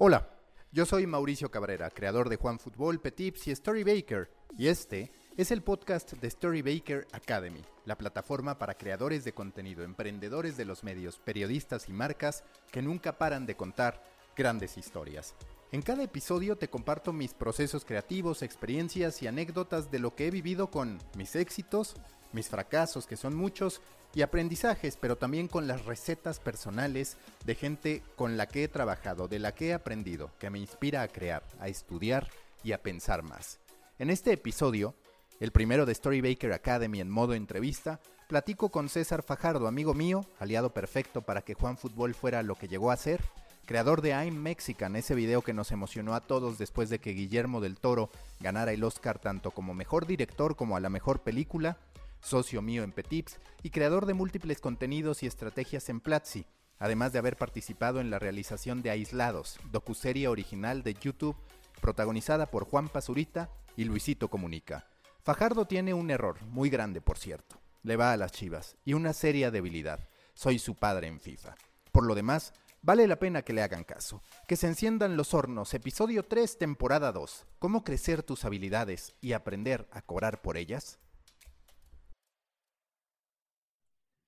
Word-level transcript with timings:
Hola, 0.00 0.30
yo 0.70 0.86
soy 0.86 1.08
Mauricio 1.08 1.50
Cabrera, 1.50 1.90
creador 1.90 2.28
de 2.28 2.36
Juan 2.36 2.60
Fútbol, 2.60 3.00
Petips 3.00 3.48
y 3.48 3.50
Story 3.50 3.82
Baker, 3.82 4.30
y 4.56 4.68
este 4.68 5.10
es 5.36 5.50
el 5.50 5.64
podcast 5.64 6.12
de 6.12 6.28
Story 6.28 6.62
Baker 6.62 7.08
Academy, 7.10 7.62
la 7.84 7.98
plataforma 7.98 8.56
para 8.60 8.74
creadores 8.74 9.24
de 9.24 9.32
contenido, 9.32 9.82
emprendedores 9.82 10.56
de 10.56 10.66
los 10.66 10.84
medios, 10.84 11.18
periodistas 11.18 11.88
y 11.88 11.92
marcas 11.92 12.44
que 12.70 12.80
nunca 12.80 13.18
paran 13.18 13.44
de 13.44 13.56
contar 13.56 14.00
grandes 14.36 14.78
historias. 14.78 15.34
En 15.72 15.82
cada 15.82 16.04
episodio 16.04 16.56
te 16.56 16.70
comparto 16.70 17.12
mis 17.12 17.34
procesos 17.34 17.84
creativos, 17.84 18.42
experiencias 18.42 19.20
y 19.22 19.26
anécdotas 19.26 19.90
de 19.90 19.98
lo 19.98 20.14
que 20.14 20.28
he 20.28 20.30
vivido 20.30 20.70
con 20.70 20.98
mis 21.16 21.34
éxitos, 21.34 21.96
mis 22.32 22.48
fracasos, 22.48 23.06
que 23.06 23.16
son 23.16 23.34
muchos, 23.34 23.80
y 24.14 24.22
aprendizajes, 24.22 24.96
pero 24.96 25.16
también 25.16 25.48
con 25.48 25.66
las 25.66 25.84
recetas 25.84 26.40
personales 26.40 27.16
de 27.44 27.54
gente 27.54 28.02
con 28.16 28.36
la 28.36 28.46
que 28.46 28.64
he 28.64 28.68
trabajado, 28.68 29.28
de 29.28 29.38
la 29.38 29.54
que 29.54 29.68
he 29.68 29.74
aprendido, 29.74 30.30
que 30.38 30.50
me 30.50 30.58
inspira 30.58 31.02
a 31.02 31.08
crear, 31.08 31.42
a 31.60 31.68
estudiar 31.68 32.28
y 32.62 32.72
a 32.72 32.82
pensar 32.82 33.22
más. 33.22 33.60
En 33.98 34.10
este 34.10 34.32
episodio, 34.32 34.94
el 35.40 35.52
primero 35.52 35.86
de 35.86 35.94
Storybaker 35.94 36.52
Academy 36.52 37.00
en 37.00 37.10
modo 37.10 37.34
entrevista, 37.34 38.00
platico 38.28 38.70
con 38.70 38.88
César 38.88 39.22
Fajardo, 39.22 39.66
amigo 39.66 39.94
mío, 39.94 40.24
aliado 40.38 40.72
perfecto 40.72 41.22
para 41.22 41.42
que 41.42 41.54
Juan 41.54 41.76
Fútbol 41.76 42.14
fuera 42.14 42.42
lo 42.42 42.54
que 42.54 42.68
llegó 42.68 42.90
a 42.90 42.96
ser, 42.96 43.22
creador 43.66 44.00
de 44.00 44.10
I'm 44.10 44.34
Mexican, 44.34 44.96
ese 44.96 45.14
video 45.14 45.42
que 45.42 45.52
nos 45.52 45.70
emocionó 45.70 46.14
a 46.14 46.20
todos 46.20 46.58
después 46.58 46.88
de 46.88 46.98
que 46.98 47.12
Guillermo 47.12 47.60
del 47.60 47.78
Toro 47.78 48.10
ganara 48.40 48.72
el 48.72 48.82
Oscar 48.82 49.18
tanto 49.18 49.50
como 49.50 49.74
mejor 49.74 50.06
director 50.06 50.56
como 50.56 50.76
a 50.76 50.80
la 50.80 50.88
mejor 50.88 51.20
película, 51.20 51.76
socio 52.20 52.62
mío 52.62 52.82
en 52.82 52.92
Petips 52.92 53.38
y 53.62 53.70
creador 53.70 54.06
de 54.06 54.14
múltiples 54.14 54.60
contenidos 54.60 55.22
y 55.22 55.26
estrategias 55.26 55.88
en 55.88 56.00
Platzi, 56.00 56.46
además 56.78 57.12
de 57.12 57.18
haber 57.18 57.36
participado 57.36 58.00
en 58.00 58.10
la 58.10 58.18
realización 58.18 58.82
de 58.82 58.90
Aislados, 58.90 59.58
docuserie 59.70 60.28
original 60.28 60.82
de 60.82 60.94
YouTube 60.94 61.36
protagonizada 61.80 62.46
por 62.46 62.64
Juan 62.64 62.88
Pazurita 62.88 63.50
y 63.76 63.84
Luisito 63.84 64.28
Comunica. 64.28 64.86
Fajardo 65.22 65.66
tiene 65.66 65.94
un 65.94 66.10
error, 66.10 66.42
muy 66.46 66.70
grande 66.70 67.00
por 67.00 67.18
cierto. 67.18 67.60
Le 67.82 67.96
va 67.96 68.12
a 68.12 68.16
las 68.16 68.32
chivas 68.32 68.76
y 68.84 68.94
una 68.94 69.12
seria 69.12 69.50
debilidad. 69.50 70.08
Soy 70.34 70.58
su 70.58 70.74
padre 70.74 71.06
en 71.06 71.20
FIFA. 71.20 71.54
Por 71.92 72.04
lo 72.04 72.14
demás, 72.14 72.52
vale 72.82 73.06
la 73.06 73.18
pena 73.18 73.42
que 73.42 73.52
le 73.52 73.62
hagan 73.62 73.84
caso. 73.84 74.22
Que 74.46 74.56
se 74.56 74.66
enciendan 74.66 75.16
los 75.16 75.34
hornos, 75.34 75.74
episodio 75.74 76.24
3, 76.24 76.58
temporada 76.58 77.12
2. 77.12 77.46
¿Cómo 77.58 77.84
crecer 77.84 78.22
tus 78.22 78.44
habilidades 78.44 79.14
y 79.20 79.32
aprender 79.32 79.88
a 79.92 80.02
cobrar 80.02 80.42
por 80.42 80.56
ellas? 80.56 80.98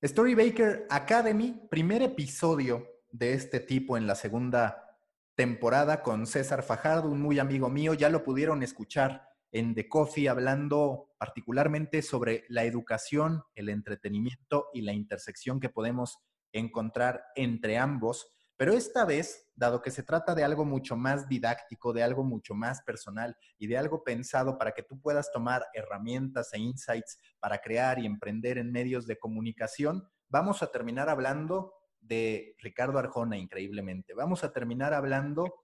Storybaker 0.02 0.86
Academy, 0.88 1.60
primer 1.68 2.00
episodio 2.00 2.86
de 3.12 3.34
este 3.34 3.60
tipo 3.60 3.98
en 3.98 4.06
la 4.06 4.14
segunda 4.14 4.96
temporada 5.34 6.02
con 6.02 6.26
César 6.26 6.62
Fajardo, 6.62 7.10
un 7.10 7.20
muy 7.20 7.38
amigo 7.38 7.68
mío. 7.68 7.92
Ya 7.92 8.08
lo 8.08 8.24
pudieron 8.24 8.62
escuchar 8.62 9.28
en 9.52 9.74
The 9.74 9.90
Coffee 9.90 10.30
hablando 10.30 11.10
particularmente 11.18 12.00
sobre 12.00 12.44
la 12.48 12.64
educación, 12.64 13.42
el 13.54 13.68
entretenimiento 13.68 14.68
y 14.72 14.80
la 14.80 14.94
intersección 14.94 15.60
que 15.60 15.68
podemos 15.68 16.18
encontrar 16.50 17.22
entre 17.34 17.76
ambos. 17.76 18.32
Pero 18.60 18.74
esta 18.74 19.06
vez, 19.06 19.50
dado 19.54 19.80
que 19.80 19.90
se 19.90 20.02
trata 20.02 20.34
de 20.34 20.44
algo 20.44 20.66
mucho 20.66 20.94
más 20.94 21.26
didáctico, 21.26 21.94
de 21.94 22.02
algo 22.02 22.24
mucho 22.24 22.52
más 22.54 22.82
personal 22.82 23.34
y 23.56 23.68
de 23.68 23.78
algo 23.78 24.04
pensado 24.04 24.58
para 24.58 24.72
que 24.72 24.82
tú 24.82 25.00
puedas 25.00 25.32
tomar 25.32 25.64
herramientas 25.72 26.52
e 26.52 26.58
insights 26.58 27.18
para 27.38 27.62
crear 27.62 27.98
y 27.98 28.04
emprender 28.04 28.58
en 28.58 28.70
medios 28.70 29.06
de 29.06 29.18
comunicación, 29.18 30.06
vamos 30.28 30.62
a 30.62 30.70
terminar 30.70 31.08
hablando 31.08 31.72
de 32.00 32.54
Ricardo 32.58 32.98
Arjona 32.98 33.38
increíblemente. 33.38 34.12
Vamos 34.12 34.44
a 34.44 34.52
terminar 34.52 34.92
hablando 34.92 35.54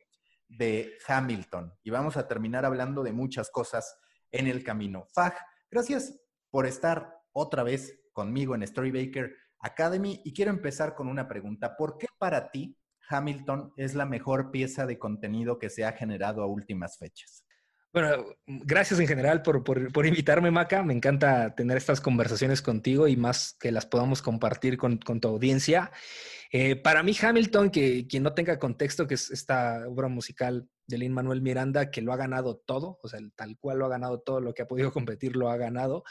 de 0.48 0.96
Hamilton 1.06 1.74
y 1.82 1.90
vamos 1.90 2.16
a 2.16 2.26
terminar 2.26 2.64
hablando 2.64 3.02
de 3.02 3.12
muchas 3.12 3.50
cosas 3.50 3.98
en 4.32 4.46
el 4.46 4.64
camino. 4.64 5.04
Faj, 5.12 5.34
gracias 5.70 6.18
por 6.48 6.64
estar 6.64 7.14
otra 7.32 7.62
vez 7.62 8.00
conmigo 8.14 8.54
en 8.54 8.66
Storybaker 8.66 9.36
Academy 9.58 10.22
y 10.24 10.32
quiero 10.32 10.50
empezar 10.50 10.94
con 10.94 11.08
una 11.08 11.28
pregunta. 11.28 11.76
¿Por 11.76 11.98
qué 11.98 12.06
para 12.18 12.50
ti 12.50 12.74
Hamilton 13.08 13.72
es 13.76 13.94
la 13.94 14.06
mejor 14.06 14.50
pieza 14.50 14.86
de 14.86 14.98
contenido 14.98 15.58
que 15.58 15.70
se 15.70 15.84
ha 15.84 15.92
generado 15.92 16.42
a 16.42 16.46
últimas 16.46 16.98
fechas? 16.98 17.44
Bueno, 17.92 18.26
gracias 18.46 19.00
en 19.00 19.06
general 19.06 19.40
por, 19.40 19.64
por, 19.64 20.06
invitarme, 20.06 20.50
Maca. 20.50 20.82
Me 20.82 20.92
encanta 20.92 21.54
tener 21.54 21.78
estas 21.78 22.00
conversaciones 22.02 22.60
contigo 22.60 23.08
y 23.08 23.16
más 23.16 23.56
que 23.58 23.72
las 23.72 23.86
podamos 23.86 24.20
compartir 24.20 24.76
con, 24.76 24.98
con 24.98 25.18
tu 25.18 25.28
audiencia. 25.28 25.90
Eh, 26.52 26.76
para 26.76 27.02
mí, 27.02 27.16
Hamilton, 27.18 27.70
que 27.70 28.06
quien 28.06 28.22
no 28.22 28.34
tenga 28.34 28.58
contexto, 28.58 29.06
que 29.06 29.14
es 29.14 29.30
esta 29.30 29.88
obra 29.88 30.08
musical 30.08 30.68
de 30.86 30.98
Lin 30.98 31.12
Manuel 31.12 31.40
Miranda, 31.40 31.90
que 31.90 32.02
lo 32.02 32.12
ha 32.12 32.16
ganado 32.16 32.58
todo, 32.66 32.98
o 33.02 33.08
sea, 33.08 33.18
tal 33.34 33.56
cual 33.58 33.78
lo 33.78 33.86
ha 33.86 33.90
ganado 33.90 34.20
todo 34.20 34.40
lo 34.40 34.52
que 34.52 34.62
ha 34.62 34.68
podido 34.68 34.92
competir, 34.92 35.34
lo 35.34 35.48
ha 35.48 35.56
ganado, 35.56 36.04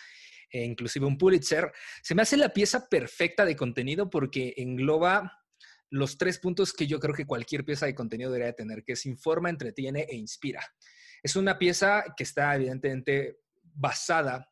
e 0.50 0.64
inclusive 0.64 1.06
un 1.06 1.18
Pulitzer, 1.18 1.72
se 2.02 2.16
me 2.16 2.22
hace 2.22 2.38
la 2.38 2.50
pieza 2.50 2.88
perfecta 2.90 3.46
de 3.46 3.56
contenido 3.56 4.10
porque 4.10 4.54
engloba 4.58 5.45
los 5.90 6.18
tres 6.18 6.40
puntos 6.40 6.74
que 6.74 6.88
yo 6.88 7.00
creo 7.00 7.14
que 7.14 7.26
cualquier 7.26 7.64
pieza 7.64 7.86
de 7.86 7.96
contenido 7.96 8.32
debería 8.32 8.54
tener, 8.54 8.84
que 8.84 8.94
es 8.94 9.06
informa, 9.06 9.50
entretiene 9.50 10.08
e 10.10 10.16
inspira. 10.16 10.62
Es 11.22 11.36
una 11.36 11.58
pieza 11.58 12.04
que 12.16 12.24
está 12.24 12.56
evidentemente 12.56 13.40
basada 13.64 14.50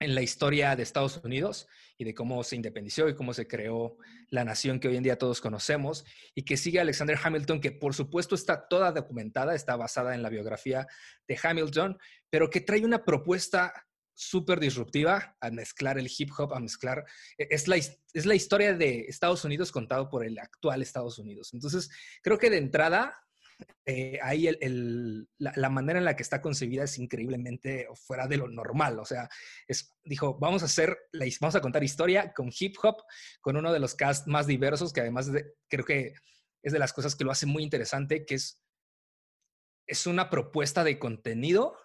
en 0.00 0.14
la 0.14 0.22
historia 0.22 0.76
de 0.76 0.82
Estados 0.82 1.20
Unidos 1.24 1.66
y 1.96 2.04
de 2.04 2.14
cómo 2.14 2.42
se 2.44 2.54
independició 2.54 3.08
y 3.08 3.16
cómo 3.16 3.34
se 3.34 3.48
creó 3.48 3.96
la 4.30 4.44
nación 4.44 4.78
que 4.78 4.88
hoy 4.88 4.96
en 4.96 5.02
día 5.02 5.18
todos 5.18 5.40
conocemos 5.40 6.04
y 6.34 6.44
que 6.44 6.56
sigue 6.56 6.78
Alexander 6.78 7.18
Hamilton, 7.20 7.60
que 7.60 7.72
por 7.72 7.94
supuesto 7.94 8.36
está 8.36 8.68
toda 8.68 8.92
documentada, 8.92 9.54
está 9.54 9.74
basada 9.74 10.14
en 10.14 10.22
la 10.22 10.28
biografía 10.28 10.86
de 11.26 11.38
Hamilton, 11.42 11.98
pero 12.30 12.48
que 12.48 12.60
trae 12.60 12.84
una 12.84 13.04
propuesta 13.04 13.87
súper 14.18 14.58
disruptiva 14.58 15.36
a 15.40 15.50
mezclar 15.50 15.96
el 15.96 16.10
hip 16.18 16.30
hop, 16.36 16.52
a 16.52 16.60
mezclar, 16.60 17.04
e, 17.38 17.46
es 17.50 17.68
la, 17.68 17.76
es 17.76 18.26
la 18.26 18.34
historia 18.34 18.74
de 18.74 19.06
Estados 19.08 19.44
Unidos 19.44 19.70
contado 19.70 20.08
por 20.10 20.24
el 20.24 20.38
actual 20.38 20.82
Estados 20.82 21.18
Unidos. 21.18 21.54
Entonces, 21.54 21.88
creo 22.22 22.36
que 22.36 22.50
de 22.50 22.58
entrada 22.58 23.14
eh, 23.86 24.18
ahí 24.22 24.48
el, 24.48 25.28
la, 25.38 25.68
manera 25.70 25.98
en 25.98 26.04
la 26.04 26.16
que 26.16 26.22
está 26.22 26.40
concebida 26.40 26.84
es 26.84 26.98
increíblemente 26.98 27.86
fuera 27.94 28.26
de 28.26 28.36
lo 28.36 28.48
normal. 28.48 28.98
O 28.98 29.04
sea, 29.04 29.28
es, 29.68 29.94
dijo, 30.04 30.36
vamos 30.38 30.62
a 30.62 30.66
hacer, 30.66 30.98
vamos 31.40 31.54
a 31.54 31.60
contar 31.60 31.84
historia 31.84 32.32
con 32.32 32.50
hip 32.58 32.76
hop, 32.82 32.96
con 33.40 33.56
uno 33.56 33.72
de 33.72 33.78
los 33.78 33.94
cast 33.94 34.26
más 34.26 34.46
diversos, 34.46 34.92
que 34.92 35.00
además 35.00 35.30
creo 35.68 35.84
que 35.84 36.14
es 36.62 36.72
de 36.72 36.78
las 36.78 36.92
cosas 36.92 37.14
que 37.14 37.24
lo 37.24 37.30
hace 37.30 37.46
muy 37.46 37.62
interesante, 37.62 38.26
que 38.26 38.34
es, 38.34 38.60
es 39.86 40.06
una 40.06 40.28
propuesta 40.28 40.82
de 40.82 40.98
contenido 40.98 41.76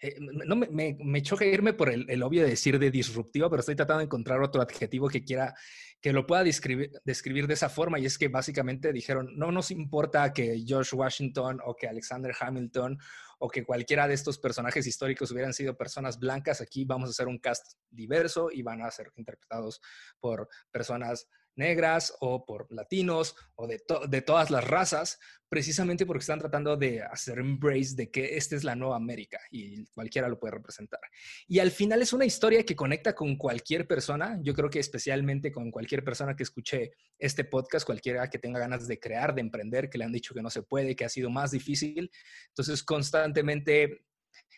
eh, 0.00 0.16
no 0.20 0.56
me, 0.56 0.68
me, 0.68 0.96
me, 1.00 1.22
choca 1.22 1.46
irme 1.46 1.72
por 1.72 1.88
el, 1.88 2.08
el, 2.10 2.22
obvio 2.22 2.42
de 2.42 2.50
decir 2.50 2.78
de 2.78 2.90
disruptivo, 2.90 3.48
pero 3.48 3.60
estoy 3.60 3.76
tratando 3.76 4.00
de 4.00 4.04
encontrar 4.04 4.42
otro 4.42 4.60
adjetivo 4.60 5.08
que 5.08 5.24
quiera, 5.24 5.54
que 6.02 6.12
lo 6.12 6.26
pueda 6.26 6.44
describir, 6.44 6.90
describir 7.04 7.46
de 7.46 7.54
esa 7.54 7.70
forma. 7.70 7.98
Y 7.98 8.04
es 8.04 8.18
que 8.18 8.28
básicamente 8.28 8.92
dijeron, 8.92 9.30
no 9.36 9.50
nos 9.50 9.70
importa 9.70 10.32
que 10.34 10.62
George 10.66 10.94
Washington 10.94 11.60
o 11.64 11.74
que 11.74 11.88
Alexander 11.88 12.34
Hamilton 12.38 12.98
o 13.38 13.48
que 13.48 13.64
cualquiera 13.64 14.06
de 14.06 14.14
estos 14.14 14.38
personajes 14.38 14.86
históricos 14.86 15.30
hubieran 15.30 15.54
sido 15.54 15.76
personas 15.76 16.18
blancas, 16.18 16.60
aquí 16.60 16.84
vamos 16.84 17.08
a 17.08 17.10
hacer 17.10 17.28
un 17.28 17.38
cast 17.38 17.64
diverso 17.90 18.50
y 18.50 18.62
van 18.62 18.82
a 18.82 18.90
ser 18.90 19.12
interpretados 19.16 19.80
por 20.20 20.48
personas 20.70 21.26
negras 21.56 22.14
o 22.20 22.44
por 22.44 22.70
latinos 22.72 23.34
o 23.54 23.66
de, 23.66 23.82
de 24.08 24.22
todas 24.22 24.50
las 24.50 24.64
razas, 24.64 25.18
precisamente 25.48 26.06
porque 26.06 26.20
están 26.20 26.38
tratando 26.38 26.76
de 26.76 27.02
hacer 27.02 27.38
embrace 27.38 27.94
de 27.94 28.10
que 28.10 28.36
esta 28.36 28.56
es 28.56 28.64
la 28.64 28.74
nueva 28.74 28.96
América 28.96 29.38
y 29.50 29.84
cualquiera 29.86 30.28
lo 30.28 30.38
puede 30.38 30.54
representar. 30.54 31.00
Y 31.46 31.58
al 31.58 31.70
final 31.70 32.02
es 32.02 32.12
una 32.12 32.24
historia 32.24 32.64
que 32.64 32.76
conecta 32.76 33.14
con 33.14 33.36
cualquier 33.36 33.86
persona, 33.86 34.38
yo 34.42 34.54
creo 34.54 34.70
que 34.70 34.80
especialmente 34.80 35.52
con 35.52 35.70
cualquier 35.70 36.04
persona 36.04 36.34
que 36.34 36.42
escuche 36.42 36.92
este 37.18 37.44
podcast, 37.44 37.86
cualquiera 37.86 38.28
que 38.28 38.38
tenga 38.38 38.58
ganas 38.58 38.86
de 38.86 38.98
crear, 38.98 39.34
de 39.34 39.40
emprender, 39.40 39.88
que 39.88 39.98
le 39.98 40.04
han 40.04 40.12
dicho 40.12 40.34
que 40.34 40.42
no 40.42 40.50
se 40.50 40.62
puede, 40.62 40.96
que 40.96 41.04
ha 41.04 41.08
sido 41.08 41.30
más 41.30 41.52
difícil. 41.52 42.10
Entonces 42.48 42.82
constantemente 42.82 44.04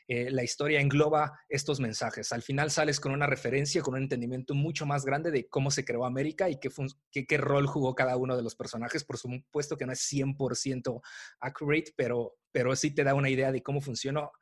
eh, 0.08 0.30
la 0.30 0.42
historia 0.42 0.80
engloba 0.80 1.38
estos 1.48 1.78
mensajes. 1.78 2.32
Al 2.32 2.42
final 2.42 2.70
sales 2.70 2.98
con 2.98 3.12
una 3.12 3.26
referencia, 3.26 3.82
con 3.82 3.94
un 3.94 4.02
entendimiento 4.02 4.54
mucho 4.54 4.86
más 4.86 5.04
grande 5.04 5.30
de 5.30 5.48
cómo 5.48 5.70
se 5.70 5.84
creó 5.84 6.04
América 6.06 6.48
y 6.48 6.58
qué, 6.58 6.70
qué, 7.12 7.26
qué 7.26 7.36
rol 7.36 7.66
jugó 7.66 7.94
cada 7.94 8.16
uno 8.16 8.36
de 8.36 8.42
los 8.42 8.56
personajes. 8.56 9.04
Por 9.04 9.18
supuesto 9.18 9.76
que 9.76 9.86
no 9.86 9.92
es 9.92 10.00
100% 10.10 11.00
accurate, 11.40 11.92
pero, 11.94 12.38
pero 12.50 12.74
sí 12.74 12.90
te 12.90 13.04
da 13.04 13.14
una 13.14 13.30
idea 13.30 13.52
de 13.52 13.62
cómo 13.62 13.80
funcionó. 13.80 14.32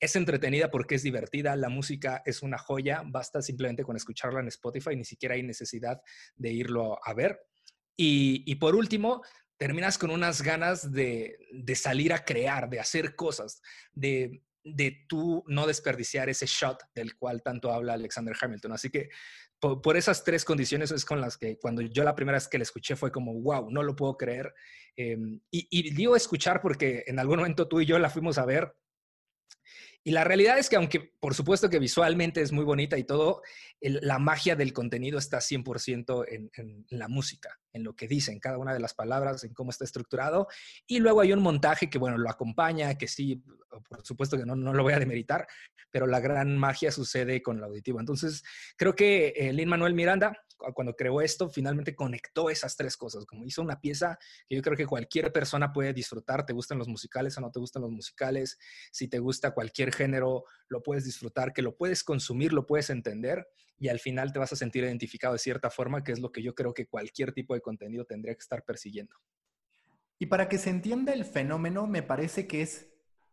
Es 0.00 0.14
entretenida 0.14 0.70
porque 0.70 0.94
es 0.94 1.02
divertida, 1.02 1.56
la 1.56 1.68
música 1.68 2.22
es 2.24 2.42
una 2.42 2.56
joya, 2.56 3.02
basta 3.04 3.42
simplemente 3.42 3.82
con 3.82 3.96
escucharla 3.96 4.40
en 4.40 4.48
Spotify, 4.48 4.94
ni 4.94 5.04
siquiera 5.04 5.34
hay 5.34 5.42
necesidad 5.42 6.00
de 6.36 6.52
irlo 6.52 6.98
a 7.04 7.14
ver. 7.14 7.40
Y, 8.00 8.54
por 8.56 8.76
último, 8.76 9.24
terminas 9.56 9.98
con 9.98 10.10
unas 10.10 10.42
ganas 10.42 10.92
de, 10.92 11.36
salir 11.74 12.12
a 12.12 12.24
crear, 12.24 12.70
de 12.70 12.78
hacer 12.78 13.16
cosas, 13.16 13.60
de, 13.92 14.44
de 14.74 15.04
tú 15.08 15.44
no 15.46 15.66
desperdiciar 15.66 16.28
ese 16.28 16.46
shot 16.46 16.82
del 16.94 17.16
cual 17.16 17.42
tanto 17.42 17.72
habla 17.72 17.94
Alexander 17.94 18.36
Hamilton. 18.40 18.72
Así 18.72 18.90
que 18.90 19.08
por, 19.60 19.96
esas 19.96 20.22
tres 20.22 20.44
condiciones 20.44 20.90
es 20.90 21.04
con 21.04 21.20
las 21.20 21.36
que 21.36 21.58
cuando 21.58 21.82
yo 21.82 22.04
la 22.04 22.14
primera 22.14 22.36
vez 22.36 22.48
que 22.48 22.58
la 22.58 22.62
escuché 22.62 22.96
fue 22.96 23.10
como, 23.10 23.34
wow, 23.40 23.70
no 23.70 23.82
lo 23.82 23.96
puedo 23.96 24.16
creer. 24.16 24.54
Em, 24.96 25.40
y, 25.50 25.66
y, 25.70 25.94
digo 25.94 26.14
escuchar 26.14 26.60
porque 26.60 27.04
en 27.06 27.18
algún 27.18 27.38
momento 27.38 27.66
tú 27.66 27.80
y 27.80 27.86
yo 27.86 27.98
la 27.98 28.10
fuimos 28.10 28.38
a 28.38 28.44
ver 28.44 28.72
y 30.04 30.10
la 30.12 30.24
realidad 30.24 30.58
es 30.58 30.68
que 30.68 30.76
aunque 30.76 31.12
por 31.20 31.34
supuesto 31.34 31.68
que 31.68 31.78
visualmente 31.78 32.40
es 32.40 32.52
muy 32.52 32.64
bonita 32.64 32.96
y 32.96 33.04
todo, 33.04 33.42
la 33.80 34.18
magia 34.18 34.56
del 34.56 34.72
contenido 34.72 35.18
está 35.18 35.38
100% 35.38 36.24
en, 36.28 36.50
en, 36.56 36.86
la 36.90 37.08
música, 37.08 37.58
en 37.72 37.84
lo 37.84 37.94
que 37.94 38.08
dicen, 38.08 38.40
cada 38.40 38.58
una 38.58 38.72
de 38.72 38.80
las 38.80 38.94
palabras, 38.94 39.44
en 39.44 39.52
cómo 39.52 39.70
está 39.70 39.84
estructurado. 39.84 40.48
Y 40.86 41.00
luego 41.00 41.20
hay 41.20 41.32
un 41.32 41.42
montaje 41.42 41.90
que, 41.90 41.98
bueno, 41.98 42.16
lo 42.16 42.30
acompaña, 42.30 42.96
que 42.96 43.08
sí, 43.08 43.42
por 43.88 44.04
supuesto 44.04 44.36
que 44.36 44.46
no, 44.46 44.56
no 44.56 44.72
lo 44.72 44.82
voy 44.82 44.94
a 44.94 44.98
demeritar, 44.98 45.46
pero 45.90 46.06
la 46.06 46.20
gran 46.20 46.56
magia 46.56 46.90
sucede 46.90 47.42
con 47.42 47.58
el 47.58 47.64
auditivo. 47.64 48.00
Entonces, 48.00 48.42
creo 48.76 48.94
que 48.94 49.34
eh, 49.36 49.52
Lin 49.52 49.68
Manuel 49.68 49.94
Miranda 49.94 50.36
cuando 50.74 50.94
creó 50.94 51.20
esto, 51.20 51.48
finalmente 51.48 51.94
conectó 51.94 52.50
esas 52.50 52.76
tres 52.76 52.96
cosas, 52.96 53.24
como 53.24 53.44
hizo 53.44 53.62
una 53.62 53.80
pieza 53.80 54.18
que 54.48 54.56
yo 54.56 54.62
creo 54.62 54.76
que 54.76 54.86
cualquier 54.86 55.32
persona 55.32 55.72
puede 55.72 55.92
disfrutar, 55.92 56.44
te 56.44 56.52
gustan 56.52 56.78
los 56.78 56.88
musicales 56.88 57.36
o 57.38 57.40
no 57.40 57.50
te 57.50 57.60
gustan 57.60 57.82
los 57.82 57.90
musicales, 57.90 58.58
si 58.90 59.08
te 59.08 59.18
gusta 59.18 59.52
cualquier 59.52 59.92
género, 59.92 60.44
lo 60.68 60.82
puedes 60.82 61.04
disfrutar, 61.04 61.52
que 61.52 61.62
lo 61.62 61.76
puedes 61.76 62.04
consumir, 62.04 62.52
lo 62.52 62.66
puedes 62.66 62.90
entender 62.90 63.48
y 63.78 63.88
al 63.88 64.00
final 64.00 64.32
te 64.32 64.38
vas 64.38 64.52
a 64.52 64.56
sentir 64.56 64.84
identificado 64.84 65.34
de 65.34 65.38
cierta 65.38 65.70
forma, 65.70 66.02
que 66.02 66.12
es 66.12 66.18
lo 66.18 66.32
que 66.32 66.42
yo 66.42 66.54
creo 66.54 66.74
que 66.74 66.86
cualquier 66.86 67.32
tipo 67.32 67.54
de 67.54 67.60
contenido 67.60 68.04
tendría 68.04 68.34
que 68.34 68.40
estar 68.40 68.64
persiguiendo. 68.64 69.14
Y 70.18 70.26
para 70.26 70.48
que 70.48 70.58
se 70.58 70.70
entienda 70.70 71.12
el 71.12 71.24
fenómeno, 71.24 71.86
me 71.86 72.02
parece 72.02 72.48
que 72.48 72.62
es 72.62 72.88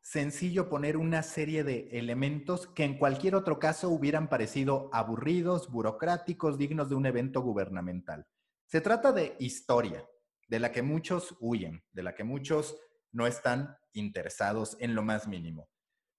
sencillo 0.05 0.69
poner 0.69 0.97
una 0.97 1.23
serie 1.23 1.63
de 1.63 1.89
elementos 1.93 2.67
que 2.67 2.83
en 2.83 2.99
cualquier 2.99 3.33
otro 3.33 3.57
caso 3.57 3.89
hubieran 3.89 4.29
parecido 4.29 4.87
aburridos, 4.93 5.71
burocráticos, 5.71 6.59
dignos 6.59 6.89
de 6.89 6.95
un 6.95 7.07
evento 7.07 7.41
gubernamental. 7.41 8.27
Se 8.67 8.81
trata 8.81 9.11
de 9.11 9.35
historia, 9.39 10.07
de 10.47 10.59
la 10.59 10.71
que 10.71 10.83
muchos 10.83 11.35
huyen, 11.39 11.83
de 11.91 12.03
la 12.03 12.13
que 12.13 12.23
muchos 12.23 12.77
no 13.11 13.25
están 13.25 13.75
interesados 13.93 14.77
en 14.79 14.93
lo 14.93 15.01
más 15.01 15.27
mínimo. 15.27 15.69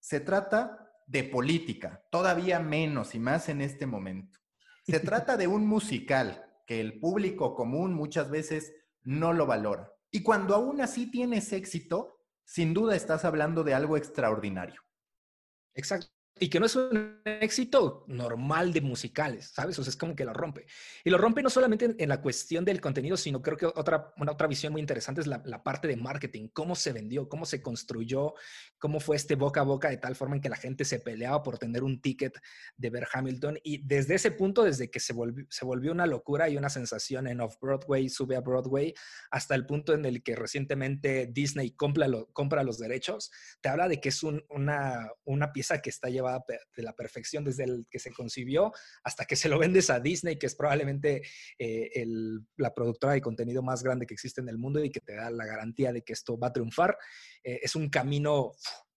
Se 0.01 0.19
trata 0.19 0.91
de 1.07 1.23
política, 1.23 2.05
todavía 2.11 2.59
menos 2.59 3.15
y 3.15 3.19
más 3.19 3.47
en 3.47 3.61
este 3.61 3.85
momento. 3.85 4.37
Se 4.85 4.99
trata 4.99 5.37
de 5.37 5.47
un 5.47 5.65
musical 5.65 6.45
que 6.65 6.81
el 6.81 6.99
público 6.99 7.55
común 7.55 7.93
muchas 7.93 8.29
veces 8.29 8.75
no 9.03 9.31
lo 9.31 9.45
valora. 9.45 9.89
Y 10.11 10.23
cuando 10.23 10.55
aún 10.55 10.81
así 10.81 11.09
tienes 11.09 11.53
éxito, 11.53 12.16
sin 12.47 12.73
duda 12.73 12.95
estás 12.95 13.25
hablando 13.25 13.63
de 13.63 13.75
algo 13.75 13.97
extraordinario. 13.97 14.81
Exacto 15.75 16.16
y 16.39 16.49
que 16.49 16.59
no 16.59 16.65
es 16.65 16.75
un 16.75 17.21
éxito 17.25 18.05
normal 18.07 18.73
de 18.73 18.81
musicales, 18.81 19.51
¿sabes? 19.53 19.77
O 19.79 19.83
sea, 19.83 19.91
es 19.91 19.97
como 19.97 20.15
que 20.15 20.25
lo 20.25 20.33
rompe. 20.33 20.65
Y 21.03 21.09
lo 21.09 21.17
rompe 21.17 21.41
no 21.41 21.49
solamente 21.49 21.95
en, 21.97 22.09
la 22.09 22.21
cuestión 22.21 22.65
del 22.65 22.81
contenido, 22.81 23.17
sino 23.17 23.41
creo 23.41 23.57
que 23.57 23.65
otra, 23.65 24.13
una 24.17 24.31
otra 24.31 24.47
visión 24.47 24.71
muy 24.73 24.81
interesante 24.81 25.21
es 25.21 25.27
la, 25.27 25.41
la, 25.45 25.63
parte 25.63 25.87
de 25.87 25.95
marketing, 25.95 26.49
cómo 26.53 26.75
se 26.75 26.93
vendió, 26.93 27.27
cómo 27.27 27.45
se 27.45 27.61
construyó, 27.61 28.33
cómo 28.77 28.99
fue 28.99 29.15
este 29.15 29.35
boca 29.35 29.61
a 29.61 29.63
boca 29.63 29.89
de 29.89 29.97
tal 29.97 30.15
forma 30.15 30.35
en 30.35 30.41
que 30.41 30.49
la 30.49 30.55
gente 30.55 30.85
se 30.85 30.99
peleaba 30.99 31.43
por 31.43 31.57
tener 31.57 31.83
un 31.83 32.01
ticket 32.01 32.37
de 32.77 32.89
ver 32.89 33.07
Hamilton. 33.11 33.59
Y 33.63 33.85
desde 33.85 34.15
ese 34.15 34.31
punto, 34.31 34.63
desde 34.63 34.89
que 34.89 34.99
se 34.99 35.13
volvió, 35.13 35.45
se 35.49 35.65
volvió 35.65 35.91
una 35.91 36.05
locura 36.05 36.49
y 36.49 36.57
una 36.57 36.69
sensación 36.69 37.27
en 37.27 37.41
Off-Broadway, 37.41 38.09
sube 38.09 38.35
a 38.35 38.41
Broadway, 38.41 38.93
hasta 39.31 39.55
el 39.55 39.65
punto 39.65 39.93
en 39.93 40.05
el 40.05 40.23
que 40.23 40.35
recientemente 40.35 41.27
Disney 41.27 41.71
compra, 41.71 42.07
lo, 42.07 42.27
compra 42.33 42.63
los 42.63 42.77
derechos, 42.77 43.31
te 43.61 43.69
habla 43.69 43.87
de 43.87 43.99
que 43.99 44.09
es 44.09 44.23
un, 44.23 44.43
una, 44.49 45.11
una 45.25 45.51
pieza 45.51 45.81
que 45.81 45.89
está 45.89 46.09
de 46.75 46.83
la 46.83 46.93
perfección 46.93 47.43
desde 47.43 47.63
el 47.63 47.87
que 47.89 47.99
se 47.99 48.11
concibió 48.11 48.71
hasta 49.03 49.25
que 49.25 49.35
se 49.35 49.49
lo 49.49 49.59
vendes 49.59 49.89
a 49.89 49.99
Disney, 49.99 50.37
que 50.37 50.47
es 50.47 50.55
probablemente 50.55 51.21
eh, 51.57 52.05
la 52.57 52.73
productora 52.73 53.13
de 53.13 53.21
contenido 53.21 53.61
más 53.61 53.83
grande 53.83 54.05
que 54.05 54.13
existe 54.13 54.41
en 54.41 54.49
el 54.49 54.57
mundo 54.57 54.83
y 54.83 54.89
que 54.89 55.01
te 55.01 55.15
da 55.15 55.29
la 55.29 55.45
garantía 55.45 55.91
de 55.91 56.01
que 56.01 56.13
esto 56.13 56.37
va 56.37 56.47
a 56.47 56.53
triunfar. 56.53 56.97
Eh, 57.43 57.59
es 57.63 57.75
un 57.75 57.89
camino, 57.89 58.51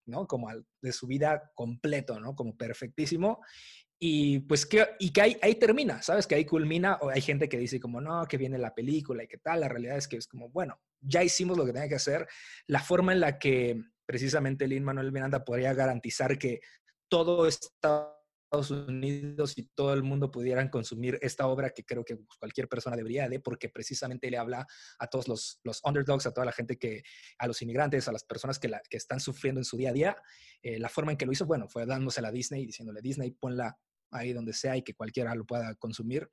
¿no? 0.06 0.26
Como 0.26 0.48
de 0.80 0.92
su 0.92 1.06
vida 1.06 1.50
completo, 1.54 2.18
¿no? 2.20 2.34
Como 2.34 2.56
perfectísimo. 2.56 3.40
Y 4.02 4.40
pues 4.40 4.64
que, 4.64 4.88
y 4.98 5.12
que 5.12 5.20
ahí, 5.20 5.36
ahí, 5.42 5.56
termina, 5.56 6.00
¿sabes? 6.00 6.26
Que 6.26 6.34
ahí 6.34 6.46
culmina, 6.46 6.98
o 7.02 7.10
hay 7.10 7.20
gente 7.20 7.50
que 7.50 7.58
dice 7.58 7.78
como, 7.78 8.00
no, 8.00 8.24
que 8.26 8.38
viene 8.38 8.56
la 8.56 8.74
película 8.74 9.22
y 9.22 9.28
qué 9.28 9.36
tal. 9.36 9.60
La 9.60 9.68
realidad 9.68 9.98
es 9.98 10.08
que 10.08 10.16
es 10.16 10.26
como, 10.26 10.48
bueno, 10.48 10.80
ya 11.00 11.22
hicimos 11.22 11.58
lo 11.58 11.66
que 11.66 11.72
tenía 11.72 11.88
que 11.88 11.96
hacer. 11.96 12.26
La 12.66 12.80
forma 12.80 13.12
en 13.12 13.20
la 13.20 13.38
que 13.38 13.78
precisamente 14.06 14.66
Lin 14.66 14.84
Manuel 14.84 15.12
Miranda 15.12 15.44
podría 15.44 15.74
garantizar 15.74 16.38
que 16.38 16.60
todo 17.10 17.46
Estados 17.46 18.70
Unidos 18.70 19.58
y 19.58 19.64
todo 19.74 19.92
el 19.92 20.02
mundo 20.02 20.30
pudieran 20.30 20.68
consumir 20.70 21.18
esta 21.20 21.46
obra 21.46 21.70
que 21.70 21.84
creo 21.84 22.04
que 22.04 22.18
cualquier 22.38 22.68
persona 22.68 22.96
debería 22.96 23.28
de, 23.28 23.40
porque 23.40 23.68
precisamente 23.68 24.30
le 24.30 24.38
habla 24.38 24.66
a 24.98 25.06
todos 25.08 25.28
los, 25.28 25.60
los 25.62 25.80
underdogs, 25.84 26.26
a 26.26 26.32
toda 26.32 26.46
la 26.46 26.52
gente 26.52 26.78
que, 26.78 27.02
a 27.38 27.46
los 27.46 27.60
inmigrantes, 27.62 28.08
a 28.08 28.12
las 28.12 28.24
personas 28.24 28.58
que, 28.58 28.68
la, 28.68 28.80
que 28.88 28.96
están 28.96 29.20
sufriendo 29.20 29.60
en 29.60 29.64
su 29.64 29.76
día 29.76 29.90
a 29.90 29.92
día. 29.92 30.16
Eh, 30.62 30.78
la 30.78 30.88
forma 30.88 31.12
en 31.12 31.18
que 31.18 31.26
lo 31.26 31.32
hizo, 31.32 31.46
bueno, 31.46 31.68
fue 31.68 31.84
dándose 31.84 32.24
a 32.24 32.30
Disney 32.30 32.64
diciéndole, 32.64 33.02
Disney, 33.02 33.32
ponla 33.32 33.76
ahí 34.10 34.32
donde 34.32 34.52
sea 34.52 34.76
y 34.76 34.82
que 34.82 34.94
cualquiera 34.94 35.34
lo 35.34 35.44
pueda 35.44 35.74
consumir. 35.76 36.28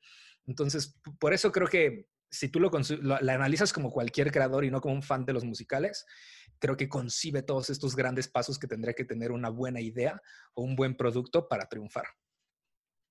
Entonces, 0.45 0.95
por 1.19 1.33
eso 1.33 1.51
creo 1.51 1.67
que 1.67 2.07
si 2.29 2.49
tú 2.49 2.59
lo, 2.59 2.69
lo, 2.69 3.19
la 3.21 3.33
analizas 3.33 3.73
como 3.73 3.91
cualquier 3.91 4.31
creador 4.31 4.65
y 4.65 4.71
no 4.71 4.81
como 4.81 4.95
un 4.95 5.03
fan 5.03 5.25
de 5.25 5.33
los 5.33 5.45
musicales, 5.45 6.05
creo 6.59 6.77
que 6.77 6.89
concibe 6.89 7.41
todos 7.41 7.69
estos 7.69 7.95
grandes 7.95 8.27
pasos 8.27 8.59
que 8.59 8.67
tendría 8.67 8.93
que 8.93 9.05
tener 9.05 9.31
una 9.31 9.49
buena 9.49 9.81
idea 9.81 10.21
o 10.53 10.63
un 10.63 10.75
buen 10.75 10.95
producto 10.95 11.47
para 11.47 11.67
triunfar. 11.67 12.05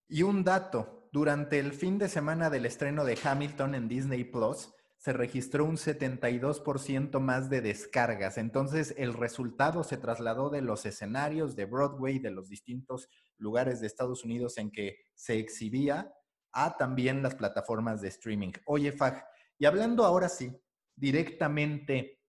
Y 0.08 0.22
un 0.22 0.44
dato, 0.44 1.08
durante 1.12 1.58
el 1.58 1.72
fin 1.72 1.98
de 1.98 2.08
semana 2.08 2.50
del 2.50 2.66
estreno 2.66 3.04
de 3.04 3.18
Hamilton 3.22 3.74
en 3.74 3.88
Disney 3.88 4.24
Plus, 4.24 4.70
se 4.98 5.12
registró 5.12 5.64
un 5.64 5.76
72% 5.76 7.20
más 7.20 7.50
de 7.50 7.60
descargas. 7.60 8.38
Entonces, 8.38 8.94
el 8.96 9.14
resultado 9.14 9.84
se 9.84 9.96
trasladó 9.96 10.48
de 10.48 10.62
los 10.62 10.86
escenarios 10.86 11.54
de 11.54 11.66
Broadway, 11.66 12.18
de 12.18 12.30
los 12.30 12.48
distintos 12.48 13.08
lugares 13.36 13.80
de 13.80 13.86
Estados 13.86 14.24
Unidos 14.24 14.58
en 14.58 14.70
que 14.70 14.96
se 15.14 15.38
exhibía, 15.38 16.12
a 16.56 16.78
también 16.78 17.22
las 17.22 17.34
plataformas 17.34 18.00
de 18.00 18.08
streaming. 18.08 18.52
Oye, 18.64 18.90
Fag, 18.90 19.26
y 19.58 19.66
hablando 19.66 20.06
ahora 20.06 20.30
sí, 20.30 20.58
directamente 20.96 22.22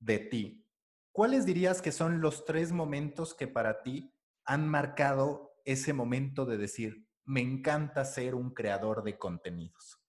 de 0.00 0.18
ti, 0.18 0.66
¿cuáles 1.12 1.44
dirías 1.44 1.82
que 1.82 1.92
son 1.92 2.22
los 2.22 2.46
tres 2.46 2.72
momentos 2.72 3.34
que 3.34 3.46
para 3.46 3.82
ti 3.82 4.14
han 4.46 4.66
marcado 4.66 5.52
ese 5.66 5.92
momento 5.92 6.46
de 6.46 6.56
decir, 6.56 7.06
me 7.24 7.42
encanta 7.42 8.06
ser 8.06 8.34
un 8.34 8.54
creador 8.54 9.04
de 9.04 9.18
contenidos? 9.18 10.05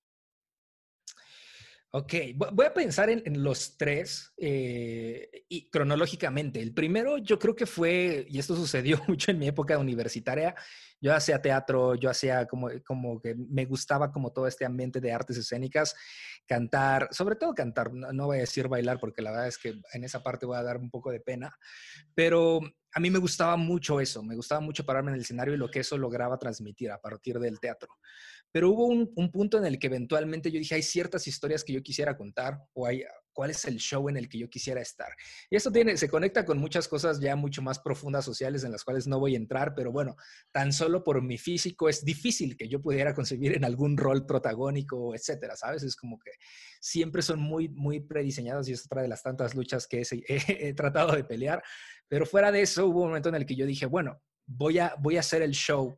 Ok, 1.92 2.14
voy 2.36 2.66
a 2.66 2.74
pensar 2.74 3.10
en, 3.10 3.42
los 3.42 3.78
tres 3.78 4.34
eh, 4.38 5.46
y 5.48 5.70
cronológicamente. 5.70 6.62
El 6.62 6.74
primero 6.74 7.18
yo 7.18 7.40
creo 7.40 7.56
que 7.56 7.66
fue, 7.66 8.26
y 8.30 8.40
esto 8.40 8.58
sucedió 8.58 9.00
mucho 9.08 9.32
en 9.32 9.40
mi 9.40 9.48
época 9.48 9.78
universitaria, 9.78 10.54
yo 11.00 11.16
hacía 11.16 11.42
teatro, 11.42 11.96
yo 11.96 12.10
hacía 12.10 12.46
como, 12.46 12.70
como 12.86 13.22
que 13.22 13.36
me 13.36 13.66
gustaba 13.66 14.12
como 14.12 14.34
todo 14.34 14.48
este 14.48 14.66
ambiente 14.66 15.00
de 15.00 15.14
artes 15.14 15.38
escénicas, 15.38 15.96
cantar, 16.46 17.08
sobre 17.12 17.38
todo 17.38 17.54
cantar, 17.54 17.94
no, 17.94 18.26
voy 18.26 18.38
a 18.38 18.42
decir 18.42 18.68
bailar 18.68 19.00
porque 19.00 19.22
la 19.22 19.32
verdad 19.32 19.48
es 19.48 19.58
que 19.58 19.80
en 19.94 20.04
esa 20.04 20.22
parte 20.22 20.46
voy 20.46 20.58
a 20.58 20.64
dar 20.64 20.78
un 20.78 20.90
poco 20.90 21.10
de 21.12 21.22
pena, 21.22 21.56
pero 22.14 22.60
a 22.94 23.00
mí 23.00 23.10
me 23.10 23.20
gustaba 23.20 23.56
mucho 23.56 24.02
eso, 24.02 24.24
me 24.24 24.36
gustaba 24.36 24.60
mucho 24.60 24.86
pararme 24.86 25.12
en 25.12 25.16
el 25.16 25.22
escenario 25.22 25.54
y 25.54 25.58
lo 25.58 25.70
que 25.70 25.80
eso 25.80 25.98
lograba 25.98 26.38
transmitir 26.38 26.92
a 26.92 27.00
partir 27.00 27.40
del 27.40 27.60
teatro. 27.60 27.90
Pero 28.52 28.72
hubo 28.72 28.86
un, 28.86 29.12
un, 29.16 29.32
punto 29.32 29.58
en 29.58 29.66
el 29.66 29.78
que 29.78 29.88
eventualmente 29.88 30.52
yo 30.52 30.60
dije, 30.60 30.76
hay 30.76 30.84
ciertas 30.84 31.28
historias 31.28 31.64
que 31.64 31.74
yo 31.74 31.84
quisiera 31.84 32.18
contar 32.18 32.60
o 32.74 32.86
hay 32.86 33.04
cuál 33.38 33.52
es 33.52 33.66
el 33.66 33.78
show 33.78 34.10
en 34.10 34.18
el 34.18 34.28
que 34.28 34.40
yo 34.40 34.50
quisiera 34.50 34.82
estar. 34.82 35.10
Y 35.52 35.58
eso 35.58 35.72
tiene, 35.72 35.96
se 35.96 36.10
conecta 36.10 36.44
con 36.44 36.58
muchas 36.58 36.88
cosas 36.88 37.20
ya 37.20 37.36
mucho 37.36 37.62
más 37.62 37.78
profundas 37.78 38.26
sociales 38.26 38.64
en 38.64 38.72
las 38.72 38.84
cuales 38.84 39.06
no 39.06 39.20
voy 39.20 39.36
a 39.36 39.38
entrar, 39.38 39.76
pero 39.76 39.92
bueno, 39.92 40.16
tan 40.52 40.74
solo 40.74 41.04
por 41.04 41.22
mi 41.22 41.38
físico 41.38 41.88
es 41.88 42.04
difícil 42.04 42.58
que 42.58 42.68
yo 42.68 42.82
pudiera 42.82 43.14
concebir 43.14 43.56
en 43.56 43.64
algún 43.64 43.96
rol 43.96 44.26
protagónico, 44.26 45.14
etcétera, 45.14 45.56
¿sabes? 45.56 45.84
Es 45.84 45.96
como 45.96 46.18
que 46.18 46.32
siempre 46.82 47.22
son 47.22 47.40
muy, 47.40 47.70
muy 47.70 48.00
prediseñados 48.00 48.70
y 48.70 48.72
es 48.72 48.84
otra 48.84 49.04
de 49.04 49.08
las 49.08 49.22
tantas 49.22 49.54
luchas 49.54 49.86
que 49.86 50.02
he, 50.02 50.08
he 50.70 50.74
tratado 50.74 51.16
de 51.16 51.24
pelear. 51.24 51.62
Pero 52.08 52.26
fuera 52.26 52.52
de 52.52 52.64
eso, 52.64 52.88
hubo 52.88 53.02
un 53.02 53.10
momento 53.10 53.30
en 53.30 53.36
el 53.36 53.46
que 53.46 53.56
yo 53.56 53.68
dije, 53.68 53.86
bueno, 53.86 54.20
voy 54.48 54.80
a, 54.80 54.96
voy 54.98 55.18
a 55.18 55.20
hacer 55.20 55.44
el 55.44 55.52
show 55.52 55.96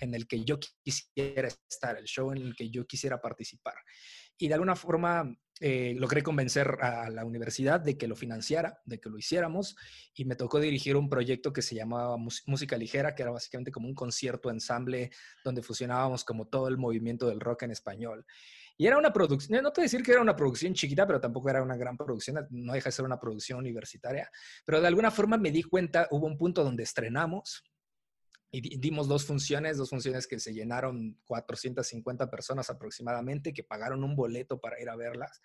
en 0.00 0.14
el 0.14 0.26
que 0.26 0.44
yo 0.44 0.58
quisiera 0.82 1.48
estar, 1.48 1.96
el 1.96 2.04
show 2.04 2.32
en 2.32 2.38
el 2.38 2.56
que 2.56 2.70
yo 2.70 2.86
quisiera 2.86 3.20
participar. 3.20 3.74
Y 4.38 4.48
de 4.48 4.54
alguna 4.54 4.74
forma 4.74 5.36
eh, 5.62 5.94
logré 5.98 6.22
convencer 6.22 6.78
a 6.80 7.10
la 7.10 7.26
universidad 7.26 7.80
de 7.80 7.98
que 7.98 8.08
lo 8.08 8.16
financiara, 8.16 8.80
de 8.86 8.98
que 8.98 9.10
lo 9.10 9.18
hiciéramos, 9.18 9.76
y 10.14 10.24
me 10.24 10.34
tocó 10.34 10.58
dirigir 10.58 10.96
un 10.96 11.10
proyecto 11.10 11.52
que 11.52 11.60
se 11.60 11.74
llamaba 11.74 12.16
Música 12.46 12.78
Ligera, 12.78 13.14
que 13.14 13.22
era 13.22 13.30
básicamente 13.30 13.70
como 13.70 13.86
un 13.86 13.94
concierto 13.94 14.50
ensamble 14.50 15.10
donde 15.44 15.62
fusionábamos 15.62 16.24
como 16.24 16.46
todo 16.48 16.68
el 16.68 16.78
movimiento 16.78 17.28
del 17.28 17.40
rock 17.40 17.64
en 17.64 17.72
español. 17.72 18.24
Y 18.78 18.86
era 18.86 18.96
una 18.96 19.12
producción, 19.12 19.62
no 19.62 19.70
te 19.70 19.82
voy 19.82 19.84
a 19.84 19.88
decir 19.88 20.02
que 20.02 20.12
era 20.12 20.22
una 20.22 20.34
producción 20.34 20.72
chiquita, 20.72 21.06
pero 21.06 21.20
tampoco 21.20 21.50
era 21.50 21.62
una 21.62 21.76
gran 21.76 21.98
producción, 21.98 22.46
no 22.48 22.72
deja 22.72 22.88
de 22.88 22.92
ser 22.92 23.04
una 23.04 23.20
producción 23.20 23.58
universitaria, 23.58 24.30
pero 24.64 24.80
de 24.80 24.86
alguna 24.86 25.10
forma 25.10 25.36
me 25.36 25.50
di 25.50 25.62
cuenta, 25.62 26.08
hubo 26.10 26.26
un 26.26 26.38
punto 26.38 26.64
donde 26.64 26.84
estrenamos, 26.84 27.62
y 28.52 28.78
dimos 28.78 29.06
dos 29.06 29.24
funciones, 29.24 29.76
dos 29.76 29.90
funciones 29.90 30.26
que 30.26 30.40
se 30.40 30.52
llenaron 30.52 31.16
450 31.26 32.30
personas 32.30 32.68
aproximadamente, 32.68 33.52
que 33.52 33.62
pagaron 33.62 34.02
un 34.02 34.16
boleto 34.16 34.60
para 34.60 34.80
ir 34.80 34.88
a 34.88 34.96
verlas. 34.96 35.40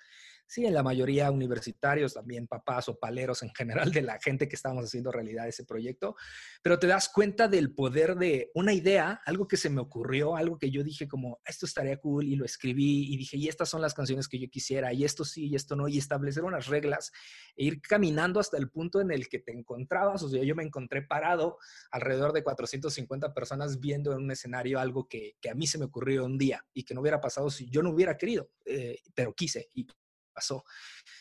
Sí, 0.47 0.63
en 0.65 0.75
la 0.75 0.83
mayoría 0.83 1.31
universitarios, 1.31 2.13
también 2.13 2.45
papás 2.45 2.87
o 2.87 2.99
paleros 2.99 3.41
en 3.41 3.49
general 3.55 3.91
de 3.91 4.03
la 4.03 4.19
gente 4.19 4.47
que 4.47 4.55
estábamos 4.55 4.85
haciendo 4.85 5.11
realidad 5.11 5.47
ese 5.47 5.65
proyecto, 5.65 6.15
pero 6.61 6.77
te 6.77 6.85
das 6.85 7.09
cuenta 7.09 7.47
del 7.47 7.73
poder 7.73 8.15
de 8.15 8.51
una 8.53 8.71
idea, 8.71 9.21
algo 9.25 9.47
que 9.47 9.57
se 9.57 9.71
me 9.71 9.81
ocurrió, 9.81 10.35
algo 10.35 10.59
que 10.59 10.69
yo 10.69 10.83
dije 10.83 11.07
como, 11.07 11.41
esto 11.45 11.65
estaría 11.65 11.97
cool 11.97 12.25
y 12.25 12.35
lo 12.35 12.45
escribí 12.45 13.11
y 13.11 13.17
dije, 13.17 13.37
y 13.37 13.47
estas 13.47 13.69
son 13.69 13.81
las 13.81 13.95
canciones 13.95 14.27
que 14.27 14.37
yo 14.37 14.47
quisiera, 14.47 14.93
y 14.93 15.03
esto 15.03 15.25
sí, 15.25 15.47
y 15.47 15.55
esto 15.55 15.75
no, 15.75 15.87
y 15.87 15.97
establecer 15.97 16.43
unas 16.43 16.67
reglas 16.67 17.11
e 17.55 17.65
ir 17.65 17.81
caminando 17.81 18.39
hasta 18.39 18.57
el 18.57 18.69
punto 18.69 19.01
en 19.01 19.11
el 19.11 19.27
que 19.27 19.39
te 19.39 19.51
encontrabas, 19.51 20.21
o 20.21 20.29
sea, 20.29 20.43
yo 20.43 20.55
me 20.55 20.63
encontré 20.63 21.01
parado 21.01 21.57
alrededor 21.89 22.33
de 22.33 22.43
450 22.43 23.33
personas 23.33 23.79
viendo 23.79 24.11
en 24.13 24.19
un 24.19 24.31
escenario 24.31 24.79
algo 24.79 25.07
que, 25.07 25.37
que 25.41 25.49
a 25.49 25.55
mí 25.55 25.65
se 25.65 25.79
me 25.79 25.85
ocurrió 25.85 26.23
un 26.23 26.37
día 26.37 26.63
y 26.71 26.83
que 26.83 26.93
no 26.93 27.01
hubiera 27.01 27.19
pasado 27.19 27.49
si 27.49 27.67
yo 27.69 27.81
no 27.81 27.89
hubiera 27.89 28.15
querido, 28.15 28.51
eh, 28.63 28.99
pero 29.15 29.33
quise 29.33 29.69
y 29.73 29.87
pasó. 30.35 30.63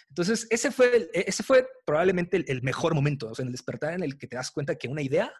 Entonces, 0.08 0.46
ese 0.50 0.70
fue, 0.70 1.08
e, 1.14 1.24
ese 1.26 1.42
fue 1.42 1.66
probablemente 1.86 2.44
el, 2.46 2.62
mejor 2.62 2.94
momento, 2.94 3.30
o 3.30 3.34
sea, 3.34 3.44
en 3.44 3.48
el 3.48 3.52
despertar 3.52 3.94
en 3.94 4.02
el 4.02 4.18
que 4.18 4.26
te 4.26 4.36
das 4.36 4.50
cuenta 4.50 4.74
que 4.74 4.88
una 4.88 5.00
idea, 5.00 5.32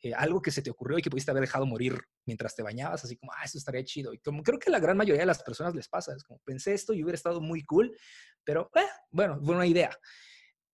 eh, 0.00 0.12
algo 0.14 0.42
que 0.42 0.50
se 0.50 0.62
te 0.62 0.70
ocurrió 0.70 0.98
y 0.98 1.02
que 1.02 1.10
pudiste 1.10 1.30
haber 1.30 1.40
dejado 1.40 1.66
morir 1.66 1.98
mientras 2.26 2.54
te 2.54 2.62
bañabas, 2.62 3.04
así 3.04 3.16
como, 3.16 3.32
ah, 3.32 3.44
eso 3.44 3.58
estaría 3.58 3.84
chido. 3.84 4.12
Y 4.12 4.18
como 4.18 4.42
creo 4.42 4.58
que 4.58 4.70
la 4.70 4.78
gran 4.78 4.96
mayoría 4.96 5.22
de 5.22 5.26
las 5.26 5.42
personas 5.42 5.74
les 5.74 5.88
pasa, 5.88 6.14
es 6.14 6.22
como, 6.24 6.40
pensé 6.44 6.74
esto 6.74 6.92
y 6.92 7.02
hubiera 7.02 7.16
estado 7.16 7.40
muy 7.40 7.64
cool, 7.64 7.96
pero, 8.44 8.70
eh, 8.74 8.86
bueno, 9.10 9.40
fue 9.42 9.56
una 9.56 9.66
idea. 9.66 9.96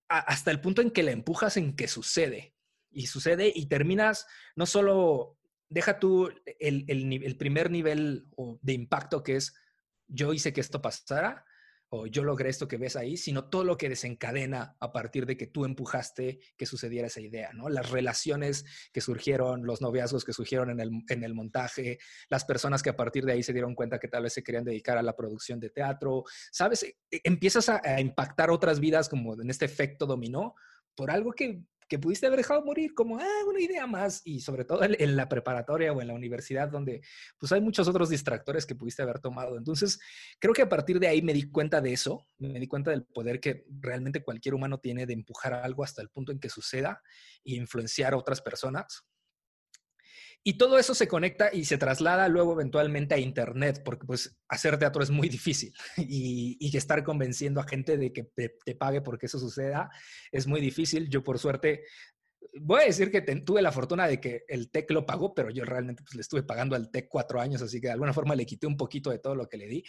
hasta 0.09 0.51
el 0.51 0.59
punto 0.59 0.81
en 0.81 0.91
que 0.91 1.03
la 1.03 1.11
empujas 1.11 1.55
en 1.55 1.75
que 1.75 1.87
sucede. 1.87 2.53
Y 2.93 3.07
sucede 3.07 3.51
y 3.55 3.67
terminas 3.67 4.27
no 4.57 4.65
solo, 4.65 5.37
deja 5.69 5.99
tú 5.99 6.29
el, 6.59 6.83
el, 6.89 7.23
el 7.23 7.37
primer 7.37 7.71
nivel 7.71 8.27
de 8.61 8.73
impacto 8.73 9.23
que 9.23 9.37
es, 9.37 9.55
yo 10.07 10.33
hice 10.33 10.51
que 10.51 10.59
esto 10.59 10.81
pasara, 10.81 11.45
o 11.93 12.07
yo 12.07 12.23
logré 12.23 12.49
esto 12.49 12.69
que 12.69 12.77
ves 12.77 12.95
ahí, 12.95 13.17
sino 13.17 13.49
todo 13.49 13.65
lo 13.65 13.77
que 13.77 13.89
desencadena 13.89 14.77
a 14.79 14.93
partir 14.93 15.25
de 15.25 15.35
que 15.35 15.47
tú 15.47 15.65
empujaste 15.65 16.39
que 16.55 16.65
sucediera 16.65 17.07
esa 17.07 17.19
idea, 17.19 17.51
¿no? 17.53 17.67
Las 17.67 17.89
relaciones 17.89 18.63
que 18.93 19.01
surgieron, 19.01 19.65
los 19.65 19.81
noviazgos 19.81 20.23
que 20.23 20.31
surgieron 20.31 20.69
en 20.69 20.79
el, 20.79 20.89
en 21.09 21.23
el 21.25 21.33
montaje, 21.33 21.99
las 22.29 22.45
personas 22.45 22.81
que 22.81 22.91
a 22.91 22.95
partir 22.95 23.25
de 23.25 23.33
ahí 23.33 23.43
se 23.43 23.51
dieron 23.51 23.75
cuenta 23.75 23.99
que 23.99 24.07
tal 24.07 24.23
vez 24.23 24.33
se 24.33 24.41
querían 24.41 24.63
dedicar 24.63 24.97
a 24.97 25.03
la 25.03 25.17
producción 25.17 25.59
de 25.59 25.69
teatro, 25.69 26.23
¿sabes? 26.49 26.83
E, 26.83 26.95
e, 27.11 27.19
empiezas 27.25 27.67
a, 27.67 27.81
a 27.83 27.99
impactar 27.99 28.51
otras 28.51 28.79
vidas 28.79 29.09
como 29.09 29.33
en 29.33 29.49
este 29.49 29.65
efecto 29.65 30.05
dominó 30.05 30.55
por 30.95 31.11
algo 31.11 31.33
que 31.33 31.61
que 31.91 31.99
pudiste 31.99 32.25
haber 32.25 32.37
dejado 32.37 32.63
morir 32.63 32.93
como, 32.93 33.19
ah, 33.19 33.43
una 33.49 33.59
idea 33.59 33.85
más, 33.85 34.21
y 34.23 34.39
sobre 34.39 34.63
todo 34.63 34.79
en, 34.81 35.17
la 35.17 35.27
preparatoria 35.27 35.91
o 35.91 35.99
en 35.99 36.07
la 36.07 36.13
universidad, 36.13 36.69
donde 36.69 37.01
pues 37.37 37.51
hay 37.51 37.59
muchos 37.59 37.85
otros 37.89 38.07
distractores 38.07 38.65
que 38.65 38.75
pudiste 38.75 39.01
haber 39.01 39.19
tomado. 39.19 39.57
Entonces, 39.57 39.99
creo 40.39 40.53
que 40.53 40.61
a 40.61 40.69
partir 40.69 41.01
de 41.01 41.09
ahí 41.09 41.21
me 41.21 41.33
di 41.33 41.51
cuenta 41.51 41.81
de 41.81 41.91
eso, 41.91 42.29
me 42.37 42.57
di 42.61 42.67
cuenta 42.67 42.91
del 42.91 43.03
poder 43.03 43.41
que 43.41 43.65
realmente 43.81 44.23
cualquier 44.23 44.55
humano 44.55 44.79
tiene 44.79 45.05
de 45.05 45.11
empujar 45.11 45.53
algo 45.53 45.83
hasta 45.83 46.01
el 46.01 46.07
punto 46.07 46.31
en 46.31 46.39
que 46.39 46.47
suceda 46.47 47.01
e 47.43 47.55
influenciar 47.55 48.13
a 48.13 48.17
otras 48.17 48.41
personas. 48.41 49.03
Y 50.43 50.53
todo 50.57 50.79
eso 50.79 50.95
se 50.95 51.07
conecta 51.07 51.53
y 51.53 51.65
se 51.65 51.77
traslada 51.77 52.27
luego 52.27 52.53
eventualmente 52.53 53.13
a 53.13 53.19
Internet, 53.19 53.81
porque 53.85 54.07
pues 54.07 54.39
hacer 54.47 54.77
teatro 54.79 55.03
es 55.03 55.11
muy 55.11 55.29
difícil 55.29 55.73
y, 55.97 56.57
y 56.59 56.75
estar 56.75 57.03
convenciendo 57.03 57.59
a 57.59 57.67
gente 57.67 57.97
de 57.97 58.11
que 58.11 58.23
te, 58.23 58.75
pague 58.75 59.01
porque 59.01 59.27
eso 59.27 59.37
suceda 59.37 59.89
es 60.31 60.47
muy 60.47 60.59
difícil. 60.59 61.09
Yo 61.09 61.23
por 61.23 61.37
suerte, 61.37 61.83
voy 62.59 62.81
a 62.81 62.85
decir 62.85 63.11
que 63.11 63.21
tuve 63.21 63.61
la 63.61 63.71
fortuna 63.71 64.07
de 64.07 64.19
que 64.19 64.43
el 64.47 64.71
TEC 64.71 64.89
lo 64.91 65.05
pagó, 65.05 65.35
pero 65.35 65.51
yo 65.51 65.63
realmente 65.63 66.01
pues, 66.01 66.15
le 66.15 66.21
estuve 66.21 66.43
pagando 66.43 66.75
al 66.75 66.89
TEC 66.89 67.07
cuatro 67.07 67.39
años, 67.39 67.61
así 67.61 67.79
que 67.79 67.87
de 67.87 67.93
alguna 67.93 68.13
forma 68.13 68.35
le 68.35 68.45
quité 68.45 68.65
un 68.65 68.77
poquito 68.77 69.11
de 69.11 69.19
todo 69.19 69.35
lo 69.35 69.47
que 69.47 69.57
le 69.57 69.67
di, 69.67 69.83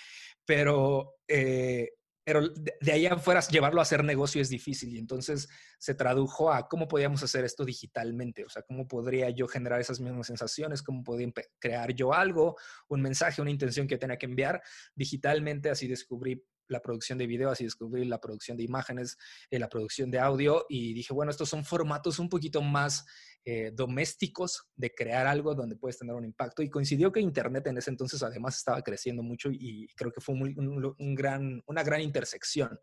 pero... 0.45 1.17
Eh, 1.27 1.93
pero 2.25 2.49
de 2.49 2.93
ahí 2.93 3.07
afuera 3.07 3.41
llevarlo 3.41 3.81
a 3.81 3.83
hacer 3.83 4.05
negocio 4.05 4.41
es 4.41 4.49
difícil 4.49 4.95
y 4.95 4.99
entonces 4.99 5.49
se 5.79 5.95
tradujo 5.95 6.53
a 6.53 6.69
cómo 6.69 6.87
podíamos 6.87 7.23
hacer 7.23 7.45
esto 7.45 7.65
digitalmente, 7.65 8.45
o 8.45 8.49
sea, 8.49 8.63
cómo 8.63 8.87
podría 8.87 9.31
yo 9.31 9.49
generar 9.49 9.81
esas 9.81 10.01
mismas 10.01 10.29
sensaciones, 10.29 10.83
cómo 10.83 11.03
podía 11.03 11.31
crear 11.59 11.93
yo 11.95 12.13
algo, 12.13 12.57
un 12.89 13.03
mensaje, 13.03 13.43
una 13.43 13.51
intención 13.51 13.87
que 13.87 13.99
tenía 13.99 14.19
que 14.19 14.27
enviar 14.27 14.63
digitalmente, 14.95 15.71
así 15.71 15.89
descubrí 15.89 16.45
la 16.73 16.81
producción 16.81 17.19
de 17.19 17.27
video, 17.27 17.51
así 17.51 17.65
descubrí 17.65 18.05
la 18.05 18.21
producción 18.21 18.57
de 18.57 18.65
imágenes, 18.65 19.17
eh, 19.51 19.59
la 19.59 19.69
producción 19.69 20.11
de 20.11 20.19
audio 20.19 20.67
y 20.69 20.93
dije, 20.95 21.15
bueno, 21.15 21.31
estos 21.31 21.49
son 21.49 21.65
formatos 21.65 22.19
un 22.19 22.29
poquito 22.29 22.61
más 22.63 23.05
eh, 23.45 23.73
domésticos 23.75 24.69
de 24.77 24.95
crear 24.95 25.27
algo 25.27 25.55
donde 25.55 25.75
puedes 25.77 25.99
tener 25.99 26.15
un 26.15 26.25
impacto. 26.25 26.63
Y 26.63 26.71
coincidió 26.71 27.11
que 27.11 27.21
Internet 27.21 27.67
en 27.67 27.79
ese 27.79 27.91
entonces 27.91 28.23
además 28.23 28.57
estaba 28.57 28.83
creciendo 28.83 29.23
mucho 29.23 29.51
y 29.51 29.89
creo 29.97 30.13
que 30.13 30.21
fue 30.21 30.35
un, 30.35 31.15
gran, 31.15 31.63
una 31.67 31.83
gran 31.83 32.01
intersección 32.01 32.79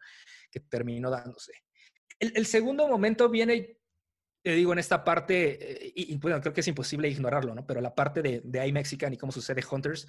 que 0.51 0.59
terminó 0.59 1.09
dándose. 1.09 1.53
El, 2.19 2.45
segundo 2.45 2.87
momento 2.89 3.29
viene, 3.29 3.77
te 4.41 4.53
digo, 4.53 4.73
en 4.73 4.79
esta 4.79 5.03
parte, 5.03 5.87
eh, 5.87 5.93
y, 5.95 6.17
bueno, 6.17 6.39
creo 6.41 6.53
que 6.53 6.61
es 6.61 6.67
imposible 6.67 7.09
ignorarlo, 7.09 7.53
¿no? 7.53 7.65
Pero 7.65 7.81
la 7.81 7.93
parte 7.93 8.21
de, 8.21 8.41
de 8.43 8.67
iMexican 8.67 9.13
y 9.13 9.17
cómo 9.17 9.31
sucede 9.31 9.63
Hunters 9.69 10.07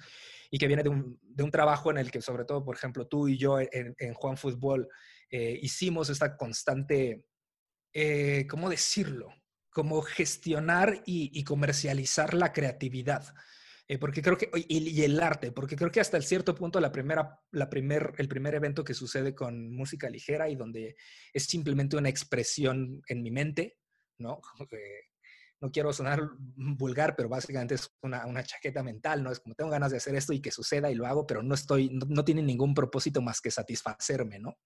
y 0.49 0.57
que 0.57 0.67
viene 0.67 0.83
de 0.83 0.89
un, 0.89 1.19
de 1.21 1.43
un, 1.43 1.51
trabajo 1.51 1.91
en 1.91 1.97
el 1.97 2.11
que 2.11 2.21
sobre 2.21 2.45
todo, 2.45 2.63
por 2.63 2.75
ejemplo, 2.75 3.07
tú 3.07 3.27
y 3.27 3.37
yo 3.37 3.59
en, 3.59 3.95
en 3.97 4.13
Juan 4.13 4.37
Fútbol 4.37 4.87
eh, 5.29 5.59
hicimos 5.61 6.09
esta 6.09 6.35
constante, 6.35 7.23
¿cómo 8.49 8.69
decirlo? 8.69 9.33
como 9.71 10.01
gestionar 10.01 11.01
y, 11.05 11.43
comercializar 11.43 12.33
la 12.33 12.51
creatividad. 12.53 13.33
Eh, 13.87 13.97
porque 13.97 14.21
creo 14.21 14.37
que, 14.37 14.49
y, 14.67 15.01
el 15.01 15.19
arte, 15.19 15.51
porque 15.51 15.75
creo 15.75 15.91
que 15.91 15.99
hasta 15.99 16.17
el 16.17 16.23
cierto 16.23 16.55
punto 16.55 16.79
la 16.79 16.91
primera, 16.91 17.39
la 17.51 17.69
primer, 17.69 18.13
el 18.17 18.27
primer 18.27 18.55
evento 18.55 18.83
que 18.83 18.93
sucede 18.93 19.33
con 19.33 19.73
música 19.73 20.09
ligera 20.09 20.49
y 20.49 20.55
donde 20.55 20.95
es 21.33 21.45
simplemente 21.45 21.97
una 21.97 22.09
expresión 22.09 23.01
en 23.07 23.23
mi 23.23 23.31
mente, 23.31 23.77
¿no? 24.21 24.41
No 25.59 25.71
quiero 25.71 25.93
sonar 25.93 26.21
vulgar, 26.55 27.15
pero 27.15 27.29
básicamente 27.29 27.75
es 27.75 27.89
una, 28.01 28.25
una, 28.25 28.43
chaqueta 28.43 28.83
mental, 28.83 29.23
¿no? 29.23 29.31
Es 29.31 29.39
como 29.39 29.55
tengo 29.55 29.69
ganas 29.69 29.91
de 29.91 29.97
hacer 29.97 30.15
esto 30.15 30.33
y 30.33 30.41
que 30.41 30.51
suceda 30.51 30.89
y 30.91 30.95
lo 30.95 31.05
hago, 31.05 31.27
pero 31.27 31.43
no 31.43 31.53
estoy, 31.53 31.89
no, 31.89 32.25
tiene 32.25 32.41
ningún 32.41 32.73
propósito 32.73 33.21
más 33.21 33.41
que 33.41 33.51
satisfacerme, 33.51 34.39
¿no? 34.39 34.57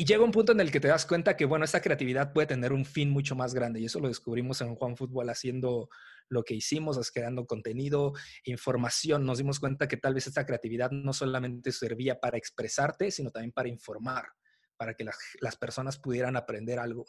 Y 0.00 0.04
llega 0.04 0.22
un 0.22 0.30
punto 0.30 0.52
en 0.52 0.60
el 0.60 0.70
que 0.70 0.78
te 0.78 0.86
das 0.86 1.04
cuenta 1.06 1.36
que, 1.36 1.44
bueno, 1.44 1.64
esta 1.64 1.82
creatividad 1.82 2.32
puede 2.32 2.46
tener 2.46 2.72
un 2.72 2.84
fin 2.84 3.10
mucho 3.10 3.34
más 3.34 3.52
grande. 3.52 3.80
Y 3.80 3.86
eso 3.86 3.98
lo 3.98 4.06
descubrimos 4.06 4.60
en 4.60 4.76
Juan 4.76 4.96
Fútbol 4.96 5.28
haciendo 5.28 5.88
lo 6.28 6.44
que 6.44 6.54
hicimos, 6.54 7.10
creando 7.10 7.46
contenido, 7.46 8.12
información. 8.44 9.26
Nos 9.26 9.38
dimos 9.38 9.58
cuenta 9.58 9.88
que 9.88 9.96
tal 9.96 10.14
vez 10.14 10.28
esta 10.28 10.46
creatividad 10.46 10.92
no 10.92 11.12
solamente 11.12 11.72
servía 11.72 12.20
para 12.20 12.38
expresarte, 12.38 13.10
sino 13.10 13.32
también 13.32 13.50
para 13.50 13.68
informar, 13.68 14.28
para 14.78 14.94
que 14.94 15.04
las, 15.04 15.56
personas 15.56 15.98
pudieran 15.98 16.36
aprender 16.36 16.78
algo. 16.78 17.04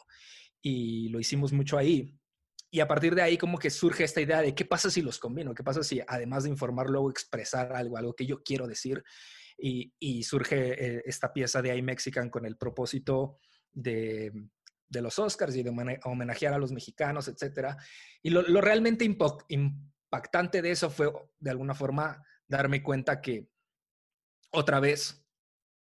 Y 0.60 1.08
lo 1.08 1.20
hicimos 1.20 1.52
mucho 1.52 1.78
ahí. 1.78 2.18
Y 2.70 2.80
a 2.80 2.88
partir 2.88 3.14
de 3.14 3.22
ahí 3.22 3.38
como 3.38 3.58
que 3.58 3.70
surge 3.70 4.04
esta 4.04 4.20
idea 4.20 4.42
de 4.42 4.54
qué 4.54 4.64
pasa 4.64 4.90
si 4.90 5.00
los 5.00 5.18
combino, 5.18 5.54
qué 5.54 5.64
pasa 5.64 5.82
si 5.82 6.00
además 6.06 6.44
de 6.44 6.50
informar 6.50 6.88
luego 6.88 7.10
expresar 7.10 7.72
algo, 7.72 7.96
algo 7.96 8.14
que 8.14 8.26
yo 8.26 8.42
quiero 8.42 8.66
decir 8.68 9.02
y, 9.60 10.22
surge 10.22 10.72
eh, 10.72 11.02
esta 11.04 11.32
pieza 11.32 11.62
de 11.62 11.76
iMexican 11.76 12.30
con 12.30 12.46
el 12.46 12.56
propósito 12.56 13.38
de, 13.72 14.32
los 14.88 15.18
Oscars 15.18 15.54
y 15.56 15.62
de 15.62 15.98
homenajear 16.04 16.54
a 16.54 16.58
los 16.58 16.72
mexicanos, 16.72 17.28
etc. 17.28 17.76
Y 18.22 18.30
lo, 18.30 18.42
realmente 18.60 19.04
impactante 19.04 20.62
de 20.62 20.70
eso 20.70 20.90
fue, 20.90 21.12
de 21.38 21.50
alguna 21.50 21.74
forma, 21.74 22.24
darme 22.48 22.82
cuenta 22.82 23.20
que 23.20 23.48
otra 24.50 24.80
vez 24.80 25.24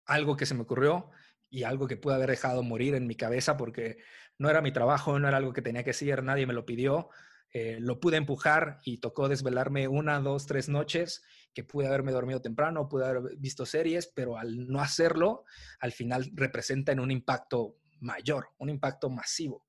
algo 0.06 0.36
que 0.36 0.46
se 0.46 0.54
me 0.54 0.62
ocurrió 0.62 1.10
y 1.50 1.62
algo 1.62 1.86
que 1.86 1.96
pude 1.96 2.14
haber 2.14 2.30
dejado 2.30 2.62
morir 2.62 2.94
en 2.94 3.06
mi 3.06 3.14
cabeza 3.14 3.56
porque 3.56 3.98
no 4.38 4.50
era 4.50 4.60
mi 4.60 4.72
trabajo, 4.72 5.18
no 5.18 5.28
era 5.28 5.36
algo 5.36 5.52
que 5.52 5.62
tenía 5.62 5.84
que 5.84 5.90
hacer, 5.90 6.22
nadie 6.22 6.46
me 6.46 6.54
lo 6.54 6.66
pidió, 6.66 7.08
eh, 7.52 7.78
lo 7.80 8.00
pude 8.00 8.16
empujar 8.16 8.80
y 8.84 8.98
tocó 8.98 9.28
desvelarme 9.28 9.88
una, 9.88 10.20
dos, 10.20 10.46
tres 10.46 10.68
noches 10.68 11.22
que 11.54 11.64
pude 11.64 11.86
haberme 11.86 12.12
dormido 12.12 12.42
temprano, 12.42 12.88
pude 12.88 13.06
haber 13.06 13.36
visto 13.38 13.64
series, 13.64 14.12
pero 14.14 14.36
al 14.36 14.68
no 14.68 14.80
hacerlo, 14.80 15.44
al 15.80 15.92
final 15.92 16.30
representa 16.34 16.92
en 16.92 17.00
un 17.00 17.10
impacto 17.10 17.78
mayor, 18.00 18.48
un 18.58 18.68
impacto 18.68 19.08
masivo. 19.08 19.64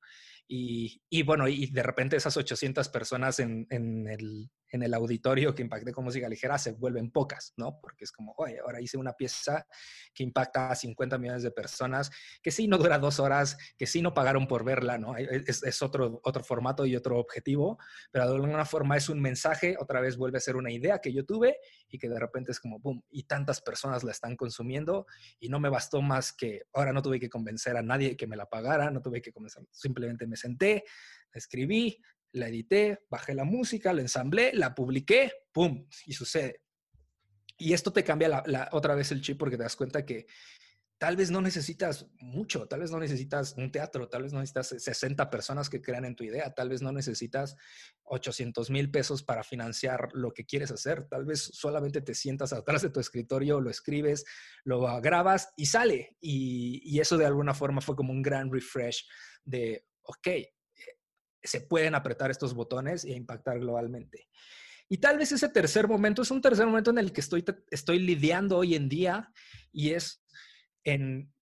Y, 0.50 1.02
y, 1.10 1.24
bueno, 1.24 1.48
y 1.48 1.68
de 1.68 1.84
repente 1.84 2.16
esas 2.16 2.36
800 2.36 2.90
personas 2.90 3.40
en, 3.40 3.68
en, 3.70 4.08
el, 4.08 4.50
en 4.70 4.84
el 4.84 4.94
auditorio 4.94 5.56
que 5.56 5.62
impacté 5.62 5.92
con 5.92 6.04
música 6.04 6.28
ligera 6.28 6.58
se 6.58 6.72
vuelven 6.72 7.12
pocas, 7.12 7.54
¿no? 7.58 7.80
Porque 7.80 8.04
es 8.04 8.12
como, 8.12 8.34
oye, 8.38 8.60
ahora 8.60 8.82
hice 8.82 8.98
una 8.98 9.14
pieza 9.14 9.66
que 10.14 10.24
impacta 10.24 10.72
a 10.72 10.76
50 10.76 11.18
millones 11.18 11.44
de 11.44 11.52
personas, 11.52 12.12
que 12.42 12.52
sí 12.52 12.68
no 12.68 12.78
dura 12.78 13.00
dos 13.00 13.20
horas, 13.20 13.58
que 13.78 13.88
sí 13.88 14.02
no 14.02 14.14
pagaron 14.14 14.48
por 14.48 14.64
verla, 14.64 14.98
¿no? 14.98 15.16
Es, 15.18 15.64
es 15.64 15.82
otro, 15.82 16.20
otro 16.24 16.44
formato 16.44 16.86
y 16.86 16.96
otro 16.96 17.18
objetivo, 17.18 17.78
pero 18.12 18.28
de 18.28 18.36
alguna 18.36 18.66
forma 18.66 18.98
es 18.98 19.10
un 19.10 19.22
mensaje, 19.22 19.76
otra 19.80 20.02
vez 20.02 20.18
vuelve 20.18 20.38
a 20.38 20.42
ser 20.42 20.56
una 20.56 20.72
idea 20.72 21.00
que 21.00 21.14
yo 21.14 21.26
tuve 21.26 21.58
y 21.90 21.98
que 21.98 22.10
de 22.10 22.20
repente 22.20 22.52
es 22.52 22.60
como, 22.60 22.80
boom, 22.80 23.04
y 23.10 23.24
tantas 23.24 23.62
personas 23.62 24.04
la 24.04 24.12
están 24.12 24.36
consumiendo 24.36 25.06
y 25.40 25.50
no 25.50 25.60
me 25.60 25.70
bastó 25.70 26.02
más 26.02 26.34
que, 26.34 26.64
ahora 26.74 26.94
no 26.94 27.02
tuve 27.02 27.20
que 27.20 27.30
convencer 27.30 27.78
a 27.78 27.82
nadie 27.82 28.18
que 28.18 28.28
me 28.28 28.36
la 28.36 28.48
pagara, 28.48 28.92
no 28.92 29.02
tuve 29.02 29.22
que 29.22 29.32
convencer, 29.32 29.64
simplemente 29.72 30.28
me 30.28 30.36
senté, 30.36 30.84
escribí, 31.34 32.02
la 32.32 32.48
edité, 32.50 33.00
bajé 33.10 33.34
la 33.34 33.44
música, 33.44 33.94
la 33.94 34.02
ensamblé, 34.02 34.52
la 34.54 34.76
publiqué, 34.76 35.32
¡pum! 35.52 35.88
Y 36.06 36.14
sucede. 36.14 36.62
Y 37.58 37.74
esto 37.74 37.92
te 37.92 38.04
cambia 38.04 38.44
la, 38.46 38.70
otra 38.72 38.96
vez 38.96 39.12
el 39.12 39.22
chip 39.22 39.38
porque 39.38 39.58
te 39.58 39.64
das 39.64 39.76
cuenta 39.76 40.06
que 40.06 40.28
tal 41.00 41.16
vez 41.16 41.30
no 41.30 41.42
necesitas 41.42 42.08
mucho, 42.20 42.68
tal 42.68 42.80
vez 42.80 42.92
no 42.92 43.00
necesitas 43.00 43.54
un 43.58 43.72
teatro, 43.72 44.10
tal 44.10 44.24
vez 44.24 44.34
no 44.34 44.40
necesitas 44.40 44.70
60 44.78 45.30
personas 45.30 45.70
que 45.70 45.82
crean 45.82 46.06
en 46.06 46.16
tu 46.16 46.24
idea, 46.24 46.54
tal 46.54 46.70
vez 46.70 46.82
no 46.82 46.92
necesitas 46.92 47.56
800 48.04 48.70
mil 48.70 48.90
pesos 48.90 49.24
para 49.24 49.44
financiar 49.44 50.10
lo 50.14 50.34
que 50.34 50.46
quieres 50.46 50.72
hacer, 50.72 51.08
tal 51.08 51.26
vez 51.26 51.52
solamente 51.54 52.02
te 52.02 52.16
sientas 52.16 52.54
atrás 52.54 52.82
de 52.82 52.90
tu 52.90 53.00
escritorio, 53.00 53.62
lo 53.62 53.70
escribes, 53.70 54.26
lo 54.64 54.82
grabas 55.02 55.50
y 55.56 55.68
sale. 55.68 56.16
Y, 56.20 56.82
y 56.84 57.00
eso 57.00 57.18
de 57.18 57.26
alguna 57.26 57.54
forma 57.54 57.82
fue 57.82 57.96
como 57.96 58.12
un 58.12 58.24
gran 58.24 58.52
refresh 58.52 59.08
de, 59.44 59.86
ok, 60.02 60.28
se 61.44 61.62
pueden 61.62 61.96
apretar 61.96 62.32
estos 62.32 62.54
botones 62.54 63.06
e 63.06 63.14
impactar 63.14 63.60
globalmente. 63.60 64.28
Y 64.90 64.98
tal 64.98 65.18
vez 65.18 65.32
ese 65.32 65.50
tercer 65.50 65.88
momento 65.88 66.22
es 66.22 66.32
un 66.32 66.42
tercer 66.42 66.66
momento 66.66 66.92
en 66.92 66.98
el 66.98 67.12
que 67.12 67.22
estoy, 67.22 67.44
estoy 67.70 68.00
lidiando 68.00 68.58
hoy 68.58 68.76
en 68.76 68.88
día 68.88 69.32
y 69.72 69.92
es 69.92 70.24
en 70.84 71.34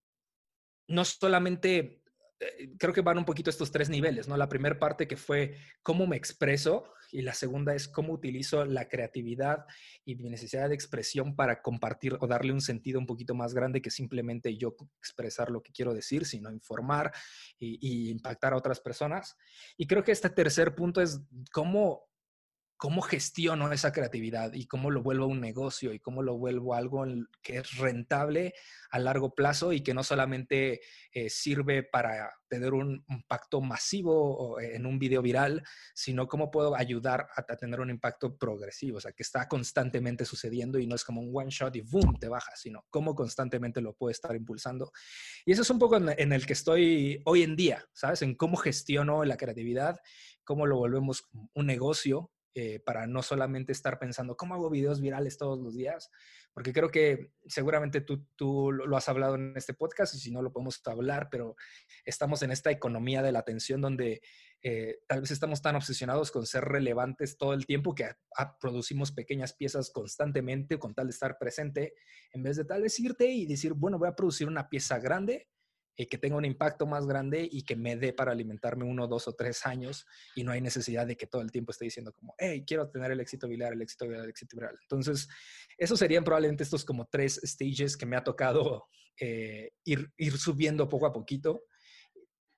no 0.88 1.06
solamente, 1.06 2.04
creo 2.78 2.94
que 2.94 3.02
van 3.02 3.18
un 3.18 3.26
poquito 3.26 3.50
estos 3.50 3.72
tres 3.72 3.90
niveles, 3.90 4.28
¿no? 4.28 4.36
La 4.36 4.50
primera 4.50 4.78
parte 4.78 5.08
que 5.08 5.18
fue 5.18 5.58
cómo 5.82 6.06
me 6.06 6.18
expreso 6.18 6.92
y 7.12 7.22
la 7.22 7.34
segunda 7.34 7.74
es 7.74 7.88
cómo 7.88 8.14
utilizo 8.14 8.66
la 8.66 8.88
creatividad 8.88 9.66
y 10.04 10.16
mi 10.16 10.30
necesidad 10.30 10.70
de 10.70 10.76
expresión 10.76 11.36
para 11.36 11.62
compartir 11.62 12.18
o 12.20 12.28
darle 12.28 12.52
un 12.52 12.62
sentido 12.62 13.00
un 13.00 13.06
poquito 13.06 13.36
más 13.36 13.54
grande 13.54 13.82
que 13.82 13.90
simplemente 13.90 14.58
yo 14.58 14.76
expresar 15.00 15.50
lo 15.50 15.62
que 15.62 15.72
quiero 15.72 15.94
decir, 15.94 16.26
sino 16.26 16.52
informar 16.52 17.14
y, 17.58 18.10
impactar 18.10 18.54
a 18.54 18.58
otras 18.58 18.80
personas. 18.80 19.38
Y 19.78 19.88
creo 19.88 20.04
que 20.04 20.12
este 20.12 20.30
tercer 20.30 20.76
punto 20.76 21.02
es 21.02 21.22
cómo 21.52 22.08
cómo 22.78 23.02
gestiono 23.02 23.72
esa 23.72 23.92
creatividad 23.92 24.54
y 24.54 24.68
cómo 24.68 24.92
lo 24.92 25.02
vuelvo 25.02 25.28
un 25.28 25.40
negocio 25.40 25.94
y 25.94 26.00
cómo 26.00 26.22
lo 26.22 26.38
vuelvo 26.38 26.74
algo 26.74 27.06
que 27.42 27.58
es 27.58 27.78
rentable 27.78 28.54
a 28.90 29.00
largo 29.00 29.34
plazo 29.34 29.72
y 29.72 29.82
que 29.82 29.94
no 29.94 30.04
solamente 30.04 30.82
eh, 31.12 31.30
sirve 31.30 31.84
para 31.84 32.34
tener 32.48 32.74
un 32.74 33.04
impacto 33.10 33.62
masivo 33.62 34.60
en 34.60 34.86
un 34.86 35.00
video 35.00 35.22
viral, 35.22 35.64
sino 35.94 36.28
cómo 36.28 36.52
puedo 36.52 36.76
ayudar 36.76 37.28
a, 37.36 37.44
tener 37.56 37.80
un 37.80 37.90
impacto 37.90 38.38
progresivo, 38.38 38.98
o 38.98 39.02
sea, 39.02 39.14
que 39.14 39.24
está 39.24 39.48
constantemente 39.48 40.26
sucediendo 40.26 40.78
y 40.78 40.86
no 40.88 40.96
es 40.96 41.04
como 41.04 41.22
un 41.22 41.32
one 41.34 41.50
shot 41.50 41.76
y 41.76 41.82
boom, 41.82 42.18
te 42.20 42.28
baja, 42.28 42.52
sino 42.56 42.86
cómo 42.90 43.16
constantemente 43.16 43.82
lo 43.82 43.94
puedo 43.94 44.12
estar 44.12 44.36
impulsando. 44.36 44.92
Y 45.46 45.54
eso 45.54 45.64
es 45.64 45.70
un 45.70 45.80
poco 45.80 45.98
en 45.98 46.34
el 46.34 46.46
que 46.46 46.54
estoy 46.54 47.22
hoy 47.26 47.44
en 47.44 47.56
día, 47.56 47.86
¿sabes? 47.94 48.22
En 48.22 48.36
cómo 48.36 48.58
gestiono 48.58 49.24
la 49.24 49.38
creatividad, 49.38 50.00
cómo 50.44 50.66
lo 50.66 50.78
volvemos 50.78 51.28
un 51.54 51.66
negocio 51.66 52.32
eh, 52.58 52.80
para 52.80 53.06
no 53.06 53.22
solamente 53.22 53.74
estar 53.74 54.00
pensando, 54.00 54.38
¿cómo 54.38 54.54
hago 54.54 54.70
videos 54.70 55.02
virales 55.02 55.38
todos 55.38 55.60
los 55.60 55.76
días? 55.76 56.10
Porque 56.54 56.72
creo 56.72 56.90
que 56.90 57.34
seguramente 57.48 58.00
tú, 58.00 58.26
tú 58.38 58.72
lo 58.72 58.96
has 58.96 59.10
hablado 59.10 59.36
en 59.36 59.52
este 59.58 59.74
podcast 59.74 60.16
y 60.16 60.20
si 60.20 60.32
no 60.32 60.42
lo 60.42 60.54
podemos 60.54 60.82
hablar, 60.86 61.28
pero 61.30 61.58
estamos 62.06 62.44
en 62.44 62.52
esta 62.52 62.72
economía 62.72 63.22
de 63.22 63.34
la 63.34 63.40
atención 63.40 63.82
donde 63.82 64.22
eh, 64.62 65.00
tal 65.06 65.20
vez 65.20 65.32
estamos 65.32 65.62
tan 65.62 65.76
obsesionados 65.76 66.32
con 66.32 66.46
ser 66.46 66.64
relevantes 66.64 67.38
todo 67.38 67.54
el 67.54 67.66
tiempo 67.66 67.94
que 67.94 68.10
producimos 68.62 69.12
pequeñas 69.12 69.52
piezas 69.52 69.92
constantemente 69.92 70.80
con 70.80 70.96
tal 70.96 71.08
de 71.08 71.12
estar 71.12 71.38
presente, 71.38 71.94
en 72.32 72.42
vez 72.42 72.56
de 72.56 72.64
tal 72.64 72.84
vez 72.84 72.98
irte 73.02 73.28
y 73.28 73.46
decir, 73.46 73.74
bueno, 73.74 74.00
voy 74.00 74.08
a 74.08 74.16
producir 74.16 74.48
una 74.48 74.70
pieza 74.70 74.98
grande 74.98 75.50
que 75.96 76.18
tenga 76.18 76.36
un 76.36 76.44
impacto 76.44 76.86
más 76.86 77.08
grande 77.08 77.48
y 77.50 77.64
que 77.64 77.76
me 77.76 77.96
dé 77.96 78.12
para 78.12 78.34
alimentarme 78.34 78.84
uno, 78.84 79.08
dos 79.08 79.28
o 79.30 79.34
tres 79.34 79.66
años 79.66 80.06
y 80.36 80.44
no 80.44 80.52
hay 80.52 80.60
necesidad 80.60 81.08
de 81.08 81.16
que 81.16 81.26
todo 81.26 81.42
el 81.42 81.52
tiempo 81.52 81.72
esté 81.72 81.86
diciendo 81.86 82.12
como, 82.14 82.36
hey, 82.38 82.66
quiero 82.68 82.90
tener 82.90 83.12
el 83.12 83.22
éxito 83.22 83.48
viral, 83.48 83.74
el 83.74 83.82
éxito 83.82 84.06
viral, 84.06 84.26
el 84.26 84.30
éxito 84.30 84.58
viral. 84.58 84.78
Entonces, 84.82 85.30
esos 85.78 85.98
serían 85.98 86.26
probablemente 86.26 86.64
estos 86.64 86.84
como 86.84 87.08
tres 87.08 87.40
stages 87.44 87.96
que 87.96 88.06
me 88.06 88.18
ha 88.18 88.24
tocado 88.24 88.88
eh, 89.20 89.72
ir, 89.86 90.12
ir 90.18 90.38
subiendo 90.38 90.90
poco 90.90 91.06
a 91.06 91.14
poquito. 91.14 91.64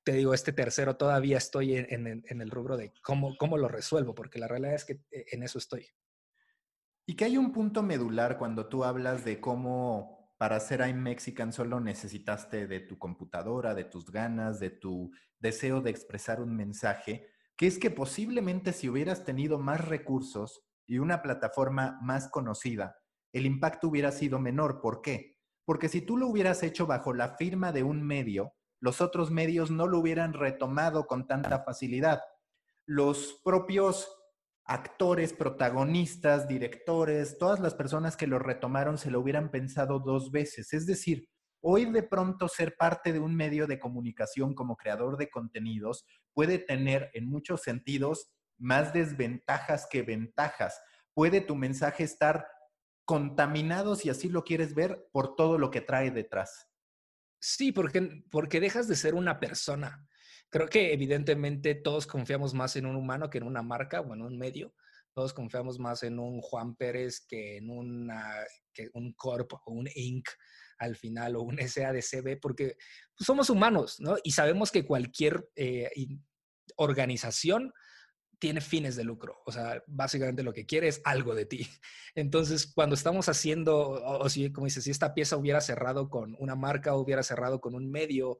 Te 0.04 0.13
digo, 0.13 0.34
este 0.34 0.54
tercero 0.54 0.97
todavía 0.97 1.38
estoy 1.38 1.76
en, 1.76 2.08
en, 2.08 2.23
en 2.26 2.41
el 2.41 2.50
rubro 2.50 2.76
de 2.76 2.91
cómo, 3.04 3.38
cómo 3.38 3.58
lo 3.58 3.67
resuelvo, 3.67 4.15
porque 4.15 4.39
la 4.39 4.47
realidad 4.47 4.73
es 4.73 4.86
que 4.86 4.93
eh, 5.12 5.26
en 5.32 5.43
eso 5.43 5.60
estoy. 5.60 5.88
Y 7.06 7.15
que 7.15 7.26
hay 7.26 7.38
un 7.38 7.54
punto 7.54 7.84
medular 7.84 8.38
cuando 8.38 8.67
tú 8.67 8.84
hablas 8.84 9.23
de 9.23 9.39
cómo 9.39 10.16
para 10.38 10.58
hacer 10.58 10.88
iMexican 10.88 11.52
solo 11.52 11.80
necesitaste 11.80 12.67
de 12.67 12.80
tu 12.80 12.97
computadora, 12.97 13.73
de 13.73 13.86
tus 13.86 14.12
ganas, 14.12 14.60
de 14.60 14.69
tu 14.69 15.12
deseo 15.39 15.82
de 15.82 15.89
expresar 15.89 16.41
un 16.41 16.56
mensaje, 16.56 17.28
que 17.56 17.67
es 17.67 17.80
que 17.80 17.89
posiblemente 17.89 18.71
si 18.73 18.88
hubieras 18.88 19.26
tenido 19.26 19.58
más 19.58 19.86
recursos 19.88 20.63
y 20.86 21.00
una 21.00 21.21
plataforma 21.21 22.00
más 22.02 22.30
conocida, 22.30 22.97
el 23.34 23.45
impacto 23.45 23.88
hubiera 23.88 24.12
sido 24.12 24.39
menor. 24.39 24.80
¿Por 24.80 25.02
qué? 25.02 25.38
Porque 25.65 25.89
si 25.89 26.02
tú 26.02 26.17
lo 26.17 26.28
hubieras 26.28 26.63
hecho 26.63 26.88
bajo 26.88 27.13
la 27.13 27.36
firma 27.36 27.71
de 27.71 27.84
un 27.84 28.02
medio, 28.04 28.54
los 28.80 29.02
otros 29.02 29.32
medios 29.32 29.71
no 29.71 29.88
lo 29.88 30.00
hubieran 30.00 30.34
retomado 30.34 31.08
con 31.08 31.28
tanta 31.28 31.63
facilidad. 31.63 32.21
Los 32.86 33.41
propios 33.43 34.08
actores, 34.67 35.32
protagonistas, 35.32 36.47
directores, 36.47 37.38
todas 37.38 37.62
las 37.62 37.73
personas 37.73 38.17
que 38.17 38.27
lo 38.27 38.38
retomaron 38.38 38.97
se 38.97 39.10
lo 39.10 39.21
hubieran 39.21 39.49
pensado 39.49 39.99
dos 39.99 40.30
veces. 40.30 40.73
Es 40.73 40.86
decir, 40.86 41.30
hoy 41.62 41.86
de 41.86 42.03
pronto 42.03 42.49
ser 42.49 42.75
parte 42.77 43.13
de 43.13 43.19
un 43.19 43.34
medio 43.34 43.65
de 43.65 43.80
comunicación 43.80 44.53
como 44.53 44.75
creador 44.75 45.17
de 45.17 45.30
contenidos 45.30 46.06
puede 46.34 46.60
tener 46.60 47.10
en 47.13 47.30
muchos 47.30 47.62
sentidos 47.62 48.30
más 48.58 48.91
desventajas 48.93 49.88
que 49.89 50.01
ventajas. 50.01 50.82
Puede 51.13 51.39
tu 51.39 51.56
mensaje 51.56 52.03
estar 52.03 52.45
contaminado, 53.06 53.95
si 53.95 54.10
así 54.10 54.27
lo 54.27 54.43
quieres 54.43 54.75
ver, 54.75 55.08
por 55.13 55.36
todo 55.36 55.58
lo 55.58 55.71
que 55.71 55.80
trae 55.80 56.12
detrás. 56.12 56.67
Sí, 57.39 57.71
porque, 57.71 58.23
porque 58.30 58.60
dejas 58.60 58.89
de 58.89 58.97
ser 58.97 59.15
una 59.15 59.39
persona 59.39 60.06
Creo 60.58 60.70
que 60.70 60.91
evidentemente 60.91 61.76
todos 61.76 62.08
confiamos 62.08 62.56
más 62.56 62.76
en 62.78 62.88
un 62.88 62.96
humano 62.96 63.30
que 63.30 63.38
en 63.38 63.43
una 63.43 63.62
marca 63.62 64.02
o 64.02 64.15
en 64.15 64.24
un 64.24 64.39
medio. 64.39 64.74
Todos 65.13 65.32
confiamos 65.32 65.78
más 65.78 66.02
en 66.02 66.17
un 66.17 66.41
Juan 66.41 66.76
Pérez 66.76 67.24
que 67.28 67.58
en 67.58 67.70
una, 67.70 68.34
que 68.74 68.89
un 68.96 69.13
Corp 69.13 69.54
o 69.54 69.72
un 69.72 69.88
Inc 69.93 70.28
al 70.80 70.96
final 70.96 71.36
o 71.36 71.43
un 71.43 71.60
SADCB 71.60 72.39
porque 72.41 72.76
pues, 73.15 73.28
somos 73.28 73.52
humanos, 73.52 74.00
¿no? 74.00 74.15
Y 74.24 74.32
sabemos 74.32 74.72
que 74.72 74.84
cualquier 74.84 75.48
eh, 75.56 75.91
organización 76.76 77.72
tiene 78.39 78.62
fines 78.62 78.95
de 78.95 79.04
lucro. 79.04 79.41
O 79.45 79.52
sea, 79.52 79.84
básicamente 79.88 80.43
lo 80.43 80.54
que 80.54 80.65
quiere 80.65 80.88
es 80.88 81.02
algo 81.04 81.34
de 81.34 81.45
ti. 81.45 81.67
Entonces, 82.15 82.71
cuando 82.73 82.95
estamos 82.95 83.30
haciendo, 83.30 83.89
o, 83.89 84.30
si, 84.30 84.52
como 84.52 84.65
dices, 84.65 84.84
si 84.84 84.91
esta 84.91 85.13
pieza 85.13 85.38
hubiera 85.38 85.62
cerrado 85.62 86.10
con 86.10 86.36
una 86.39 86.56
marca, 86.56 86.95
hubiera 86.95 87.23
cerrado 87.23 87.60
con 87.60 87.76
un 87.76 87.89
medio, 87.89 88.38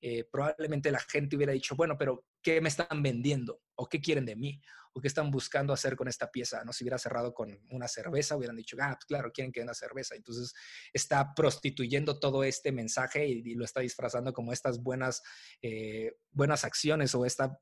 eh, 0.00 0.24
probablemente 0.30 0.90
la 0.90 1.00
gente 1.00 1.36
hubiera 1.36 1.52
dicho, 1.52 1.74
bueno, 1.76 1.96
pero 1.98 2.24
¿qué 2.42 2.60
me 2.60 2.68
están 2.68 3.02
vendiendo? 3.02 3.60
¿O 3.76 3.88
qué 3.88 4.00
quieren 4.00 4.24
de 4.24 4.36
mí? 4.36 4.60
¿O 4.92 5.00
qué 5.00 5.08
están 5.08 5.30
buscando 5.32 5.72
hacer 5.72 5.96
con 5.96 6.06
esta 6.06 6.30
pieza? 6.30 6.62
No 6.64 6.72
si 6.72 6.84
hubiera 6.84 6.98
cerrado 6.98 7.34
con 7.34 7.58
una 7.70 7.88
cerveza, 7.88 8.36
hubieran 8.36 8.56
dicho, 8.56 8.76
ah, 8.80 8.94
pues 8.94 9.06
claro, 9.06 9.32
quieren 9.32 9.50
que 9.50 9.60
una 9.60 9.74
cerveza. 9.74 10.14
Entonces, 10.14 10.52
está 10.92 11.34
prostituyendo 11.34 12.20
todo 12.20 12.44
este 12.44 12.70
mensaje 12.70 13.26
y, 13.26 13.54
lo 13.54 13.64
está 13.64 13.80
disfrazando 13.80 14.32
como 14.32 14.52
estas 14.52 14.80
buenas, 14.80 15.22
eh, 15.62 16.12
buenas 16.30 16.64
acciones 16.64 17.14
o 17.16 17.24
esta 17.24 17.58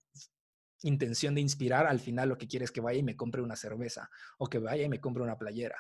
intención 0.83 1.35
de 1.35 1.41
inspirar, 1.41 1.87
al 1.87 2.01
final 2.01 2.29
lo 2.29 2.39
que 2.39 2.47
quiere 2.47 2.65
es 2.65 2.71
que 2.71 2.81
vaya 2.81 2.99
y 2.99 3.03
me 3.03 3.17
compre 3.17 3.43
una 3.43 3.57
cerveza, 3.57 4.11
o 4.39 4.47
que 4.49 4.59
vaya 4.59 4.85
y 4.85 4.89
me 4.89 5.01
compre 5.01 5.23
una 5.23 5.39
playera, 5.39 5.77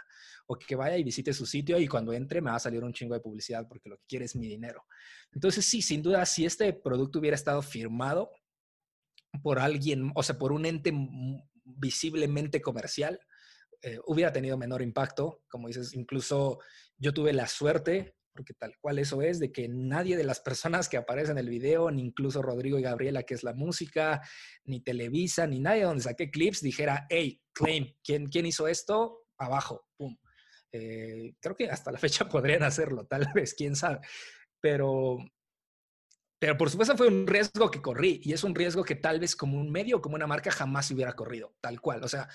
o 0.46 0.56
que 0.56 0.76
vaya 0.76 0.96
y 0.96 1.04
visite 1.04 1.32
su 1.32 1.46
sitio 1.46 1.78
y 1.78 1.88
cuando 1.88 2.12
entre 2.12 2.40
me 2.40 2.50
va 2.50 2.56
a 2.56 2.60
salir 2.60 2.82
un 2.84 2.92
chingo 2.92 3.14
de 3.14 3.20
publicidad 3.20 3.66
porque 3.68 3.88
lo 3.88 3.96
que 3.98 4.04
quiere 4.08 4.24
es 4.24 4.36
mi 4.36 4.48
dinero. 4.48 4.84
Entonces, 5.32 5.64
sí, 5.64 5.82
sin 5.82 6.02
duda, 6.02 6.24
si 6.26 6.44
este 6.44 6.72
producto 6.72 7.18
hubiera 7.18 7.34
estado 7.34 7.62
firmado 7.62 8.30
por 9.42 9.58
alguien, 9.58 10.12
o 10.14 10.22
sea, 10.22 10.38
por 10.38 10.52
un 10.52 10.66
ente 10.66 10.92
visiblemente 11.64 12.60
comercial, 12.60 13.18
eh, 13.82 13.98
hubiera 14.06 14.32
tenido 14.32 14.56
menor 14.56 14.82
impacto. 14.82 15.42
Como 15.48 15.68
dices, 15.68 15.94
incluso 15.94 16.60
yo 16.96 17.12
tuve 17.12 17.32
la 17.32 17.48
suerte 17.48 18.14
porque 18.33 18.55
tal 18.55 18.77
cual 18.81 18.99
eso 18.99 19.23
es, 19.23 19.38
de 19.38 19.53
que 19.53 19.68
nadie 19.68 20.16
de 20.16 20.25
las 20.25 20.40
personas 20.40 20.88
que 20.88 20.97
aparecen 20.97 21.38
en 21.38 21.45
el 21.45 21.51
video, 21.51 21.90
ni 21.90 22.03
incluso 22.03 22.42
Rodrigo 22.42 22.79
y 22.79 22.83
Gabriela, 22.83 23.23
que 23.23 23.35
es 23.35 23.42
la 23.42 23.55
música, 23.55 24.23
ni 24.64 24.81
Televisa, 24.81 25.47
ni 25.47 25.61
nadie 25.61 25.85
donde 25.85 26.03
saqué 26.03 26.31
clips, 26.31 26.62
dijera, 26.62 27.07
hey, 27.09 27.40
claim, 27.53 27.95
¿quién, 28.03 28.27
quién 28.27 28.47
hizo 28.47 28.68
esto? 28.68 29.27
Abajo, 29.38 29.87
pum. 29.97 30.16
Eh, 30.73 31.35
creo 31.40 31.55
que 31.57 31.71
hasta 31.71 31.92
la 31.92 31.99
fecha 31.99 32.29
podrían 32.29 32.62
hacerlo, 32.62 33.07
tal 33.07 33.29
vez, 33.35 33.55
quién 33.55 33.77
sabe. 33.77 34.01
Pero, 34.61 35.18
pero 36.38 36.57
por 36.57 36.71
supuesto 36.71 36.97
fue 36.97 37.09
un 37.09 37.27
riesgo 37.27 37.71
que 37.71 37.83
corrí 37.83 38.21
y 38.25 38.33
es 38.33 38.42
un 38.45 38.55
riesgo 38.55 38.85
que 38.85 38.95
tal 38.95 39.21
vez 39.21 39.37
como 39.37 39.59
un 39.59 39.71
medio 39.71 40.01
como 40.01 40.16
una 40.16 40.27
marca 40.27 40.51
jamás 40.51 40.90
hubiera 40.90 41.14
corrido, 41.14 41.55
tal 41.61 41.81
cual. 41.81 42.03
O 42.03 42.09
sea, 42.09 42.29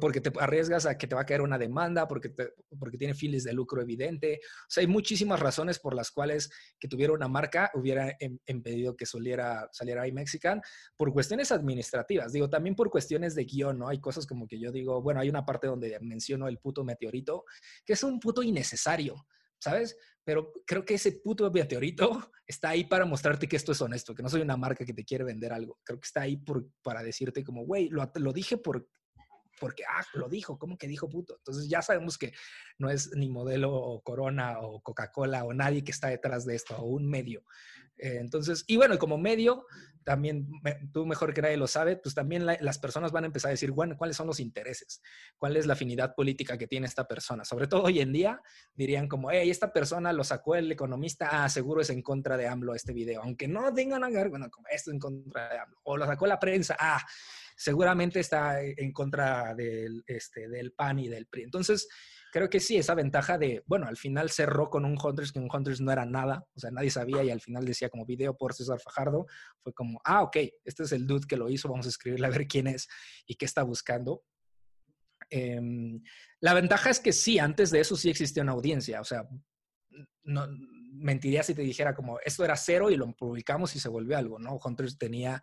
porque 0.00 0.20
te 0.20 0.32
arriesgas 0.38 0.86
a 0.86 0.96
que 0.96 1.06
te 1.06 1.14
va 1.14 1.22
a 1.22 1.26
caer 1.26 1.40
una 1.40 1.58
demanda, 1.58 2.06
porque, 2.06 2.32
porque 2.78 2.98
tiene 2.98 3.14
fines 3.14 3.44
de 3.44 3.52
lucro 3.52 3.82
evidente. 3.82 4.40
O 4.42 4.70
sea, 4.70 4.82
hay 4.82 4.86
muchísimas 4.86 5.40
razones 5.40 5.78
por 5.78 5.94
las 5.94 6.10
cuales 6.10 6.50
que 6.78 6.88
tuviera 6.88 7.12
una 7.12 7.28
marca 7.28 7.70
hubiera 7.74 8.16
em, 8.20 8.38
impedido 8.46 8.96
que 8.96 9.06
saliera, 9.06 9.68
saliera 9.72 10.06
iMexican 10.06 10.60
por 10.96 11.12
cuestiones 11.12 11.52
administrativas. 11.52 12.32
Digo, 12.32 12.48
también 12.48 12.74
por 12.74 12.90
cuestiones 12.90 13.34
de 13.34 13.44
guion, 13.44 13.78
¿no? 13.78 13.88
Hay 13.88 14.00
cosas 14.00 14.26
como 14.26 14.46
que 14.46 14.58
yo 14.58 14.72
digo, 14.72 15.02
bueno, 15.02 15.20
hay 15.20 15.28
una 15.28 15.44
parte 15.44 15.66
donde 15.66 15.98
menciono 16.00 16.48
el 16.48 16.58
puto 16.58 16.84
meteorito, 16.84 17.44
que 17.84 17.94
es 17.94 18.02
un 18.02 18.20
puto 18.20 18.42
innecesario. 18.42 19.26
¿sabes? 19.62 19.96
Pero 20.24 20.52
creo 20.66 20.84
que 20.84 20.94
ese 20.94 21.12
puto 21.12 21.48
meteorito 21.50 22.32
está 22.46 22.70
ahí 22.70 22.84
para 22.84 23.04
mostrarte 23.04 23.48
que 23.48 23.56
esto 23.56 23.70
es 23.70 23.80
honesto, 23.80 24.14
que 24.14 24.22
no 24.22 24.28
soy 24.28 24.40
una 24.40 24.56
marca 24.56 24.84
que 24.84 24.92
te 24.92 25.04
quiere 25.04 25.22
vender 25.22 25.52
algo. 25.52 25.78
Creo 25.84 26.00
que 26.00 26.06
está 26.06 26.22
ahí 26.22 26.36
por, 26.36 26.68
para 26.82 27.02
decirte 27.02 27.44
como, 27.44 27.64
güey, 27.64 27.88
lo, 27.88 28.10
lo, 28.16 28.32
dije 28.32 28.56
por, 28.56 28.88
porque, 29.62 29.84
ah, 29.84 30.04
lo 30.14 30.28
dijo, 30.28 30.58
¿cómo 30.58 30.76
que 30.76 30.88
dijo 30.88 31.08
puto? 31.08 31.36
Entonces 31.36 31.68
ya 31.68 31.82
sabemos 31.82 32.18
que 32.18 32.32
no 32.78 32.90
es 32.90 33.12
ni 33.14 33.28
modelo 33.28 33.72
o 33.72 34.02
Corona 34.02 34.58
o 34.58 34.82
Coca-Cola 34.82 35.44
o 35.44 35.54
nadie 35.54 35.84
que 35.84 35.92
está 35.92 36.08
detrás 36.08 36.44
de 36.44 36.56
esto, 36.56 36.76
o 36.76 36.86
un 36.86 37.08
medio. 37.08 37.44
Eh, 37.96 38.16
entonces, 38.18 38.64
y 38.66 38.76
bueno, 38.76 38.98
como 38.98 39.18
medio, 39.18 39.64
también 40.02 40.48
tú 40.92 41.06
mejor 41.06 41.32
que 41.32 41.42
nadie 41.42 41.56
lo 41.56 41.68
sabe, 41.68 41.96
pues 41.96 42.12
también 42.12 42.44
las 42.44 42.78
personas 42.80 43.12
van 43.12 43.22
a 43.22 43.28
empezar 43.28 43.50
a 43.50 43.52
decir, 43.52 43.70
bueno, 43.70 43.96
¿cuáles 43.96 44.16
son 44.16 44.26
los 44.26 44.40
intereses? 44.40 45.00
¿Cuál 45.38 45.56
es 45.56 45.66
la 45.66 45.74
afinidad 45.74 46.16
política 46.16 46.58
que 46.58 46.66
tiene 46.66 46.88
esta 46.88 47.06
persona? 47.06 47.44
Sobre 47.44 47.68
todo 47.68 47.84
hoy 47.84 48.00
en 48.00 48.12
día 48.12 48.42
dirían 48.74 49.06
como, 49.06 49.30
hey, 49.30 49.48
esta 49.48 49.72
persona 49.72 50.12
lo 50.12 50.24
sacó 50.24 50.56
el 50.56 50.72
economista, 50.72 51.44
ah, 51.44 51.48
seguro 51.48 51.82
es 51.82 51.90
en 51.90 52.02
contra 52.02 52.36
de 52.36 52.48
AMLO 52.48 52.74
este 52.74 52.92
video, 52.92 53.22
aunque 53.22 53.46
no 53.46 53.72
tengan 53.72 54.02
a 54.02 54.10
ver, 54.10 54.28
bueno, 54.28 54.50
como 54.50 54.66
esto 54.66 54.90
es 54.90 54.94
en 54.94 54.98
contra 54.98 55.48
de 55.50 55.58
AMLO, 55.60 55.78
o 55.84 55.96
lo 55.96 56.04
sacó 56.04 56.26
la 56.26 56.40
prensa, 56.40 56.76
ah, 56.80 57.00
seguramente 57.62 58.18
está 58.18 58.60
en 58.60 58.92
contra 58.92 59.54
del, 59.54 60.02
este, 60.08 60.48
del 60.48 60.72
PAN 60.72 60.98
y 60.98 61.08
del 61.08 61.26
PRI. 61.26 61.44
Entonces, 61.44 61.86
creo 62.32 62.50
que 62.50 62.58
sí, 62.58 62.76
esa 62.76 62.96
ventaja 62.96 63.38
de, 63.38 63.62
bueno, 63.66 63.86
al 63.86 63.96
final 63.96 64.30
cerró 64.30 64.68
con 64.68 64.84
un 64.84 64.98
Hunters, 65.00 65.30
que 65.30 65.38
un 65.38 65.48
Hunters 65.48 65.80
no 65.80 65.92
era 65.92 66.04
nada, 66.04 66.44
o 66.54 66.58
sea, 66.58 66.72
nadie 66.72 66.90
sabía 66.90 67.22
y 67.22 67.30
al 67.30 67.40
final 67.40 67.64
decía 67.64 67.88
como 67.88 68.04
video 68.04 68.36
por 68.36 68.52
César 68.52 68.80
Fajardo, 68.80 69.26
fue 69.62 69.72
como, 69.72 70.00
ah, 70.04 70.22
ok, 70.22 70.38
este 70.64 70.82
es 70.82 70.90
el 70.90 71.06
dude 71.06 71.28
que 71.28 71.36
lo 71.36 71.48
hizo, 71.48 71.68
vamos 71.68 71.86
a 71.86 71.90
escribirle 71.90 72.26
a 72.26 72.30
ver 72.30 72.48
quién 72.48 72.66
es 72.66 72.88
y 73.26 73.36
qué 73.36 73.44
está 73.44 73.62
buscando. 73.62 74.24
Em, 75.30 76.02
la 76.40 76.54
ventaja 76.54 76.90
es 76.90 76.98
que 76.98 77.12
sí, 77.12 77.38
antes 77.38 77.70
de 77.70 77.78
eso 77.78 77.96
sí 77.96 78.10
existía 78.10 78.42
una 78.42 78.52
audiencia, 78.52 79.00
o 79.00 79.04
sea, 79.04 79.28
no, 80.24 80.48
mentiría 80.92 81.44
si 81.44 81.54
te 81.54 81.62
dijera 81.62 81.94
como 81.94 82.18
esto 82.24 82.44
era 82.44 82.56
cero 82.56 82.90
y 82.90 82.96
lo 82.96 83.12
publicamos 83.12 83.76
y 83.76 83.80
se 83.80 83.88
volvió 83.88 84.18
algo, 84.18 84.40
¿no? 84.40 84.58
Hunters 84.62 84.98
tenía 84.98 85.40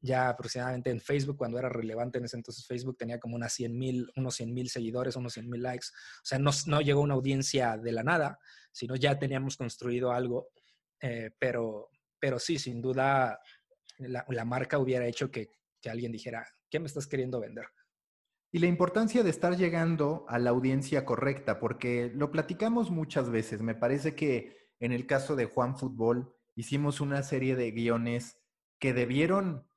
ya 0.00 0.28
aproximadamente 0.28 0.90
en 0.90 1.00
Facebook, 1.00 1.36
cuando 1.36 1.58
era 1.58 1.68
relevante 1.68 2.18
en 2.18 2.24
ese 2.24 2.36
entonces 2.36 2.66
Facebook, 2.66 2.96
tenía 2.96 3.20
como 3.20 3.36
unas 3.36 3.52
100 3.52 3.78
mil, 3.78 4.10
unos 4.16 4.34
100 4.36 4.54
mil 4.54 4.70
seguidores, 4.70 5.16
unos 5.16 5.34
100 5.34 5.50
mil 5.50 5.62
likes. 5.62 5.86
O 5.90 6.24
sea, 6.24 6.38
no, 6.38 6.50
no, 6.66 6.80
llegó 6.80 7.00
una 7.00 7.14
audiencia 7.14 7.76
de 7.76 7.92
la 7.92 8.02
nada, 8.02 8.38
sino 8.72 8.96
ya 8.96 9.18
teníamos 9.18 9.56
construido 9.56 10.12
algo. 10.12 10.48
Eh, 11.00 11.30
pero, 11.38 11.88
pero 12.18 12.38
sí, 12.38 12.58
sin 12.58 12.80
duda, 12.80 13.38
la, 13.98 14.24
la 14.28 14.44
marca 14.44 14.78
hubiera 14.78 15.06
hecho 15.06 15.30
que, 15.30 15.50
que 15.80 15.90
alguien 15.90 16.12
dijera, 16.12 16.46
¿qué 16.70 16.80
me 16.80 16.86
estás 16.86 17.06
queriendo 17.06 17.40
vender? 17.40 17.66
Y 18.52 18.58
la 18.58 18.66
importancia 18.66 19.22
de 19.22 19.30
estar 19.30 19.56
llegando 19.56 20.24
a 20.28 20.38
la 20.38 20.50
audiencia 20.50 21.04
correcta, 21.04 21.60
porque 21.60 22.10
lo 22.14 22.32
platicamos 22.32 22.90
muchas 22.90 23.30
veces. 23.30 23.62
Me 23.62 23.76
parece 23.76 24.14
que 24.14 24.56
en 24.80 24.92
el 24.92 25.06
caso 25.06 25.36
de 25.36 25.44
Juan 25.44 25.76
Fútbol 25.76 26.34
hicimos 26.56 27.00
una 27.00 27.22
serie 27.22 27.54
de 27.54 27.70
guiones 27.70 28.38
que 28.80 28.92
debieron 28.92 29.69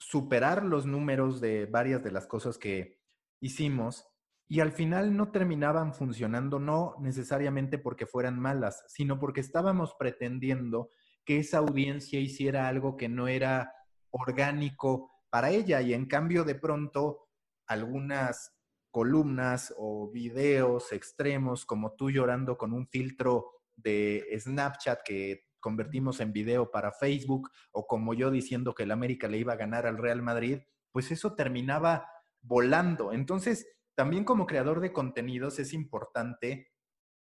superar 0.00 0.64
los 0.64 0.86
números 0.86 1.40
de 1.40 1.66
varias 1.66 2.02
de 2.02 2.10
las 2.10 2.26
cosas 2.26 2.58
que 2.58 2.98
hicimos 3.40 4.06
y 4.48 4.60
al 4.60 4.72
final 4.72 5.16
no 5.16 5.30
terminaban 5.30 5.94
funcionando, 5.94 6.58
no 6.58 6.96
necesariamente 7.00 7.78
porque 7.78 8.06
fueran 8.06 8.40
malas, 8.40 8.82
sino 8.88 9.20
porque 9.20 9.40
estábamos 9.40 9.94
pretendiendo 9.96 10.90
que 11.24 11.38
esa 11.38 11.58
audiencia 11.58 12.18
hiciera 12.18 12.66
algo 12.66 12.96
que 12.96 13.08
no 13.08 13.28
era 13.28 13.72
orgánico 14.10 15.12
para 15.30 15.50
ella 15.50 15.80
y 15.82 15.94
en 15.94 16.06
cambio 16.06 16.44
de 16.44 16.56
pronto 16.56 17.28
algunas 17.66 18.56
columnas 18.90 19.72
o 19.76 20.10
videos 20.10 20.92
extremos 20.92 21.64
como 21.64 21.92
tú 21.92 22.10
llorando 22.10 22.58
con 22.58 22.72
un 22.72 22.88
filtro 22.88 23.52
de 23.76 24.26
Snapchat 24.36 25.02
que 25.04 25.49
convertimos 25.60 26.20
en 26.20 26.32
video 26.32 26.70
para 26.70 26.92
Facebook 26.92 27.50
o 27.70 27.86
como 27.86 28.14
yo 28.14 28.30
diciendo 28.30 28.74
que 28.74 28.84
el 28.84 28.90
América 28.90 29.28
le 29.28 29.38
iba 29.38 29.52
a 29.52 29.56
ganar 29.56 29.86
al 29.86 29.98
Real 29.98 30.22
Madrid, 30.22 30.60
pues 30.92 31.10
eso 31.10 31.34
terminaba 31.34 32.06
volando. 32.40 33.12
Entonces, 33.12 33.66
también 33.94 34.24
como 34.24 34.46
creador 34.46 34.80
de 34.80 34.92
contenidos 34.92 35.58
es 35.58 35.72
importante 35.72 36.72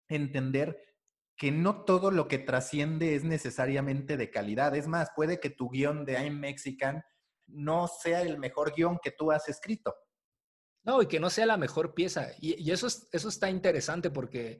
entender 0.08 0.78
que 1.36 1.50
no 1.50 1.84
todo 1.84 2.10
lo 2.10 2.28
que 2.28 2.38
trasciende 2.38 3.14
es 3.14 3.24
necesariamente 3.24 4.16
de 4.16 4.30
calidad. 4.30 4.74
Es 4.76 4.86
más, 4.86 5.10
puede 5.16 5.40
que 5.40 5.50
tu 5.50 5.70
guion 5.70 6.04
de 6.04 6.14
I'm 6.14 6.38
Mexican 6.38 7.02
no 7.46 7.88
sea 7.88 8.22
el 8.22 8.38
mejor 8.38 8.74
guion 8.74 8.98
que 9.02 9.10
tú 9.10 9.32
has 9.32 9.48
escrito. 9.48 9.94
No, 10.84 11.02
y 11.02 11.06
que 11.06 11.18
no 11.18 11.30
sea 11.30 11.46
la 11.46 11.56
mejor 11.56 11.94
pieza. 11.94 12.28
Y, 12.40 12.70
eso, 12.70 12.86
eso 12.86 13.28
está 13.28 13.50
interesante 13.50 14.10
porque 14.10 14.58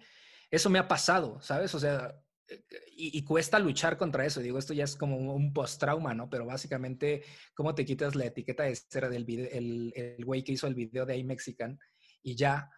eso 0.51 0.71
me 0.71 0.79
ha 0.79 0.89
pasado, 0.89 1.41
¿sabes? 1.41 1.75
O 1.75 1.81
sea, 1.81 2.15
y, 2.97 3.25
cuesta 3.25 3.59
luchar 3.59 3.97
contra 3.97 4.27
eso. 4.27 4.41
Digo, 4.41 4.59
esto 4.59 4.75
ya 4.75 4.85
es 4.85 4.97
como 4.97 5.17
un 5.17 5.53
post-trauma, 5.53 6.15
¿no? 6.15 6.29
Pero 6.29 6.47
básicamente, 6.47 7.23
¿cómo 7.55 7.75
te 7.75 7.85
quitas 7.85 8.15
la 8.15 8.27
etiqueta 8.27 8.65
de 8.65 8.77
ser 8.77 9.09
del 9.09 9.25
video, 9.25 9.49
el, 9.51 10.17
güey 10.25 10.43
que 10.45 10.53
hizo 10.53 10.67
el 10.67 10.75
video 10.75 11.07
de 11.07 11.17
iMexican? 11.17 11.79
Y 12.23 12.37
ya, 12.37 12.71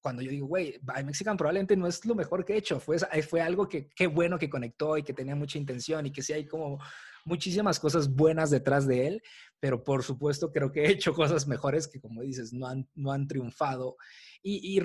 cuando 0.00 0.22
yo 0.22 0.30
digo, 0.30 0.46
güey, 0.46 0.80
iMexican 1.00 1.36
probablemente 1.36 1.76
no 1.76 1.86
es 1.86 2.04
lo 2.04 2.14
mejor 2.14 2.44
que 2.44 2.54
he 2.54 2.58
hecho. 2.58 2.80
Fue, 2.80 2.98
fue 2.98 3.40
algo 3.40 3.68
que, 3.68 3.88
qué 3.88 4.06
bueno 4.06 4.38
que 4.38 4.50
conectó 4.50 4.96
y 4.98 5.02
que 5.02 5.14
tenía 5.14 5.36
mucha 5.36 5.58
intención 5.58 6.06
y 6.06 6.12
que 6.12 6.22
sí 6.22 6.32
hay 6.32 6.46
como 6.46 6.80
muchísimas 7.24 7.78
cosas 7.78 8.12
buenas 8.12 8.50
detrás 8.50 8.86
de 8.86 9.06
él. 9.06 9.22
Pero 9.60 9.84
por 9.84 10.02
supuesto, 10.02 10.50
creo 10.50 10.72
que 10.72 10.84
he 10.84 10.90
hecho 10.90 11.14
cosas 11.14 11.46
mejores 11.46 11.86
que, 11.86 12.00
como 12.00 12.22
dices, 12.22 12.52
no 12.52 12.66
han, 12.66 12.88
no 12.94 13.12
han 13.12 13.28
triunfado. 13.28 13.96
Y, 14.42 14.80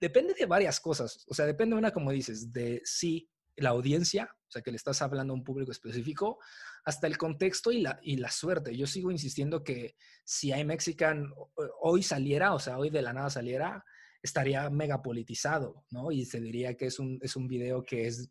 depende 0.00 0.34
de 0.34 0.46
varias 0.46 0.80
cosas. 0.80 1.24
O 1.28 1.34
sea, 1.34 1.44
depende 1.44 1.76
una, 1.76 1.92
como 1.92 2.10
dices, 2.10 2.50
de 2.52 2.80
sí 2.84 3.30
la 3.56 3.70
audiencia, 3.70 4.30
o 4.32 4.50
sea, 4.50 4.62
que 4.62 4.70
le 4.70 4.76
estás 4.76 5.02
hablando 5.02 5.32
a 5.32 5.36
un 5.36 5.44
público 5.44 5.72
específico, 5.72 6.38
hasta 6.84 7.06
el 7.06 7.18
contexto 7.18 7.72
y 7.72 7.80
la, 7.80 7.98
y 8.02 8.16
la 8.16 8.30
suerte. 8.30 8.76
Yo 8.76 8.86
sigo 8.86 9.10
insistiendo 9.10 9.64
que 9.64 9.96
si 10.24 10.52
hay 10.52 10.64
Mexican 10.64 11.32
hoy 11.80 12.02
saliera, 12.02 12.54
o 12.54 12.58
sea, 12.58 12.78
hoy 12.78 12.90
de 12.90 13.02
la 13.02 13.12
nada 13.12 13.30
saliera, 13.30 13.84
estaría 14.26 14.68
mega 14.70 15.02
politizado, 15.02 15.84
¿no? 15.90 16.12
Y 16.12 16.24
se 16.24 16.40
diría 16.40 16.76
que 16.76 16.86
es 16.86 16.98
un, 16.98 17.18
es 17.22 17.36
un 17.36 17.48
video 17.48 17.82
que, 17.82 18.06
es, 18.06 18.30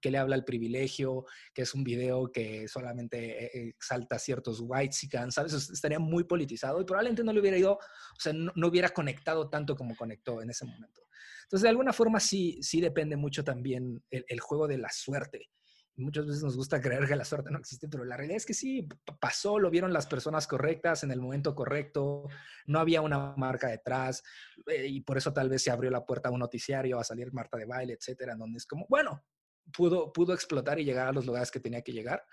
que 0.00 0.10
le 0.10 0.18
habla 0.18 0.34
al 0.34 0.44
privilegio, 0.44 1.24
que 1.54 1.62
es 1.62 1.74
un 1.74 1.84
video 1.84 2.32
que 2.32 2.66
solamente 2.68 3.44
eh, 3.44 3.68
exalta 3.68 4.18
ciertos 4.18 4.60
whites 4.60 5.04
y 5.04 5.08
¿sabes? 5.30 5.52
Estaría 5.52 5.98
muy 5.98 6.24
politizado 6.24 6.80
y 6.80 6.84
probablemente 6.84 7.22
no 7.22 7.32
le 7.32 7.40
hubiera 7.40 7.56
ido, 7.56 7.72
o 7.74 8.20
sea, 8.20 8.32
no, 8.32 8.52
no 8.54 8.66
hubiera 8.68 8.88
conectado 8.90 9.48
tanto 9.48 9.76
como 9.76 9.94
conectó 9.96 10.42
en 10.42 10.50
ese 10.50 10.64
momento. 10.64 11.06
Entonces, 11.46 11.62
de 11.62 11.68
alguna 11.68 11.92
forma 11.92 12.18
sí, 12.18 12.58
sí 12.60 12.80
depende 12.80 13.16
mucho 13.16 13.44
también 13.44 14.02
el, 14.10 14.40
juego 14.40 14.66
de 14.66 14.78
la 14.78 14.88
suerte. 14.90 15.48
Muchas 15.96 16.26
veces 16.26 16.42
nos 16.42 16.56
gusta 16.56 16.80
creer 16.80 17.06
que 17.06 17.16
la 17.16 17.24
suerte 17.24 17.50
no 17.50 17.58
existe, 17.58 17.88
pero 17.88 18.04
la 18.04 18.16
realidad 18.16 18.36
es 18.36 18.46
que 18.46 18.52
sí, 18.52 18.86
pasó, 19.18 19.58
lo 19.58 19.70
vieron 19.70 19.92
las 19.92 20.06
personas 20.06 20.46
correctas 20.46 21.02
en 21.04 21.10
el 21.10 21.20
momento 21.20 21.54
correcto, 21.54 22.28
no 22.66 22.80
había 22.80 23.00
una 23.00 23.34
marca 23.36 23.68
detrás 23.68 24.22
eh, 24.66 24.86
y 24.86 25.00
por 25.00 25.16
eso 25.16 25.32
tal 25.32 25.48
vez 25.48 25.62
se 25.62 25.70
abrió 25.70 25.90
la 25.90 26.04
puerta 26.04 26.28
a 26.28 26.32
un 26.32 26.40
noticiario, 26.40 26.98
a 26.98 27.04
salir 27.04 27.32
Marta 27.32 27.56
de 27.56 27.64
baile, 27.64 27.94
etcétera, 27.94 28.36
donde 28.36 28.58
es 28.58 28.66
como, 28.66 28.86
bueno, 28.90 29.24
pudo, 29.72 30.12
pudo 30.12 30.34
explotar 30.34 30.78
y 30.78 30.84
llegar 30.84 31.08
a 31.08 31.12
los 31.12 31.24
lugares 31.24 31.50
que 31.50 31.60
tenía 31.60 31.82
que 31.82 31.92
llegar. 31.92 32.24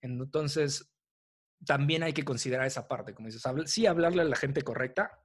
Entonces, 0.00 0.92
también 1.64 2.02
hay 2.02 2.12
que 2.12 2.24
considerar 2.24 2.66
esa 2.66 2.88
parte, 2.88 3.14
como 3.14 3.28
dices, 3.28 3.42
sí 3.66 3.86
hablarle 3.86 4.22
a 4.22 4.26
la 4.26 4.36
gente 4.36 4.62
correcta, 4.62 5.22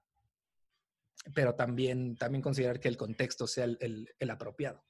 pero 1.33 1.55
también, 1.55 2.15
también 2.15 2.41
considerar 2.41 2.79
que 2.79 2.87
el 2.87 2.97
contexto 2.97 3.47
sea 3.47 3.65
el, 3.65 4.15
el, 4.19 4.29
apropiado. 4.29 4.83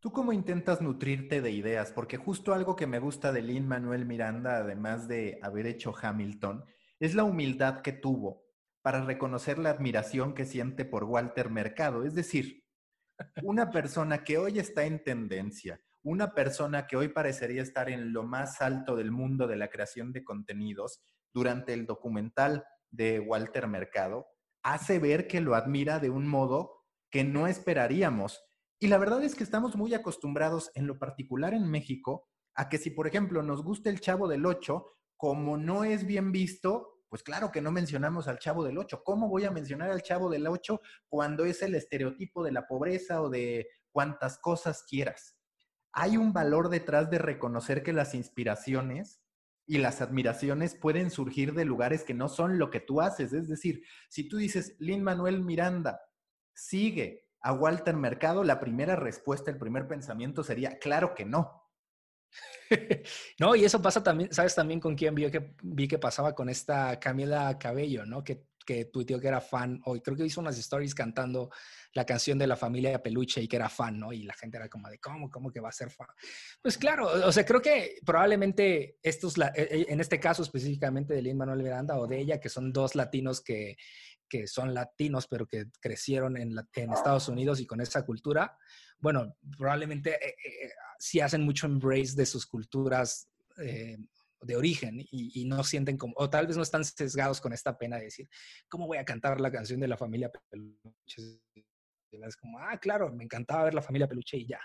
¿Tú 0.00 0.12
cómo 0.12 0.32
intentas 0.32 0.80
nutrirte 0.80 1.40
de 1.40 1.50
ideas? 1.50 1.92
Porque 1.92 2.16
justo 2.16 2.52
algo 2.52 2.76
que 2.76 2.86
me 2.86 2.98
gusta 2.98 3.32
de 3.32 3.42
Lin 3.42 3.66
Manuel 3.66 4.06
Miranda, 4.06 4.58
además 4.58 5.08
de 5.08 5.38
haber 5.42 5.66
hecho 5.66 5.94
Hamilton, 6.00 6.64
es 7.00 7.14
la 7.14 7.24
humildad 7.24 7.80
que 7.80 7.92
tuvo 7.92 8.44
para 8.82 9.04
reconocer 9.04 9.58
la 9.58 9.70
admiración 9.70 10.34
que 10.34 10.44
siente 10.44 10.84
por 10.84 11.04
Walter 11.04 11.50
Mercado. 11.50 12.04
Es 12.04 12.14
decir, 12.14 12.62
una 13.42 13.70
persona 13.70 14.22
que 14.22 14.38
hoy 14.38 14.58
está 14.58 14.84
en 14.84 15.02
tendencia, 15.02 15.80
una 16.02 16.34
persona 16.34 16.86
que 16.86 16.96
hoy 16.96 17.08
parecería 17.08 17.62
estar 17.62 17.88
en 17.88 18.12
lo 18.12 18.22
más 18.22 18.60
alto 18.60 18.94
del 18.94 19.10
mundo 19.10 19.46
de 19.46 19.56
la 19.56 19.68
creación 19.68 20.12
de 20.12 20.22
contenidos, 20.22 21.00
durante 21.36 21.74
el 21.74 21.84
documental 21.84 22.64
de 22.90 23.20
Walter 23.20 23.66
Mercado, 23.66 24.26
hace 24.62 24.98
ver 24.98 25.26
que 25.26 25.42
lo 25.42 25.54
admira 25.54 25.98
de 25.98 26.08
un 26.08 26.26
modo 26.26 26.84
que 27.10 27.24
no 27.24 27.46
esperaríamos. 27.46 28.42
Y 28.78 28.88
la 28.88 28.98
verdad 28.98 29.22
es 29.22 29.34
que 29.34 29.44
estamos 29.44 29.74
muy 29.76 29.94
acostumbrados, 29.94 30.70
en 30.74 30.86
lo 30.86 30.98
particular 30.98 31.54
en 31.54 31.68
México, 31.68 32.28
a 32.54 32.68
que 32.68 32.78
si, 32.78 32.90
por 32.90 33.06
ejemplo, 33.06 33.42
nos 33.42 33.62
gusta 33.62 33.90
el 33.90 34.00
Chavo 34.00 34.28
del 34.28 34.44
Ocho, 34.44 34.96
como 35.16 35.56
no 35.56 35.84
es 35.84 36.06
bien 36.06 36.30
visto, 36.30 36.96
pues 37.08 37.22
claro 37.22 37.50
que 37.52 37.62
no 37.62 37.72
mencionamos 37.72 38.28
al 38.28 38.38
Chavo 38.38 38.64
del 38.64 38.78
Ocho. 38.78 39.02
¿Cómo 39.04 39.28
voy 39.28 39.44
a 39.44 39.50
mencionar 39.50 39.90
al 39.90 40.02
Chavo 40.02 40.28
del 40.28 40.46
Ocho 40.46 40.80
cuando 41.08 41.44
es 41.44 41.62
el 41.62 41.74
estereotipo 41.74 42.44
de 42.44 42.52
la 42.52 42.66
pobreza 42.66 43.22
o 43.22 43.30
de 43.30 43.68
cuantas 43.90 44.38
cosas 44.38 44.84
quieras? 44.88 45.36
Hay 45.92 46.18
un 46.18 46.34
valor 46.34 46.68
detrás 46.68 47.10
de 47.10 47.18
reconocer 47.18 47.82
que 47.82 47.94
las 47.94 48.14
inspiraciones 48.14 49.22
y 49.66 49.78
las 49.78 50.02
admiraciones 50.02 50.74
pueden 50.74 51.10
surgir 51.10 51.54
de 51.54 51.64
lugares 51.64 52.04
que 52.04 52.14
no 52.14 52.28
son 52.28 52.58
lo 52.58 52.70
que 52.70 52.80
tú 52.80 53.00
haces. 53.00 53.32
Es 53.32 53.48
decir, 53.48 53.82
si 54.08 54.28
tú 54.28 54.36
dices, 54.36 54.76
Lin 54.78 55.02
Manuel 55.02 55.42
Miranda 55.42 56.00
sigue 56.54 57.25
a 57.40 57.52
Walter 57.52 57.96
Mercado, 57.96 58.44
la 58.44 58.60
primera 58.60 58.96
respuesta, 58.96 59.50
el 59.50 59.58
primer 59.58 59.86
pensamiento 59.86 60.42
sería, 60.42 60.78
claro 60.78 61.14
que 61.14 61.24
no. 61.24 61.62
no, 63.38 63.54
y 63.54 63.64
eso 63.64 63.80
pasa 63.80 64.02
también, 64.02 64.32
¿sabes 64.32 64.54
también 64.54 64.80
con 64.80 64.94
quién 64.94 65.14
vi 65.14 65.88
que, 65.88 65.98
pasaba 65.98 66.34
con 66.34 66.48
esta 66.48 66.98
Camila 66.98 67.58
Cabello, 67.58 68.04
¿no? 68.04 68.24
Que, 68.24 68.46
que 68.66 68.86
tuiteó 68.86 69.20
que 69.20 69.28
era 69.28 69.40
fan, 69.40 69.80
o 69.84 69.94
creo 70.00 70.16
que 70.16 70.24
hizo 70.24 70.40
unas 70.40 70.58
stories 70.58 70.94
cantando 70.94 71.50
la 71.92 72.04
canción 72.04 72.36
de 72.36 72.48
la 72.48 72.56
familia 72.56 73.00
Peluche 73.00 73.40
y 73.40 73.46
que 73.48 73.56
era 73.56 73.68
fan, 73.68 73.98
¿no? 73.98 74.12
Y 74.12 74.24
la 74.24 74.34
gente 74.34 74.56
era 74.56 74.68
como 74.68 74.88
de, 74.88 74.98
¿cómo? 74.98 75.30
¿Cómo 75.30 75.52
que 75.52 75.60
va 75.60 75.68
a 75.68 75.72
ser 75.72 75.90
fan? 75.90 76.08
Pues 76.60 76.76
claro, 76.76 77.06
o 77.06 77.32
sea, 77.32 77.46
creo 77.46 77.62
que 77.62 77.98
probablemente 78.04 78.98
estos, 79.02 79.38
e, 79.38 79.50
e, 79.54 79.86
en 79.88 80.00
este 80.00 80.18
caso 80.18 80.42
específicamente 80.42 81.14
de 81.14 81.22
Lin 81.22 81.36
Manuel 81.36 81.62
Miranda 81.62 81.96
o 81.96 82.08
de 82.08 82.18
ella, 82.18 82.40
que 82.40 82.48
son 82.48 82.72
dos 82.72 82.96
latinos 82.96 83.40
que, 83.40 83.76
que 84.28 84.46
son 84.46 84.74
latinos, 84.74 85.26
pero 85.26 85.46
que 85.46 85.66
crecieron 85.80 86.36
en, 86.36 86.52
en, 86.74 86.92
Estados 86.92 87.28
Unidos 87.28 87.60
y 87.60 87.66
con 87.66 87.80
esa 87.80 88.04
cultura, 88.04 88.56
bueno, 88.98 89.36
probablemente 89.56 90.14
eh, 90.14 90.34
eh, 90.44 90.70
sí 90.98 91.20
hacen 91.20 91.42
mucho 91.42 91.66
embrace 91.66 92.16
de 92.16 92.26
sus 92.26 92.46
culturas 92.46 93.28
eh, 93.58 93.98
de 94.40 94.56
origen 94.56 95.04
y, 95.10 95.44
no 95.46 95.64
sienten 95.64 95.96
como, 95.96 96.14
o 96.16 96.30
tal 96.30 96.46
vez 96.46 96.56
no 96.56 96.62
están 96.62 96.84
sesgados 96.84 97.40
con 97.40 97.52
esta 97.52 97.76
pena 97.76 97.96
de 97.96 98.04
decir, 98.04 98.28
¿cómo 98.68 98.86
voy 98.86 98.98
a 98.98 99.04
cantar 99.04 99.40
la 99.40 99.50
canción 99.50 99.80
de 99.80 99.88
la 99.88 99.96
familia 99.96 100.30
Peluche? 100.50 101.40
Es 102.10 102.36
como, 102.36 102.58
ah, 102.58 102.78
claro, 102.78 103.12
me 103.12 103.24
encantaba 103.24 103.64
ver 103.64 103.74
la 103.74 103.82
familia 103.82 104.08
Peluche 104.08 104.36
y 104.36 104.46
ya. 104.46 104.60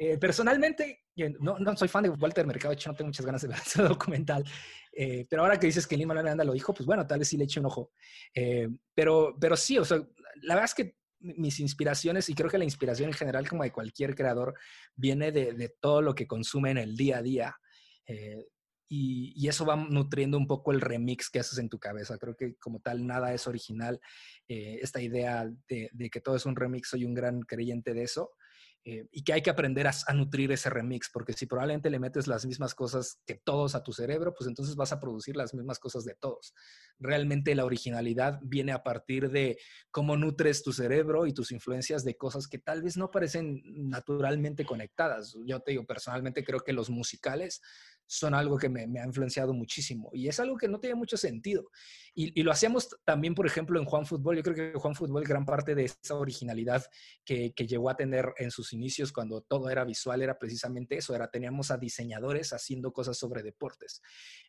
Eh, 0.00 0.16
personalmente, 0.16 1.06
no, 1.40 1.58
no, 1.58 1.76
soy 1.76 1.88
fan 1.88 2.04
de 2.04 2.10
Walter 2.10 2.46
Mercado, 2.46 2.70
de 2.70 2.76
hecho 2.76 2.88
no 2.88 2.94
tengo 2.94 3.08
muchas 3.08 3.26
ganas 3.26 3.42
de 3.42 3.48
ver 3.48 3.58
ese 3.66 3.82
documental, 3.82 4.44
eh, 4.92 5.26
pero 5.28 5.42
ahora 5.42 5.58
que 5.58 5.66
dices 5.66 5.88
que 5.88 5.96
Lima 5.96 6.14
Miranda 6.14 6.44
lo 6.44 6.52
dijo, 6.52 6.72
pues 6.72 6.86
bueno, 6.86 7.04
tal 7.04 7.18
vez 7.18 7.26
sí 7.26 7.36
le 7.36 7.44
eche 7.44 7.58
un 7.58 7.66
ojo. 7.66 7.90
Eh, 8.32 8.68
pero, 8.94 9.36
pero 9.40 9.56
sí, 9.56 9.76
o 9.76 9.84
sea, 9.84 9.98
la 10.42 10.54
verdad 10.54 10.66
es 10.66 10.74
que 10.74 10.96
mis 11.18 11.58
inspiraciones, 11.58 12.28
y 12.28 12.34
creo 12.34 12.48
que 12.48 12.58
la 12.58 12.64
inspiración 12.64 13.08
en 13.08 13.14
general, 13.14 13.48
como 13.48 13.64
de 13.64 13.72
cualquier 13.72 14.14
creador, 14.14 14.54
viene 14.94 15.32
de, 15.32 15.74
todo 15.80 16.00
lo 16.00 16.14
que 16.14 16.28
consume 16.28 16.70
en 16.70 16.78
el 16.78 16.96
día 16.96 17.18
a 17.18 17.22
día. 17.22 17.56
Y, 18.88 19.32
y, 19.34 19.48
eso 19.48 19.66
va 19.66 19.74
nutriendo 19.74 20.38
un 20.38 20.46
poco 20.46 20.70
el 20.70 20.80
remix 20.80 21.28
que 21.28 21.40
haces 21.40 21.58
en 21.58 21.68
tu 21.68 21.80
cabeza. 21.80 22.18
Creo 22.18 22.36
que 22.36 22.54
como 22.54 22.78
tal 22.80 23.04
nada 23.04 23.34
es 23.34 23.48
original. 23.48 24.00
esta 24.46 25.02
idea 25.02 25.50
de, 25.68 25.90
de, 25.92 26.08
que 26.08 26.20
todo 26.20 26.36
es 26.36 26.46
un 26.46 26.54
remix, 26.54 26.88
soy 26.88 27.04
un 27.04 27.14
gran 27.14 27.40
creyente 27.40 27.94
de 27.94 28.04
eso. 28.04 28.30
Eh, 28.90 29.06
y 29.12 29.22
que 29.22 29.34
hay 29.34 29.42
que 29.42 29.50
aprender 29.50 29.86
a, 29.86 29.92
nutrir 30.14 30.50
ese 30.50 30.70
remix, 30.70 31.10
porque 31.12 31.34
si 31.34 31.44
probablemente 31.44 31.90
le 31.90 31.98
metes 31.98 32.26
las 32.26 32.46
mismas 32.46 32.74
cosas 32.74 33.20
que 33.26 33.34
todos 33.34 33.74
a 33.74 33.82
tu 33.82 33.92
cerebro, 33.92 34.32
pues 34.34 34.48
entonces 34.48 34.76
vas 34.76 34.92
a 34.92 34.98
producir 34.98 35.36
las 35.36 35.52
mismas 35.52 35.78
cosas 35.78 36.06
de 36.06 36.14
todos. 36.14 36.54
Realmente 36.98 37.54
la 37.54 37.66
originalidad 37.66 38.38
viene 38.40 38.72
a 38.72 38.82
partir 38.82 39.30
de 39.30 39.58
cómo 39.90 40.16
nutres 40.16 40.62
tu 40.62 40.72
cerebro 40.72 41.26
y 41.26 41.34
tus 41.34 41.52
influencias 41.52 42.02
de 42.02 42.16
cosas 42.16 42.48
que 42.48 42.56
tal 42.56 42.80
vez 42.80 42.96
no 42.96 43.10
parecen 43.10 43.60
naturalmente 43.66 44.64
conectadas. 44.64 45.36
Yo 45.44 45.60
te 45.60 45.72
digo, 45.72 45.84
personalmente 45.84 46.42
creo 46.42 46.60
que 46.60 46.72
los 46.72 46.88
musicales 46.88 47.60
son 48.08 48.34
algo 48.34 48.56
que 48.56 48.68
me, 48.70 48.82
ha 48.98 49.06
influenciado 49.06 49.52
muchísimo 49.52 50.10
y 50.14 50.28
es 50.28 50.40
algo 50.40 50.56
que 50.56 50.66
no 50.66 50.80
tiene 50.80 50.96
mucho 50.96 51.16
sentido. 51.16 51.70
Y, 52.14 52.42
lo 52.42 52.50
hacíamos 52.50 52.88
también, 53.04 53.34
por 53.34 53.46
ejemplo, 53.46 53.78
en 53.78 53.84
Juan 53.84 54.04
Fútbol. 54.04 54.36
Yo 54.36 54.42
creo 54.42 54.56
que 54.56 54.76
Juan 54.76 54.96
Fútbol, 54.96 55.22
gran 55.22 55.44
parte 55.44 55.76
de 55.76 55.84
esa 55.84 56.16
originalidad 56.16 56.84
que, 57.24 57.52
que, 57.54 57.66
llegó 57.68 57.90
a 57.90 57.96
tener 57.96 58.32
en 58.38 58.50
sus 58.50 58.72
inicios 58.72 59.12
cuando 59.12 59.42
todo 59.42 59.70
era 59.70 59.84
visual 59.84 60.20
era 60.20 60.36
precisamente 60.36 60.96
eso, 60.96 61.14
era 61.14 61.30
teníamos 61.30 61.70
a 61.70 61.76
diseñadores 61.76 62.52
haciendo 62.52 62.92
cosas 62.92 63.16
sobre 63.16 63.44
deportes, 63.44 64.02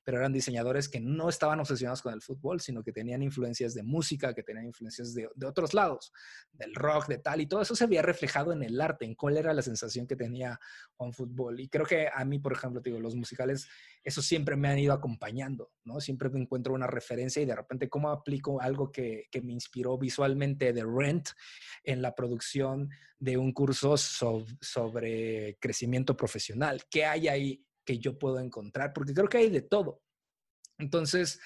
pero 0.03 0.17
eran 0.17 0.33
diseñadores 0.33 0.89
que 0.89 0.99
no 0.99 1.29
estaban 1.29 1.59
obsesionados 1.59 2.01
con 2.01 2.13
el 2.13 2.21
fútbol, 2.21 2.61
sino 2.61 2.81
que 2.81 2.91
tenían 2.91 3.21
influencias 3.21 3.73
de 3.73 3.83
música, 3.83 4.33
que 4.33 4.43
tenían 4.43 4.65
influencias 4.65 5.13
de, 5.13 5.27
otros 5.45 5.73
lados, 5.73 6.11
del 6.51 6.73
rock, 6.73 7.07
de 7.07 7.17
tal, 7.17 7.41
y 7.41 7.47
todo 7.47 7.61
eso 7.61 7.75
se 7.75 7.83
había 7.83 8.01
reflejado 8.01 8.53
en 8.53 8.63
el 8.63 8.79
arte, 8.79 9.05
en 9.05 9.15
cuál 9.15 9.37
era 9.37 9.53
la 9.53 9.61
sensación 9.61 10.07
que 10.07 10.15
tenía 10.15 10.59
Juan 10.95 11.13
Fútbol. 11.13 11.59
Y 11.59 11.69
creo 11.69 11.85
que 11.85 12.07
a 12.13 12.25
mí, 12.25 12.39
por 12.39 12.53
ejemplo, 12.53 12.81
digo, 12.81 12.99
los 12.99 13.15
musicales 13.15 13.48
eso 13.51 14.21
siempre 14.21 14.55
me 14.55 14.69
han 14.69 14.79
ido 14.79 14.93
acompañando, 14.93 15.71
¿no? 15.83 15.99
Siempre 15.99 16.29
me 16.29 16.39
encuentro 16.39 16.73
una 16.73 16.87
referencia 16.87 17.41
y 17.41 17.45
de 17.45 17.55
repente 17.55 17.89
cómo 17.89 18.09
aplico 18.09 18.61
algo 18.61 18.91
que, 18.91 19.27
me 19.43 19.53
inspiró 19.53 19.97
visualmente 19.97 20.73
de 20.73 20.83
Rent 20.83 21.29
en 21.83 22.01
la 22.01 22.15
producción 22.15 22.89
de 23.19 23.37
un 23.37 23.51
curso 23.51 23.97
sobre 23.97 25.57
crecimiento 25.59 26.15
profesional. 26.15 26.83
¿Qué 26.89 27.05
hay 27.05 27.27
ahí 27.27 27.65
que 27.85 27.99
yo 27.99 28.17
puedo 28.17 28.39
encontrar? 28.39 28.93
Porque 28.93 29.13
creo 29.13 29.27
que 29.27 29.39
hay 29.39 29.49
de 29.49 29.61
todo. 29.61 30.01
Entonces, 30.77 31.39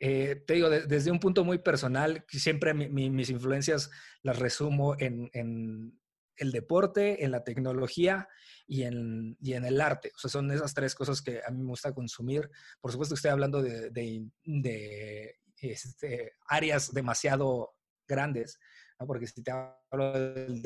eh, 0.00 0.42
te 0.46 0.54
digo, 0.54 0.70
desde 0.70 1.10
un 1.10 1.20
punto 1.20 1.44
muy 1.44 1.58
personal, 1.58 2.24
siempre 2.28 2.72
mis 2.72 3.30
influencias 3.30 3.90
las 4.22 4.38
resumo 4.38 4.96
en, 4.98 5.98
el 6.38 6.52
deporte, 6.52 7.24
en 7.24 7.30
la 7.30 7.44
tecnología 7.44 8.28
y 8.66 8.82
en, 8.82 9.36
y 9.40 9.54
en, 9.54 9.64
el 9.64 9.80
arte. 9.80 10.12
O 10.14 10.18
sea, 10.18 10.30
son 10.30 10.50
esas 10.50 10.74
tres 10.74 10.94
cosas 10.94 11.22
que 11.22 11.40
a 11.46 11.50
mí 11.50 11.58
me 11.58 11.70
gusta 11.70 11.92
consumir. 11.92 12.50
Por 12.80 12.92
supuesto, 12.92 13.14
estoy 13.14 13.30
hablando 13.30 13.62
de, 13.62 13.90
de, 13.90 15.36
este, 15.60 16.32
áreas 16.46 16.92
demasiado 16.92 17.74
grandes, 18.06 18.58
¿no? 18.98 19.06
porque 19.06 19.26
si 19.26 19.42
te 19.42 19.50
hablo 19.50 20.12
del 20.12 20.62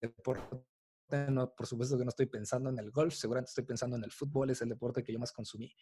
deporte 0.00 0.64
no, 1.08 1.54
por 1.54 1.66
supuesto 1.66 1.96
que 1.96 2.04
no 2.04 2.10
estoy 2.10 2.26
pensando 2.26 2.70
en 2.70 2.78
el 2.78 2.90
golf, 2.90 3.14
seguramente 3.14 3.50
estoy 3.50 3.64
pensando 3.64 3.96
en 3.96 4.04
el 4.04 4.10
fútbol, 4.10 4.50
es 4.50 4.60
el 4.62 4.68
deporte 4.68 5.02
que 5.02 5.12
yo 5.12 5.18
más 5.18 5.32
consumí. 5.32 5.72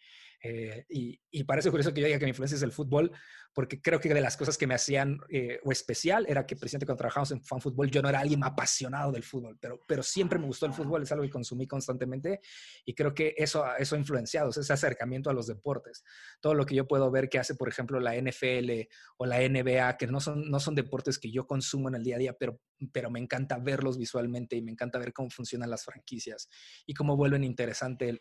Eh, 0.41 0.85
y, 0.89 1.19
y, 1.31 1.43
parece 1.43 1.71
curioso 1.71 1.93
que 1.93 2.01
yo 2.01 2.07
diga 2.07 2.19
que 2.19 2.25
mi 2.25 2.29
influencia 2.29 2.55
es 2.55 2.63
el 2.63 2.71
fútbol, 2.71 3.11
porque 3.53 3.81
creo 3.81 3.99
que 3.99 4.13
de 4.13 4.21
las 4.21 4.37
cosas 4.37 4.57
que 4.57 4.67
me 4.67 4.75
hacían 4.75 5.19
eh, 5.29 5.59
o 5.63 5.71
especial 5.71 6.25
era 6.27 6.45
que 6.45 6.55
precisamente 6.55 6.85
cuando 6.85 6.99
trabajamos 6.99 7.31
en 7.31 7.41
fan 7.43 7.61
fútbol 7.61 7.89
yo 7.89 8.01
no 8.01 8.09
era 8.09 8.19
alguien 8.19 8.43
apasionado 8.43 9.11
del 9.11 9.23
fútbol, 9.23 9.57
pero, 9.59 9.81
pero 9.87 10.03
siempre 10.03 10.37
me 10.37 10.45
gustó 10.45 10.65
el 10.65 10.73
fútbol, 10.73 11.03
es 11.03 11.11
algo 11.11 11.23
que 11.23 11.29
consumí 11.29 11.65
constantemente 11.65 12.41
y 12.85 12.93
creo 12.93 13.13
que 13.13 13.33
eso, 13.37 13.65
eso 13.77 13.95
ha 13.95 13.97
influenciado, 13.99 14.49
ese 14.49 14.71
acercamiento 14.71 15.29
a 15.29 15.33
los 15.33 15.47
deportes. 15.47 16.03
Todo 16.41 16.53
lo 16.53 16.65
que 16.65 16.75
yo 16.75 16.87
puedo 16.87 17.09
ver 17.09 17.29
que 17.29 17.39
hace, 17.39 17.55
por 17.55 17.69
ejemplo, 17.69 17.99
la 17.99 18.15
NFL 18.15 18.87
o 19.17 19.25
la 19.25 19.39
NBA, 19.39 19.97
que 19.97 20.07
no 20.07 20.19
son, 20.19 20.49
no 20.49 20.59
son 20.59 20.75
deportes 20.75 21.17
que 21.17 21.31
yo 21.31 21.47
consumo 21.47 21.87
en 21.89 21.95
el 21.95 22.03
día 22.03 22.15
a 22.17 22.19
día, 22.19 22.33
pero, 22.37 22.59
pero 22.91 23.09
me 23.09 23.19
encanta 23.19 23.57
verlos 23.57 23.97
visualmente 23.97 24.55
y 24.55 24.61
me 24.61 24.71
encanta 24.71 24.99
ver 24.99 25.13
cómo 25.15 25.29
funcionan 25.31 25.71
las 25.71 25.83
franquicias 25.83 26.47
y 26.85 26.93
cómo 26.93 27.17
vuelven 27.17 27.43
interesante 27.43 28.19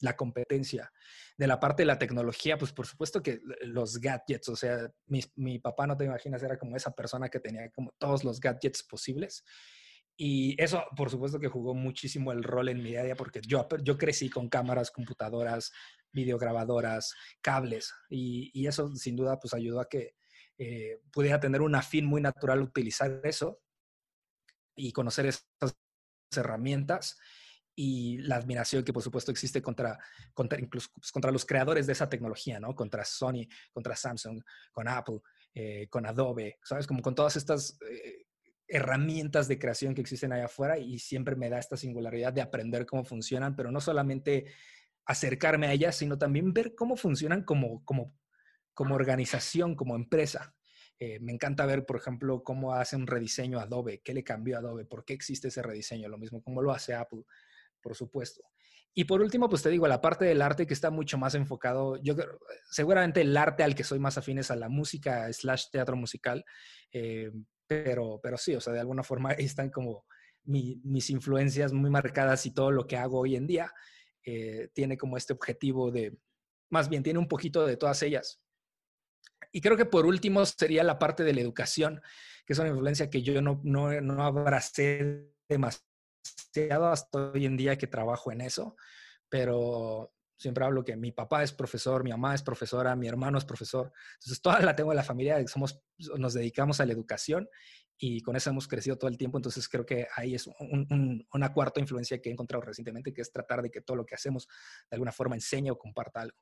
la 0.00 0.16
competencia. 0.16 0.90
De 1.36 1.46
la 1.46 1.60
parte 1.60 1.82
de 1.82 1.86
la 1.86 1.98
tecnología, 1.98 2.56
pues 2.56 2.72
por 2.72 2.86
supuesto 2.86 3.22
que 3.22 3.40
los 3.62 3.98
gadgets, 3.98 4.48
o 4.48 4.56
sea, 4.56 4.90
mi, 5.06 5.58
papá, 5.58 5.86
no 5.86 5.96
te 5.96 6.04
imaginas, 6.04 6.42
era 6.42 6.58
como 6.58 6.76
esa 6.76 6.92
persona 6.92 7.28
que 7.28 7.40
tenía 7.40 7.70
como 7.70 7.92
todos 7.98 8.24
los 8.24 8.40
gadgets 8.40 8.82
posibles. 8.82 9.44
Y 10.16 10.60
eso, 10.60 10.84
por 10.96 11.10
supuesto 11.10 11.38
que 11.38 11.48
jugó 11.48 11.74
muchísimo 11.74 12.32
el 12.32 12.42
rol 12.42 12.68
en 12.70 12.82
mi 12.82 12.90
día 12.90 13.00
a 13.00 13.04
día, 13.04 13.16
porque 13.16 13.40
yo, 13.46 13.68
crecí 13.98 14.30
con 14.30 14.48
cámaras, 14.48 14.90
computadoras, 14.90 15.70
videograbadoras, 16.10 17.14
cables, 17.40 17.92
y, 18.08 18.50
y 18.52 18.66
eso 18.66 18.94
sin 18.96 19.14
duda 19.14 19.38
pues 19.38 19.54
ayudó 19.54 19.80
a 19.80 19.88
que 19.88 20.16
eh, 20.60 21.00
pudiera 21.12 21.38
tener 21.38 21.62
un 21.62 21.76
afín 21.76 22.04
muy 22.04 22.20
natural 22.20 22.62
utilizar 22.62 23.20
eso 23.22 23.60
y 24.78 24.92
conocer 24.92 25.26
esas 25.26 25.44
herramientas 26.34 27.18
y 27.74 28.18
la 28.18 28.36
admiración 28.36 28.82
que 28.82 28.92
por 28.92 29.02
supuesto 29.02 29.30
existe 29.30 29.62
contra, 29.62 29.98
contra 30.34 30.58
incluso 30.58 30.88
pues, 30.94 31.12
contra 31.12 31.30
los 31.30 31.44
creadores 31.44 31.86
de 31.86 31.92
esa 31.92 32.08
tecnología, 32.08 32.58
¿no? 32.58 32.74
Contra 32.74 33.04
Sony, 33.04 33.46
contra 33.72 33.94
Samsung, 33.94 34.42
con 34.72 34.88
Apple, 34.88 35.20
eh, 35.54 35.86
con 35.88 36.04
Adobe, 36.04 36.58
¿sabes? 36.64 36.86
Como 36.86 37.02
con 37.02 37.14
todas 37.14 37.36
estas 37.36 37.78
eh, 37.88 38.26
herramientas 38.66 39.46
de 39.46 39.58
creación 39.58 39.94
que 39.94 40.00
existen 40.00 40.32
allá 40.32 40.46
afuera 40.46 40.76
y 40.76 40.98
siempre 40.98 41.36
me 41.36 41.48
da 41.48 41.58
esta 41.58 41.76
singularidad 41.76 42.32
de 42.32 42.42
aprender 42.42 42.84
cómo 42.84 43.04
funcionan, 43.04 43.54
pero 43.54 43.70
no 43.70 43.80
solamente 43.80 44.46
acercarme 45.06 45.68
a 45.68 45.72
ellas, 45.72 45.96
sino 45.96 46.18
también 46.18 46.52
ver 46.52 46.74
cómo 46.74 46.96
funcionan 46.96 47.44
como, 47.44 47.84
como, 47.84 48.12
como 48.74 48.94
organización, 48.94 49.74
como 49.74 49.96
empresa. 49.96 50.54
Eh, 50.98 51.20
me 51.20 51.32
encanta 51.32 51.64
ver, 51.66 51.86
por 51.86 51.96
ejemplo, 51.96 52.42
cómo 52.42 52.74
hace 52.74 52.96
un 52.96 53.06
rediseño 53.06 53.60
Adobe, 53.60 54.00
qué 54.02 54.12
le 54.14 54.24
cambió 54.24 54.58
Adobe, 54.58 54.84
por 54.84 55.04
qué 55.04 55.14
existe 55.14 55.48
ese 55.48 55.62
rediseño, 55.62 56.08
lo 56.08 56.18
mismo 56.18 56.42
cómo 56.42 56.60
lo 56.60 56.72
hace 56.72 56.94
Apple, 56.94 57.22
por 57.80 57.94
supuesto. 57.94 58.42
Y 58.94 59.04
por 59.04 59.20
último, 59.20 59.48
pues 59.48 59.62
te 59.62 59.70
digo, 59.70 59.86
la 59.86 60.00
parte 60.00 60.24
del 60.24 60.42
arte 60.42 60.66
que 60.66 60.74
está 60.74 60.90
mucho 60.90 61.18
más 61.18 61.36
enfocado, 61.36 61.96
yo 62.02 62.16
seguramente 62.68 63.20
el 63.20 63.36
arte 63.36 63.62
al 63.62 63.76
que 63.76 63.84
soy 63.84 64.00
más 64.00 64.18
afín 64.18 64.38
es 64.38 64.50
a 64.50 64.56
la 64.56 64.68
música 64.68 65.32
slash 65.32 65.66
teatro 65.70 65.96
musical, 65.96 66.44
eh, 66.90 67.30
pero, 67.66 68.18
pero 68.20 68.36
sí, 68.36 68.56
o 68.56 68.60
sea, 68.60 68.72
de 68.72 68.80
alguna 68.80 69.04
forma 69.04 69.32
están 69.34 69.70
como 69.70 70.04
mis 70.44 71.10
influencias 71.10 71.72
muy 71.72 71.90
marcadas 71.90 72.46
y 72.46 72.52
todo 72.52 72.72
lo 72.72 72.86
que 72.86 72.96
hago 72.96 73.20
hoy 73.20 73.36
en 73.36 73.46
día 73.46 73.70
eh, 74.24 74.68
tiene 74.72 74.96
como 74.96 75.16
este 75.16 75.32
objetivo 75.32 75.90
de, 75.90 76.18
más 76.70 76.88
bien 76.88 77.02
tiene 77.02 77.18
un 77.18 77.28
poquito 77.28 77.66
de 77.66 77.76
todas 77.76 78.02
ellas. 78.02 78.40
Y 79.52 79.60
creo 79.60 79.76
que 79.76 79.86
por 79.86 80.06
último 80.06 80.44
sería 80.44 80.84
la 80.84 80.98
parte 80.98 81.24
de 81.24 81.32
la 81.32 81.40
educación, 81.40 82.02
que 82.44 82.52
es 82.52 82.58
una 82.58 82.68
influencia 82.68 83.10
que 83.10 83.22
yo 83.22 83.40
no, 83.40 83.60
no, 83.64 84.00
no 84.00 84.22
abracé 84.22 85.32
demasiado 85.48 86.88
hasta 86.90 87.30
hoy 87.32 87.46
en 87.46 87.56
día 87.56 87.76
que 87.76 87.86
trabajo 87.86 88.32
en 88.32 88.40
eso, 88.40 88.76
pero 89.28 90.12
siempre 90.38 90.64
hablo 90.64 90.84
que 90.84 90.96
mi 90.96 91.12
papá 91.12 91.42
es 91.42 91.52
profesor, 91.52 92.04
mi 92.04 92.10
mamá 92.10 92.34
es 92.34 92.42
profesora, 92.42 92.94
mi 92.94 93.08
hermano 93.08 93.38
es 93.38 93.44
profesor. 93.44 93.92
Entonces, 94.14 94.40
toda 94.40 94.60
la 94.60 94.74
tengo 94.76 94.92
en 94.92 94.96
la 94.96 95.02
familia, 95.02 95.44
somos, 95.48 95.80
nos 96.16 96.34
dedicamos 96.34 96.80
a 96.80 96.86
la 96.86 96.92
educación 96.92 97.48
y 97.98 98.22
con 98.22 98.36
eso 98.36 98.50
hemos 98.50 98.68
crecido 98.68 98.96
todo 98.96 99.10
el 99.10 99.18
tiempo. 99.18 99.38
Entonces, 99.38 99.68
creo 99.68 99.84
que 99.84 100.06
ahí 100.14 100.34
es 100.34 100.48
una 101.32 101.52
cuarta 101.52 101.80
influencia 101.80 102.20
que 102.20 102.28
he 102.28 102.32
encontrado 102.32 102.62
recientemente, 102.64 103.12
que 103.12 103.22
es 103.22 103.32
tratar 103.32 103.62
de 103.62 103.70
que 103.70 103.80
todo 103.80 103.96
lo 103.96 104.06
que 104.06 104.14
hacemos 104.14 104.46
de 104.88 104.94
alguna 104.94 105.12
forma 105.12 105.34
enseñe 105.34 105.70
o 105.70 105.78
comparta 105.78 106.20
algo. 106.20 106.38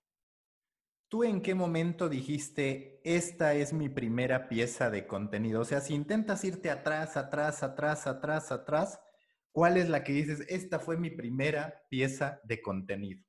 ¿Tú 1.09 1.23
en 1.23 1.41
qué 1.41 1.55
momento 1.55 2.09
dijiste, 2.09 3.01
esta 3.05 3.55
es 3.55 3.73
mi 3.73 3.89
primera 3.89 4.49
pieza 4.49 4.91
de 4.91 5.07
contenido? 5.07 5.61
O 5.61 5.65
sea, 5.65 5.81
si 5.81 5.95
intentas 5.95 6.43
irte 6.43 6.69
atrás, 6.69 7.17
atrás, 7.17 7.63
atrás, 7.63 8.09
atrás, 8.09 8.51
atrás, 8.51 8.99
¿cuál 9.53 9.77
es 9.77 9.89
la 9.89 10.03
que 10.03 10.13
dices, 10.13 10.45
esta 10.49 10.81
fue 10.81 10.97
mi 10.97 11.11
primera 11.11 11.85
pieza 11.89 12.41
de 12.43 12.61
contenido? 12.61 13.23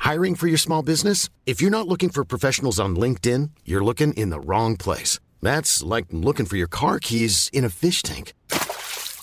Hiring 0.00 0.34
for 0.34 0.48
your 0.48 0.58
small 0.58 0.82
business? 0.82 1.28
If 1.46 1.60
you're 1.60 1.70
not 1.70 1.86
looking 1.86 2.10
for 2.10 2.24
professionals 2.24 2.80
on 2.80 2.96
LinkedIn, 2.96 3.50
you're 3.64 3.84
looking 3.84 4.12
in 4.14 4.30
the 4.30 4.40
wrong 4.40 4.76
place. 4.76 5.20
That's 5.40 5.80
like 5.80 6.06
looking 6.10 6.46
for 6.46 6.56
your 6.56 6.68
car 6.68 6.98
keys 6.98 7.48
in 7.52 7.64
a 7.64 7.68
fish 7.68 8.02
tank. 8.02 8.32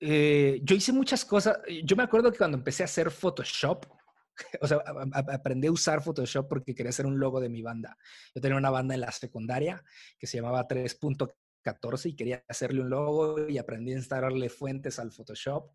Eh, 0.00 0.60
yo 0.62 0.76
hice 0.76 0.92
muchas 0.92 1.24
cosas. 1.24 1.58
Yo 1.84 1.96
me 1.96 2.02
acuerdo 2.02 2.30
que 2.30 2.38
cuando 2.38 2.56
empecé 2.56 2.82
a 2.82 2.86
hacer 2.86 3.10
Photoshop, 3.10 3.86
o 4.60 4.66
sea, 4.66 4.82
aprendí 5.32 5.68
a 5.68 5.72
usar 5.72 6.02
Photoshop 6.02 6.48
porque 6.48 6.74
quería 6.74 6.90
hacer 6.90 7.06
un 7.06 7.18
logo 7.18 7.40
de 7.40 7.48
mi 7.48 7.62
banda. 7.62 7.96
Yo 8.34 8.40
tenía 8.40 8.58
una 8.58 8.70
banda 8.70 8.94
en 8.94 9.00
la 9.00 9.12
secundaria 9.12 9.82
que 10.18 10.26
se 10.26 10.38
llamaba 10.38 10.66
3.14 10.68 12.10
y 12.10 12.16
quería 12.16 12.44
hacerle 12.48 12.82
un 12.82 12.90
logo 12.90 13.48
y 13.48 13.58
aprendí 13.58 13.92
a 13.92 13.96
instalarle 13.96 14.48
fuentes 14.48 14.98
al 14.98 15.12
Photoshop. 15.12 15.70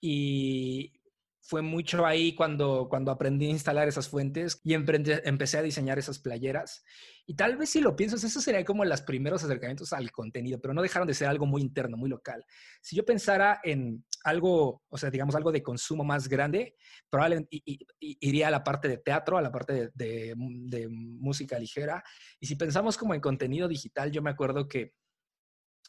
Y 0.00 0.99
fue 1.42 1.62
mucho 1.62 2.04
ahí 2.04 2.34
cuando, 2.34 2.86
cuando 2.88 3.10
aprendí 3.10 3.46
a 3.46 3.50
instalar 3.50 3.88
esas 3.88 4.08
fuentes 4.08 4.60
y 4.62 4.74
empecé 4.74 5.58
a 5.58 5.62
diseñar 5.62 5.98
esas 5.98 6.18
playeras. 6.18 6.84
Y 7.26 7.34
tal 7.34 7.56
vez 7.56 7.70
si 7.70 7.80
lo 7.80 7.96
piensas, 7.96 8.22
eso 8.24 8.40
sería 8.40 8.64
como 8.64 8.84
los 8.84 9.02
primeros 9.02 9.42
acercamientos 9.42 9.92
al 9.92 10.10
contenido, 10.10 10.60
pero 10.60 10.74
no 10.74 10.82
dejaron 10.82 11.08
de 11.08 11.14
ser 11.14 11.28
algo 11.28 11.46
muy 11.46 11.62
interno, 11.62 11.96
muy 11.96 12.10
local. 12.10 12.44
Si 12.82 12.94
yo 12.94 13.04
pensara 13.04 13.60
en 13.64 14.04
algo, 14.24 14.82
o 14.88 14.98
sea, 14.98 15.10
digamos 15.10 15.34
algo 15.34 15.50
de 15.50 15.62
consumo 15.62 16.04
más 16.04 16.28
grande, 16.28 16.76
probablemente 17.08 17.62
iría 17.98 18.48
a 18.48 18.50
la 18.50 18.62
parte 18.62 18.88
de 18.88 18.98
teatro, 18.98 19.38
a 19.38 19.42
la 19.42 19.50
parte 19.50 19.90
de, 19.94 20.34
de 20.36 20.88
música 20.88 21.58
ligera. 21.58 22.04
Y 22.38 22.46
si 22.46 22.56
pensamos 22.56 22.98
como 22.98 23.14
en 23.14 23.20
contenido 23.20 23.66
digital, 23.66 24.10
yo 24.10 24.20
me 24.20 24.30
acuerdo 24.30 24.68
que 24.68 24.94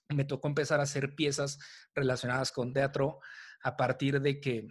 me 0.10 0.26
tocó 0.26 0.48
empezar 0.48 0.80
a 0.80 0.84
hacer 0.84 1.16
piezas 1.16 1.60
relacionadas 1.94 2.52
con 2.52 2.74
teatro 2.74 3.20
a 3.64 3.78
partir 3.78 4.22
de 4.22 4.40
que 4.40 4.68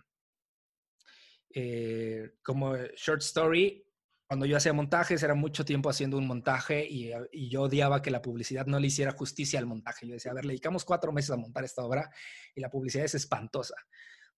eh, 1.54 2.32
como 2.42 2.76
short 2.76 3.22
story, 3.22 3.84
cuando 4.30 4.46
yo 4.46 4.56
hacía 4.56 4.72
montajes, 4.72 5.20
era 5.24 5.34
mucho 5.34 5.64
tiempo 5.64 5.90
haciendo 5.90 6.16
un 6.16 6.28
montaje 6.28 6.86
y, 6.88 7.10
yo 7.50 7.62
odiaba 7.62 8.00
que 8.00 8.12
la 8.12 8.22
publicidad 8.22 8.64
no 8.66 8.78
le 8.78 8.86
hiciera 8.86 9.10
justicia 9.10 9.58
al 9.58 9.66
montaje. 9.66 10.06
Yo 10.06 10.14
decía, 10.14 10.30
a 10.30 10.34
ver, 10.34 10.44
le 10.44 10.52
dedicamos 10.52 10.84
cuatro 10.84 11.10
meses 11.10 11.32
a 11.32 11.36
montar 11.36 11.64
esta 11.64 11.84
obra 11.84 12.08
y 12.54 12.60
la 12.60 12.70
publicidad 12.70 13.04
es 13.06 13.16
espantosa. 13.16 13.74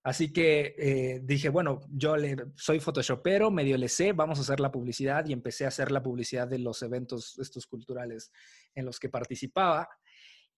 Así 0.02 0.32
que 0.32 0.74
eh, 0.78 1.20
dije, 1.22 1.50
bueno, 1.50 1.80
yo 1.90 2.16
le, 2.16 2.36
soy 2.56 2.80
photoshopero, 2.80 3.50
medio 3.50 3.76
le 3.76 3.90
sé, 3.90 4.14
vamos 4.14 4.38
a 4.38 4.40
hacer 4.40 4.60
la 4.60 4.72
publicidad 4.72 5.26
y 5.26 5.34
empecé 5.34 5.66
a 5.66 5.68
hacer 5.68 5.92
la 5.92 6.02
publicidad 6.02 6.48
de 6.48 6.58
los 6.58 6.82
eventos 6.82 7.38
estos 7.38 7.66
culturales 7.66 8.32
en 8.74 8.86
los 8.86 8.98
que 8.98 9.10
participaba. 9.10 9.90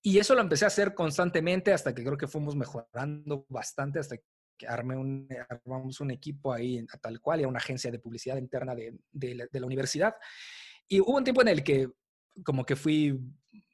Y 0.00 0.18
eso 0.18 0.36
lo 0.36 0.42
empecé 0.42 0.64
a 0.64 0.68
hacer 0.68 0.94
constantemente 0.94 1.72
hasta 1.72 1.92
que 1.92 2.04
creo 2.04 2.16
que 2.16 2.28
fuimos 2.28 2.54
mejorando 2.54 3.46
bastante, 3.48 3.98
hasta 3.98 4.16
que 4.16 4.24
armé 4.68 4.96
un, 4.96 5.28
armamos 5.48 6.00
un 6.00 6.10
equipo 6.10 6.52
ahí 6.52 6.84
tal 7.00 7.20
cual, 7.20 7.40
y 7.40 7.44
una 7.44 7.58
agencia 7.58 7.90
de 7.90 7.98
publicidad 7.98 8.36
interna 8.36 8.74
de, 8.74 8.96
de, 9.10 9.48
la, 9.52 9.66
universidad. 9.66 10.14
Y 10.88 11.00
hubo 11.00 11.16
un 11.16 11.24
tiempo 11.24 11.42
en 11.42 11.48
el 11.48 11.64
que 11.64 11.90
como 12.44 12.64
que 12.64 12.76
fui 12.76 13.18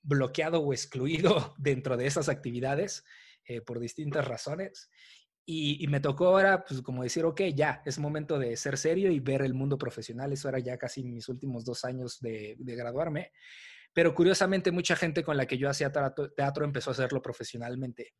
bloqueado 0.02 0.60
o 0.60 0.72
excluido 0.72 1.54
dentro 1.58 1.96
de 1.96 2.06
esas 2.06 2.28
actividades 2.28 3.04
eh, 3.44 3.60
por 3.60 3.80
distintas 3.80 4.26
razones. 4.26 4.90
Y, 5.52 5.84
me 5.88 5.98
tocó 5.98 6.28
ahora, 6.28 6.64
pues 6.64 6.80
como 6.80 7.02
decir, 7.02 7.24
ok, 7.24 7.40
ya, 7.52 7.82
es 7.84 7.98
momento 7.98 8.38
de 8.38 8.56
ser 8.56 8.78
serio 8.78 9.10
y 9.10 9.18
ver 9.18 9.42
el 9.42 9.52
mundo 9.52 9.76
profesional. 9.76 10.32
Eso 10.32 10.48
era 10.48 10.60
ya 10.60 10.78
casi 10.78 11.02
mis 11.02 11.28
últimos 11.28 11.64
dos 11.64 11.84
años 11.84 12.20
de, 12.20 12.54
de 12.56 12.76
graduarme. 12.76 13.32
Pero 13.92 14.14
curiosamente, 14.14 14.70
mucha 14.70 14.94
gente 14.94 15.24
con 15.24 15.36
la 15.36 15.46
que 15.46 15.58
yo 15.58 15.68
hacía 15.68 15.90
teatro 15.90 16.64
empezó 16.64 16.90
a 16.90 16.92
hacerlo 16.92 17.20
profesionalmente 17.20 18.14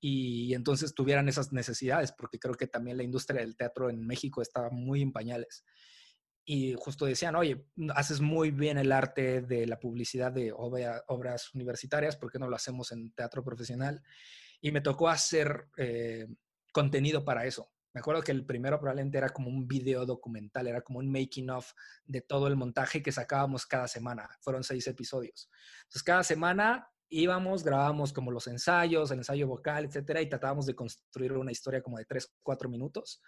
y 0.00 0.54
entonces 0.54 0.94
tuvieran 0.94 1.28
esas 1.28 1.52
necesidades, 1.52 2.12
porque 2.12 2.38
creo 2.38 2.54
que 2.54 2.66
también 2.66 2.96
la 2.96 3.02
industria 3.02 3.40
del 3.40 3.56
teatro 3.56 3.90
en 3.90 4.06
México 4.06 4.40
estaba 4.40 4.70
muy 4.70 5.02
en 5.02 5.12
pañales. 5.12 5.64
Y 6.44 6.74
justo 6.78 7.04
decían, 7.04 7.36
oye, 7.36 7.66
haces 7.94 8.20
muy 8.20 8.50
bien 8.50 8.78
el 8.78 8.92
arte 8.92 9.42
de 9.42 9.66
la 9.66 9.78
publicidad 9.78 10.32
de 10.32 10.52
obras 10.54 11.54
universitarias, 11.54 12.16
¿por 12.16 12.32
qué 12.32 12.38
no 12.38 12.48
lo 12.48 12.56
hacemos 12.56 12.92
en 12.92 13.12
teatro 13.12 13.44
profesional? 13.44 14.02
Y 14.60 14.72
me 14.72 14.80
tocó 14.80 15.08
hacer 15.08 15.66
eh, 15.76 16.26
contenido 16.72 17.24
para 17.24 17.44
eso. 17.44 17.70
Me 17.92 18.00
acuerdo 18.00 18.22
que 18.22 18.32
el 18.32 18.46
primero 18.46 18.78
probablemente 18.78 19.18
era 19.18 19.30
como 19.30 19.48
un 19.48 19.66
video 19.66 20.06
documental, 20.06 20.66
era 20.66 20.80
como 20.80 21.00
un 21.00 21.10
making 21.10 21.50
of 21.50 21.72
de 22.04 22.20
todo 22.20 22.46
el 22.46 22.56
montaje 22.56 23.02
que 23.02 23.12
sacábamos 23.12 23.66
cada 23.66 23.88
semana. 23.88 24.28
Fueron 24.40 24.62
seis 24.62 24.86
episodios. 24.86 25.50
Entonces, 25.82 26.02
cada 26.04 26.22
semana 26.22 26.88
íbamos, 27.10 27.64
grabábamos 27.64 28.12
como 28.12 28.30
los 28.30 28.46
ensayos, 28.46 29.10
el 29.10 29.18
ensayo 29.18 29.46
vocal, 29.46 29.84
etcétera, 29.84 30.22
y 30.22 30.28
tratábamos 30.28 30.66
de 30.66 30.74
construir 30.74 31.32
una 31.32 31.52
historia 31.52 31.82
como 31.82 31.98
de 31.98 32.04
3, 32.04 32.36
4 32.42 32.68
minutos, 32.68 33.20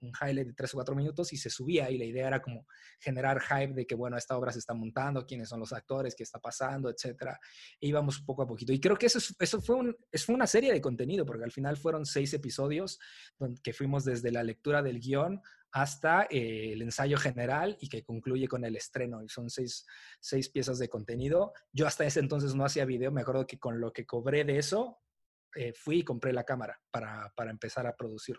un 0.00 0.12
highlight 0.20 0.48
de 0.48 0.54
3 0.54 0.74
o 0.74 0.76
4 0.76 0.94
minutos, 0.94 1.32
y 1.32 1.36
se 1.36 1.48
subía, 1.48 1.90
y 1.90 1.98
la 1.98 2.04
idea 2.04 2.26
era 2.26 2.42
como 2.42 2.66
generar 3.00 3.40
hype 3.40 3.74
de 3.74 3.86
que, 3.86 3.94
bueno, 3.94 4.16
esta 4.16 4.36
obra 4.36 4.52
se 4.52 4.58
está 4.58 4.74
montando, 4.74 5.24
quiénes 5.24 5.48
son 5.48 5.60
los 5.60 5.72
actores, 5.72 6.14
qué 6.14 6.24
está 6.24 6.38
pasando, 6.40 6.90
etcétera. 6.90 7.38
E 7.80 7.88
íbamos 7.88 8.20
poco 8.20 8.42
a 8.42 8.46
poquito. 8.46 8.72
Y 8.72 8.80
creo 8.80 8.96
que 8.96 9.06
eso, 9.06 9.18
eso 9.38 9.60
fue, 9.60 9.76
un, 9.76 9.96
fue 10.12 10.34
una 10.34 10.46
serie 10.46 10.72
de 10.72 10.80
contenido, 10.80 11.24
porque 11.24 11.44
al 11.44 11.52
final 11.52 11.76
fueron 11.76 12.04
seis 12.04 12.34
episodios 12.34 12.98
que 13.62 13.72
fuimos 13.72 14.04
desde 14.04 14.32
la 14.32 14.42
lectura 14.42 14.82
del 14.82 15.00
guion 15.00 15.40
hasta 15.72 16.24
eh, 16.30 16.72
el 16.72 16.82
ensayo 16.82 17.18
general 17.18 17.76
y 17.80 17.88
que 17.88 18.02
concluye 18.02 18.48
con 18.48 18.64
el 18.64 18.76
estreno. 18.76 19.22
Y 19.22 19.28
son 19.28 19.50
seis, 19.50 19.86
seis, 20.20 20.48
piezas 20.48 20.78
de 20.78 20.88
contenido. 20.88 21.52
Yo 21.72 21.86
hasta 21.86 22.06
ese 22.06 22.20
entonces 22.20 22.54
no 22.54 22.64
hacía 22.64 22.84
video. 22.84 23.12
Me 23.12 23.20
acuerdo 23.20 23.46
que 23.46 23.58
con 23.58 23.80
lo 23.80 23.92
que 23.92 24.06
cobré 24.06 24.44
de 24.44 24.58
eso, 24.58 24.98
eh, 25.54 25.72
fui 25.72 26.00
y 26.00 26.04
compré 26.04 26.32
la 26.32 26.44
cámara 26.44 26.80
para, 26.90 27.32
para, 27.34 27.50
empezar 27.50 27.86
a 27.86 27.96
producir. 27.96 28.36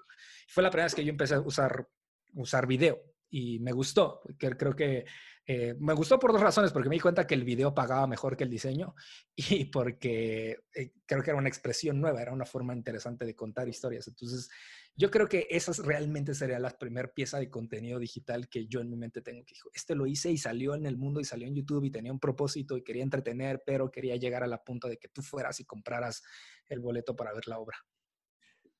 Fue 0.47 0.63
la 0.63 0.69
primera 0.69 0.85
vez 0.85 0.95
que 0.95 1.03
yo 1.03 1.09
empecé 1.09 1.35
a 1.35 1.41
usar, 1.41 1.87
usar 2.33 2.67
video 2.67 3.01
y 3.29 3.59
me 3.59 3.71
gustó. 3.71 4.21
Creo 4.37 4.75
que 4.75 5.05
eh, 5.45 5.75
me 5.79 5.93
gustó 5.93 6.19
por 6.19 6.31
dos 6.31 6.41
razones, 6.41 6.71
porque 6.71 6.89
me 6.89 6.95
di 6.95 6.99
cuenta 6.99 7.25
que 7.25 7.35
el 7.35 7.43
video 7.43 7.73
pagaba 7.73 8.05
mejor 8.07 8.37
que 8.37 8.43
el 8.43 8.49
diseño 8.49 8.95
y 9.35 9.65
porque 9.65 10.59
creo 11.05 11.23
que 11.23 11.29
era 11.31 11.39
una 11.39 11.49
expresión 11.49 11.99
nueva, 11.99 12.21
era 12.21 12.31
una 12.31 12.45
forma 12.45 12.73
interesante 12.73 13.25
de 13.25 13.35
contar 13.35 13.67
historias. 13.67 14.07
Entonces, 14.07 14.49
Yo 14.95 15.09
creo 15.09 15.27
que 15.27 15.47
esa 15.49 15.71
realmente 15.81 16.33
sería 16.35 16.59
la 16.59 16.71
primera 16.71 17.07
pieza 17.13 17.39
de 17.39 17.49
contenido 17.49 17.99
digital 17.99 18.49
que 18.49 18.67
yo 18.67 18.81
en 18.81 18.89
mi 18.89 18.97
mente 18.97 19.21
tengo 19.21 19.45
que 19.45 19.53
dijo, 19.53 19.69
este 19.73 19.95
lo 19.95 20.05
hice 20.07 20.29
y 20.29 20.37
salió 20.37 20.75
en 20.75 20.85
el 20.85 20.97
mundo 20.97 21.21
y 21.21 21.25
salió 21.25 21.47
en 21.47 21.55
YouTube 21.55 21.85
y 21.85 21.91
tenía 21.91 22.11
un 22.11 22.19
propósito 22.19 22.75
y 22.75 22.83
quería 22.83 23.03
entretener, 23.03 23.63
pero 23.65 23.91
quería 23.91 24.17
llegar 24.17 24.43
a 24.43 24.47
la 24.47 24.63
punta 24.63 24.89
de 24.89 24.97
que 24.97 25.07
tú 25.07 25.21
fueras 25.21 25.59
y 25.61 25.65
compraras 25.65 26.21
el 26.67 26.81
boleto 26.81 27.15
para 27.15 27.33
ver 27.33 27.47
la 27.47 27.59
obra. 27.59 27.77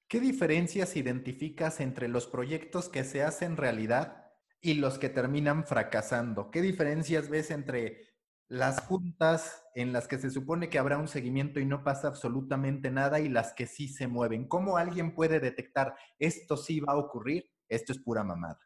¿Qué 0.10 0.20
diferencias 0.20 0.95
identificas 0.95 1.80
entre 1.80 2.07
los 2.07 2.26
proyectos 2.26 2.89
que 2.89 3.03
se 3.03 3.22
hacen 3.22 3.57
realidad 3.57 4.26
y 4.60 4.74
los 4.74 4.97
que 4.97 5.07
terminan 5.07 5.66
fracasando? 5.66 6.49
¿Qué 6.51 6.62
diferencias 6.62 7.30
ves 7.30 7.51
entre 7.51 8.09
las 8.50 8.82
juntas 8.82 9.64
en 9.76 9.93
las 9.93 10.08
que 10.08 10.18
se 10.18 10.32
supone 10.32 10.70
que 10.70 10.80
habrá 10.80 10.97
un 10.97 11.08
seguimiento 11.08 11.60
y 11.60 11.66
no 11.66 11.84
pasa 11.84 12.08
absolutamente 12.08 12.89
nada 12.89 13.20
y 13.20 13.30
las 13.30 13.54
que 13.54 13.68
sí 13.68 13.88
se 13.88 14.08
mueven. 14.08 14.47
¿Cómo 14.47 14.78
alguien 14.78 15.14
puede 15.14 15.39
detectar 15.39 15.95
esto 16.18 16.58
sí 16.58 16.80
va 16.80 16.93
a 16.93 16.97
ocurrir? 16.97 17.50
Esto 17.70 17.93
es 17.93 18.00
pura 18.00 18.24
mamada. 18.24 18.60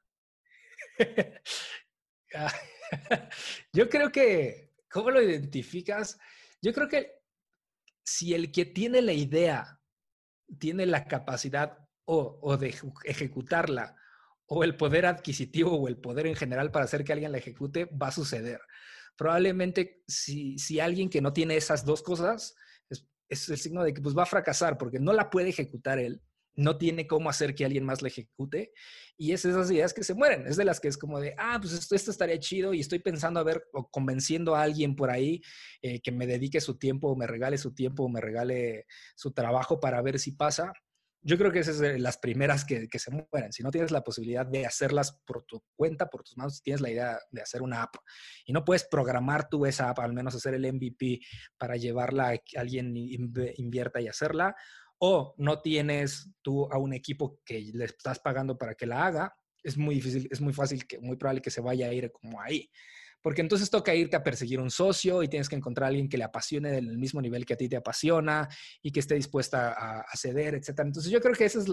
Yo 3.74 3.90
creo 3.90 4.12
que, 4.12 4.74
¿cómo 4.90 5.12
lo 5.12 5.22
identificas? 5.22 6.18
Yo 6.62 6.74
creo 6.74 6.88
que 6.88 7.12
si 8.06 8.34
el 8.34 8.52
que 8.54 8.66
tiene 8.66 9.02
la 9.02 9.14
idea 9.14 9.82
tiene 10.60 10.86
la 10.86 11.06
capacidad 11.06 11.78
o, 12.06 12.40
o 12.42 12.58
de 12.58 12.76
ejecutarla 13.04 13.98
o 14.46 14.64
el 14.64 14.78
poder 14.78 15.06
adquisitivo 15.06 15.78
o 15.78 15.88
el 15.90 15.98
poder 15.98 16.28
en 16.28 16.36
general 16.36 16.72
para 16.72 16.86
hacer 16.86 17.04
que 17.04 17.12
alguien 17.12 17.32
la 17.34 17.38
ejecute, 17.40 17.86
va 17.86 18.08
a 18.08 18.12
suceder 18.12 18.62
probablemente 19.16 20.04
si, 20.08 20.58
si 20.58 20.80
alguien 20.80 21.10
que 21.10 21.22
no 21.22 21.34
tiene 21.34 21.56
esas 21.56 21.86
dos 21.86 22.02
cosas, 22.02 22.56
es, 23.30 23.50
el 23.50 23.58
signo 23.58 23.84
de 23.84 23.94
que 23.94 24.02
pues 24.02 24.16
va 24.18 24.24
a 24.24 24.28
fracasar 24.28 24.78
porque 24.78 25.00
no 25.00 25.14
la 25.14 25.30
puede 25.30 25.50
ejecutar 25.50 26.00
él, 26.00 26.22
no 26.56 26.78
tiene 26.78 27.08
cómo 27.08 27.30
hacer 27.30 27.56
que 27.56 27.66
alguien 27.66 27.84
más 27.84 28.04
la 28.04 28.10
ejecute 28.10 28.74
y 29.18 29.32
es 29.32 29.44
esas 29.44 29.72
ideas 29.72 29.94
que 29.94 30.04
se 30.04 30.14
mueren, 30.14 30.46
es 30.46 30.56
de 30.56 30.66
las 30.66 30.80
que 30.80 30.88
es 30.88 30.98
como 30.98 31.20
de, 31.20 31.34
ah, 31.38 31.58
pues 31.60 31.74
esto, 31.74 31.96
esto 31.96 32.12
estaría 32.12 32.40
chido 32.40 32.74
y 32.74 32.80
estoy 32.80 33.00
pensando 33.00 33.40
a 33.40 33.44
ver 33.44 33.64
o 33.74 33.90
convenciendo 33.90 34.56
a 34.56 34.62
alguien 34.62 34.96
por 34.96 35.10
ahí 35.10 35.42
eh, 35.82 36.00
que 36.02 36.12
me 36.12 36.28
dedique 36.28 36.62
su 36.62 36.78
tiempo 36.78 37.10
o 37.10 37.16
me 37.16 37.26
regale 37.26 37.58
su 37.58 37.74
tiempo 37.74 38.04
o 38.04 38.10
me 38.10 38.22
regale 38.22 38.86
su 39.16 39.32
trabajo 39.32 39.80
para 39.80 40.02
ver 40.02 40.20
si 40.20 40.34
pasa 40.34 40.74
yo 41.24 41.38
creo 41.38 41.52
que 41.52 41.60
esas 41.60 41.78
son 41.78 42.04
las 42.04 42.18
primeras 42.18 42.66
que, 42.66 42.88
se 42.94 43.12
mueren. 43.12 43.54
Si 43.54 43.64
no 43.64 43.72
tienes 43.72 43.92
la 43.92 44.04
posibilidad 44.04 44.46
de 44.46 44.66
hacerlas 44.66 45.22
por 45.26 45.44
tu 45.44 45.64
cuenta, 45.76 46.10
por 46.10 46.24
tus 46.24 46.38
manos, 46.38 46.58
si 46.58 46.64
tienes 46.64 46.82
la 46.82 46.92
idea 46.92 47.20
de 47.32 47.42
hacer 47.42 47.62
una 47.62 47.84
app 47.84 47.96
y 48.46 48.52
no 48.52 48.66
puedes 48.66 48.84
programar 48.84 49.48
tú 49.48 49.66
esa 49.66 49.90
app, 49.90 50.00
al 50.00 50.14
menos 50.14 50.36
hacer 50.36 50.54
el 50.54 50.72
MVP 50.72 51.22
para 51.58 51.78
llevarla 51.78 52.30
a 52.30 52.38
que 52.38 52.60
alguien 52.60 52.94
invierta 52.96 54.02
y 54.02 54.08
hacerla, 54.08 54.56
o 54.98 55.34
no 55.38 55.62
tienes 55.62 56.30
tú 56.42 56.72
a 56.72 56.78
un 56.78 56.94
equipo 56.94 57.40
que 57.46 57.72
le 57.74 57.86
estás 57.86 58.20
pagando 58.20 58.58
para 58.58 58.76
que 58.76 58.86
la 58.86 59.06
haga, 59.06 59.36
es 59.64 59.78
muy 59.78 59.96
difícil, 59.96 60.28
es 60.30 60.42
muy 60.42 60.54
fácil, 60.54 60.86
que, 60.86 61.00
muy 61.00 61.16
probable 61.16 61.42
que 61.42 61.52
se 61.52 61.62
vaya 61.62 61.88
a 61.88 61.94
ir 61.94 62.12
como 62.12 62.42
ahí 62.42 62.70
porque 63.24 63.42
entonces 63.42 63.70
toca 63.70 63.96
irte 63.96 64.18
a 64.18 64.24
perseguir 64.24 64.60
un 64.60 64.70
socio 64.70 65.24
y 65.24 65.30
tienes 65.30 65.48
que 65.48 65.56
encontrar 65.56 65.86
a 65.86 65.88
alguien 65.88 66.10
que 66.10 66.18
le 66.18 66.26
apasione 66.26 66.72
del 66.72 66.98
mismo 66.98 67.22
nivel 67.22 67.46
que 67.46 67.54
a 67.54 67.58
ti 67.58 67.70
te 67.70 67.78
apasiona 67.78 68.50
y 68.82 68.92
que 68.92 69.00
esté 69.00 69.16
dispuesta 69.16 69.72
a, 69.72 70.18
ceder, 70.18 70.56
etc. 70.56 70.80
Entonces 70.80 71.10
yo 71.10 71.22
creo 71.22 71.34
que 71.34 71.46
ese 71.46 71.60
es 71.60 71.66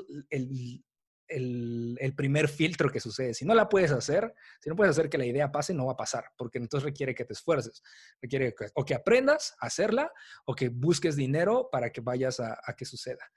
el, 1.29 2.15
primer 2.17 2.49
filtro 2.49 2.89
que 2.89 3.01
sucede. 3.01 3.35
Si 3.35 3.45
no 3.45 3.55
la 3.55 3.69
puedes 3.69 3.91
hacer, 3.91 4.33
si 4.61 4.71
no 4.71 4.77
puedes 4.77 4.93
hacer 4.93 5.11
que 5.11 5.19
la 5.19 5.27
idea 5.27 5.51
pase, 5.51 5.75
no 5.75 5.87
va 5.87 5.93
a 5.93 5.97
pasar, 5.97 6.25
porque 6.39 6.59
entonces 6.59 6.85
requiere 6.85 7.17
que 7.17 7.25
te 7.25 7.33
esfuerces, 7.33 7.83
requiere 8.23 8.55
o 8.75 8.85
que 8.85 8.95
aprendas 8.95 9.57
a 9.61 9.67
hacerla 9.67 10.13
o 10.47 10.55
que 10.55 10.69
busques 10.69 11.17
dinero 11.17 11.69
para 11.71 11.91
que 11.91 12.01
vayas 12.01 12.39
a, 12.39 12.57
que 12.77 12.85
suceda. 12.85 13.29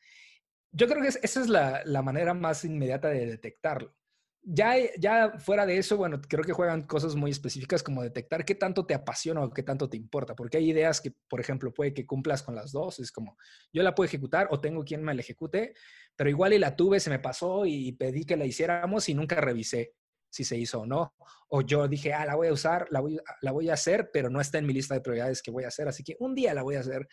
Yo 0.71 0.87
creo 0.87 1.01
que 1.01 1.07
esa 1.07 1.41
es 1.41 1.49
la 1.49 2.01
manera 2.03 2.35
más 2.35 2.63
inmediata 2.63 3.09
de 3.09 3.25
detectarlo 3.25 3.95
ya, 4.43 4.75
ya 4.99 5.39
fuera 5.39 5.65
de 5.65 5.77
eso, 5.77 5.95
bueno, 5.95 6.21
creo 6.21 6.43
que 6.43 6.51
juegan 6.51 6.83
cosas 6.83 7.15
muy 7.15 7.31
específicas 7.31 7.81
como 7.81 8.03
detectar 8.03 8.43
qué 8.43 8.55
tanto 8.55 8.85
te 8.85 8.93
apasiona 8.93 9.41
o 9.41 9.51
qué 9.51 9.63
tanto 9.63 9.89
te 9.89 9.97
importa, 9.97 10.35
porque 10.35 10.57
hay 10.57 10.69
ideas 10.69 10.99
que, 10.99 11.13
por 11.29 11.39
ejemplo, 11.39 11.73
puede 11.73 11.93
que 11.93 12.05
cumplas 12.05 12.43
con 12.43 12.55
las 12.55 12.71
dos, 12.71 12.99
es 12.99 13.11
como 13.11 13.37
yo 13.71 13.83
la 13.83 13.95
puedo 13.95 14.05
ejecutar 14.05 14.47
o 14.51 14.59
tengo 14.59 14.83
quien 14.83 15.03
me 15.03 15.13
la 15.13 15.21
ejecute, 15.21 15.73
pero 16.15 16.29
igual 16.29 16.53
y 16.53 16.59
la 16.59 16.75
tuve, 16.75 16.99
se 16.99 17.09
me 17.09 17.19
pasó 17.19 17.65
y 17.65 17.93
pedí 17.93 18.25
que 18.25 18.37
la 18.37 18.45
hiciéramos 18.45 19.07
y 19.07 19.13
nunca 19.13 19.39
revisé 19.39 19.93
si 20.29 20.43
se 20.43 20.57
hizo 20.57 20.81
o 20.81 20.85
no, 20.87 21.13
o 21.49 21.61
yo 21.61 21.87
dije, 21.87 22.11
ah, 22.11 22.25
la 22.25 22.35
voy 22.35 22.47
a 22.47 22.53
usar, 22.53 22.87
la 22.89 23.51
voy 23.51 23.69
a 23.69 23.73
hacer, 23.73 24.09
pero 24.11 24.31
no 24.31 24.41
está 24.41 24.57
en 24.57 24.65
mi 24.65 24.73
lista 24.73 24.95
de 24.95 25.01
prioridades 25.01 25.43
que 25.43 25.51
voy 25.51 25.63
a 25.63 25.67
hacer, 25.67 25.87
así 25.87 26.03
que 26.03 26.15
un 26.19 26.33
día 26.33 26.55
la 26.55 26.63
voy 26.63 26.75
a 26.75 26.79
hacer 26.79 27.07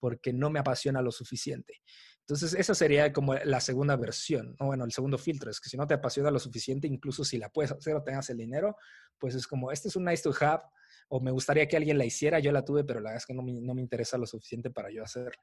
porque 0.00 0.32
no 0.32 0.50
me 0.50 0.58
apasiona 0.58 1.00
lo 1.00 1.12
suficiente. 1.12 1.80
Entonces, 2.26 2.54
esa 2.54 2.74
sería 2.74 3.12
como 3.12 3.34
la 3.34 3.60
segunda 3.60 3.96
versión, 3.96 4.56
o 4.58 4.66
bueno, 4.66 4.84
el 4.86 4.92
segundo 4.92 5.18
filtro, 5.18 5.50
es 5.50 5.60
que 5.60 5.68
si 5.68 5.76
no 5.76 5.86
te 5.86 5.92
apasiona 5.92 6.30
lo 6.30 6.38
suficiente, 6.38 6.86
incluso 6.86 7.22
si 7.22 7.36
la 7.36 7.50
puedes 7.50 7.70
hacer 7.70 7.94
o 7.94 8.02
tengas 8.02 8.30
el 8.30 8.38
dinero, 8.38 8.78
pues 9.18 9.34
es 9.34 9.46
como, 9.46 9.70
este 9.70 9.88
es 9.88 9.96
un 9.96 10.06
nice 10.06 10.22
to 10.22 10.34
have, 10.40 10.62
o 11.08 11.20
me 11.20 11.30
gustaría 11.30 11.68
que 11.68 11.76
alguien 11.76 11.98
la 11.98 12.06
hiciera, 12.06 12.38
yo 12.38 12.50
la 12.50 12.64
tuve, 12.64 12.82
pero 12.82 13.00
la 13.00 13.10
verdad 13.10 13.18
es 13.18 13.26
que 13.26 13.34
no 13.34 13.42
me, 13.42 13.60
no 13.60 13.74
me 13.74 13.82
interesa 13.82 14.16
lo 14.16 14.26
suficiente 14.26 14.70
para 14.70 14.90
yo 14.90 15.04
hacerla. 15.04 15.42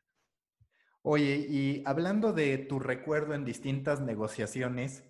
Oye, 1.03 1.45
y 1.47 1.83
hablando 1.85 2.33
de 2.33 2.57
tu 2.57 2.79
recuerdo 2.79 3.35
en 3.35 3.45
distintas 3.45 4.01
negociaciones, 4.01 5.03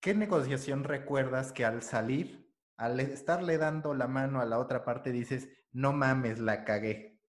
¿qué 0.00 0.14
negociación 0.14 0.82
recuerdas 0.82 1.52
que 1.52 1.64
al 1.64 1.82
salir, 1.82 2.52
al 2.76 2.98
estarle 2.98 3.56
dando 3.56 3.94
la 3.94 4.08
mano 4.08 4.40
a 4.40 4.46
la 4.46 4.58
otra 4.58 4.84
parte, 4.84 5.12
dices, 5.12 5.48
no 5.70 5.92
mames, 5.92 6.40
la 6.40 6.64
cagué? 6.64 7.20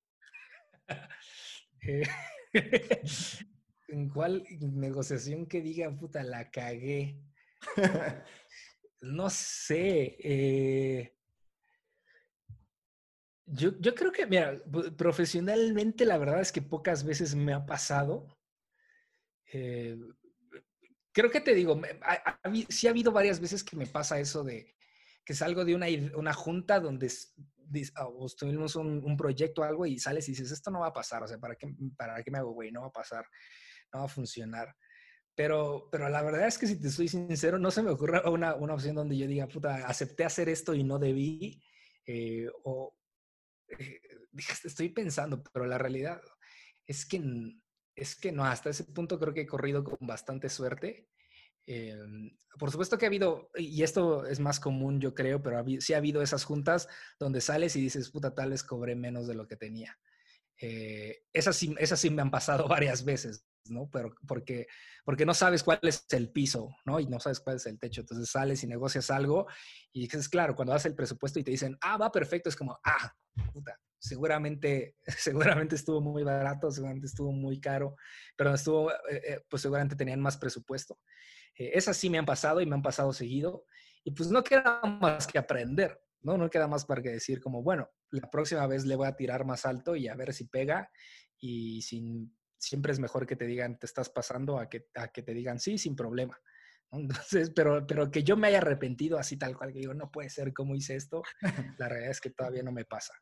eh, 1.82 2.04
¿En 3.92 4.10
cuál 4.10 4.44
negociación 4.60 5.48
que 5.48 5.62
diga, 5.62 5.90
puta, 5.96 6.24
la 6.24 6.52
cagué? 6.52 7.20
no 9.02 9.30
sé. 9.30 10.16
Eh, 10.20 11.16
yo, 13.46 13.74
creo 13.96 14.12
que, 14.12 14.28
mira, 14.28 14.62
profesionalmente 14.96 16.06
la 16.06 16.20
verdad 16.20 16.42
es 16.42 16.52
que 16.52 16.62
pocas 16.62 17.04
veces 17.04 17.34
me 17.34 17.54
ha 17.54 17.66
pasado. 17.66 18.38
Eh, 19.52 19.98
creo 21.12 21.32
que 21.32 21.42
te 21.42 21.56
digo, 21.56 21.82
sí 22.70 22.86
ha 22.86 22.92
habido 22.92 23.12
varias 23.12 23.40
veces 23.40 23.64
que 23.64 23.76
me 23.76 23.88
pasa 23.88 24.20
eso 24.20 24.44
de 24.44 24.76
que 25.26 25.34
salgo 25.34 25.66
de 25.66 25.76
una, 25.76 25.88
una 26.16 26.34
junta 26.34 26.80
donde 26.80 27.12
o 27.98 28.28
tuvimos 28.38 28.76
un, 28.76 29.04
un, 29.04 29.18
proyecto 29.18 29.62
o 29.62 29.64
algo 29.64 29.86
y 29.86 30.00
sales 30.00 30.28
y 30.28 30.32
dices, 30.32 30.52
esto 30.52 30.72
no 30.72 30.80
va 30.80 30.88
a 30.88 30.94
pasar, 30.94 31.22
o 31.22 31.28
sea, 31.28 31.38
¿para 31.38 31.56
qué, 31.56 31.68
para 31.96 32.24
qué 32.24 32.32
me 32.32 32.40
hago, 32.40 32.52
güey? 32.52 32.72
No 32.72 32.82
va 32.82 32.88
a 32.88 32.92
pasar 32.92 33.26
no 33.94 34.00
va 34.00 34.06
a 34.06 34.10
funcionar. 34.10 34.76
Pero, 35.40 35.88
pero 35.90 36.10
la 36.10 36.22
verdad 36.22 36.48
es 36.48 36.58
que 36.58 36.68
si 36.68 36.78
te 36.78 36.90
soy 36.90 37.08
sincero, 37.08 37.58
no 37.58 37.72
se 37.72 37.82
me 37.82 37.92
ocurre 37.92 38.28
una, 38.30 38.56
una 38.56 38.74
opción 38.74 38.94
donde 38.94 39.18
yo 39.18 39.26
diga, 39.26 39.48
puta, 39.48 39.88
acepté 39.88 40.26
hacer 40.26 40.50
esto 40.50 40.74
y 40.74 40.84
no 40.84 41.00
debí. 41.00 41.64
Eh, 42.06 42.50
o 42.64 42.94
eh, 43.70 44.02
estoy 44.66 44.90
pensando, 44.90 45.42
pero 45.54 45.66
la 45.66 45.78
realidad 45.78 46.20
es 46.86 47.06
que, 47.06 47.22
es 47.96 48.16
que 48.18 48.34
no, 48.34 48.44
hasta 48.44 48.72
ese 48.72 48.84
punto 48.84 49.18
creo 49.18 49.34
que 49.34 49.42
he 49.42 49.48
corrido 49.48 49.82
con 49.82 50.06
bastante 50.06 50.50
suerte. 50.50 51.08
Eh, 51.66 51.96
por 52.60 52.72
supuesto 52.72 52.98
que 52.98 53.06
ha 53.06 53.08
habido, 53.08 53.50
y 53.56 53.84
esto 53.84 54.26
es 54.26 54.42
más 54.42 54.60
común 54.60 55.00
yo 55.00 55.14
creo, 55.14 55.42
pero 55.42 55.64
sí 55.80 55.94
ha 55.94 55.98
habido 55.98 56.22
esas 56.22 56.44
juntas 56.44 56.90
donde 57.18 57.40
sales 57.40 57.78
y 57.78 57.82
dices, 57.82 58.10
puta, 58.12 58.36
tal 58.36 58.50
vez 58.50 58.62
cobré 58.62 58.94
menos 58.94 59.26
de 59.26 59.36
lo 59.36 59.48
que 59.48 59.56
tenía. 59.56 59.98
esas, 60.58 61.56
sí, 61.56 61.74
esas 61.80 61.98
sí 61.98 62.10
me 62.10 62.24
han 62.24 62.32
pasado 62.32 62.68
varias 62.68 63.06
veces. 63.06 63.46
¿No? 63.66 63.90
Pero 63.92 64.14
porque, 64.28 64.68
porque 65.04 65.26
no 65.26 65.34
sabes 65.34 65.64
cuál 65.64 65.80
es 65.84 66.06
el 66.12 66.32
piso, 66.32 66.76
¿no? 66.86 67.00
Y 67.00 67.08
no 67.08 67.20
sabes 67.20 67.40
cuál 67.40 67.58
es 67.58 67.66
el 67.66 67.80
techo. 67.80 68.02
Entonces 68.02 68.30
sales 68.30 68.64
y 68.64 68.68
negocias 68.68 69.10
algo 69.10 69.48
y 69.92 70.02
dices, 70.02 70.30
claro, 70.30 70.56
cuando 70.56 70.74
das 70.74 70.86
el 70.86 70.96
presupuesto 70.96 71.40
y 71.40 71.44
te 71.44 71.52
dicen, 71.52 71.78
ah, 71.82 71.98
va 71.98 72.12
perfecto, 72.12 72.50
es 72.50 72.56
como, 72.56 72.80
ah, 72.84 73.14
puta, 73.54 73.80
seguramente, 74.00 74.96
seguramente 75.08 75.76
estuvo 75.76 76.02
muy 76.02 76.24
barato, 76.24 76.72
seguramente 76.72 77.08
estuvo 77.08 77.32
muy 77.32 77.60
caro, 77.60 77.96
pero 78.36 78.54
estuvo, 78.54 78.92
eh, 78.92 78.96
eh, 79.10 79.42
pues 79.50 79.62
seguramente 79.62 79.96
tenían 79.96 80.22
más 80.22 80.38
presupuesto. 80.38 81.00
Eh, 81.58 81.72
esas 81.74 81.98
sí 81.98 82.10
me 82.10 82.18
han 82.18 82.26
pasado 82.26 82.62
y 82.62 82.66
me 82.66 82.76
han 82.76 82.82
pasado 82.82 83.14
seguido. 83.14 83.66
Y 84.04 84.12
pues 84.12 84.30
no 84.30 84.44
queda 84.44 84.82
más 84.82 85.28
que 85.28 85.38
aprender, 85.38 86.02
¿no? 86.22 86.38
No 86.38 86.50
queda 86.50 86.68
más 86.68 86.86
para 86.86 87.02
que 87.02 87.10
decir 87.10 87.42
como, 87.42 87.62
bueno, 87.62 87.90
la 88.12 88.30
próxima 88.30 88.66
vez 88.66 88.86
le 88.86 88.96
voy 88.96 89.08
a 89.08 89.16
tirar 89.16 89.46
más 89.46 89.66
alto 89.66 89.96
y 89.96 90.08
a 90.08 90.16
ver 90.16 90.34
si 90.34 90.46
pega 90.46 90.90
y 91.38 91.82
sin 91.82 92.36
siempre 92.60 92.92
es 92.92 93.00
mejor 93.00 93.26
que 93.26 93.36
te 93.36 93.46
digan 93.46 93.80
te 93.80 93.86
estás 93.86 94.10
pasando 94.10 94.60
a 94.60 94.70
que, 94.70 94.88
a 94.96 95.08
que 95.08 95.24
te 95.24 95.34
digan 95.34 95.60
sí, 95.60 95.78
sin 95.78 95.96
problema. 95.96 96.40
Entonces, 96.92 97.52
pero, 97.56 97.86
pero 97.86 98.12
que 98.12 98.24
yo 98.24 98.36
me 98.36 98.48
haya 98.48 98.58
arrepentido 98.60 99.18
así 99.18 99.38
tal 99.38 99.58
cual, 99.58 99.72
que 99.72 99.80
digo, 99.80 99.94
no 99.94 100.12
puede 100.12 100.30
ser 100.30 100.54
como 100.54 100.76
hice 100.76 100.96
esto, 100.96 101.24
la 101.80 101.88
realidad 101.88 102.12
es 102.12 102.22
que 102.22 102.32
todavía 102.32 102.64
no 102.64 102.72
me 102.72 102.86
pasa. 102.86 103.14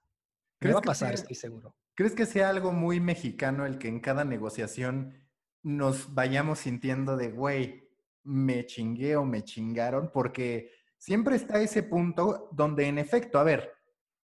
Me 0.60 0.74
va 0.74 0.80
a 0.80 0.82
pasar, 0.82 1.14
estoy 1.14 1.36
seguro. 1.36 1.76
¿Crees 1.94 2.16
que 2.16 2.26
sea 2.26 2.50
algo 2.50 2.72
muy 2.72 3.00
mexicano 3.00 3.66
el 3.66 3.78
que 3.78 3.88
en 3.88 4.00
cada 4.00 4.26
negociación 4.26 5.14
nos 5.62 6.14
vayamos 6.16 6.60
sintiendo 6.60 7.16
de, 7.16 7.30
güey, 7.30 7.88
me 8.24 8.66
chingué 8.66 9.18
o 9.18 9.24
me 9.24 9.44
chingaron? 9.44 10.12
Porque 10.12 10.72
siempre 10.98 11.36
está 11.36 11.62
ese 11.62 11.84
punto 11.84 12.50
donde, 12.54 12.88
en 12.88 12.98
efecto, 12.98 13.38
a 13.38 13.44
ver, 13.44 13.72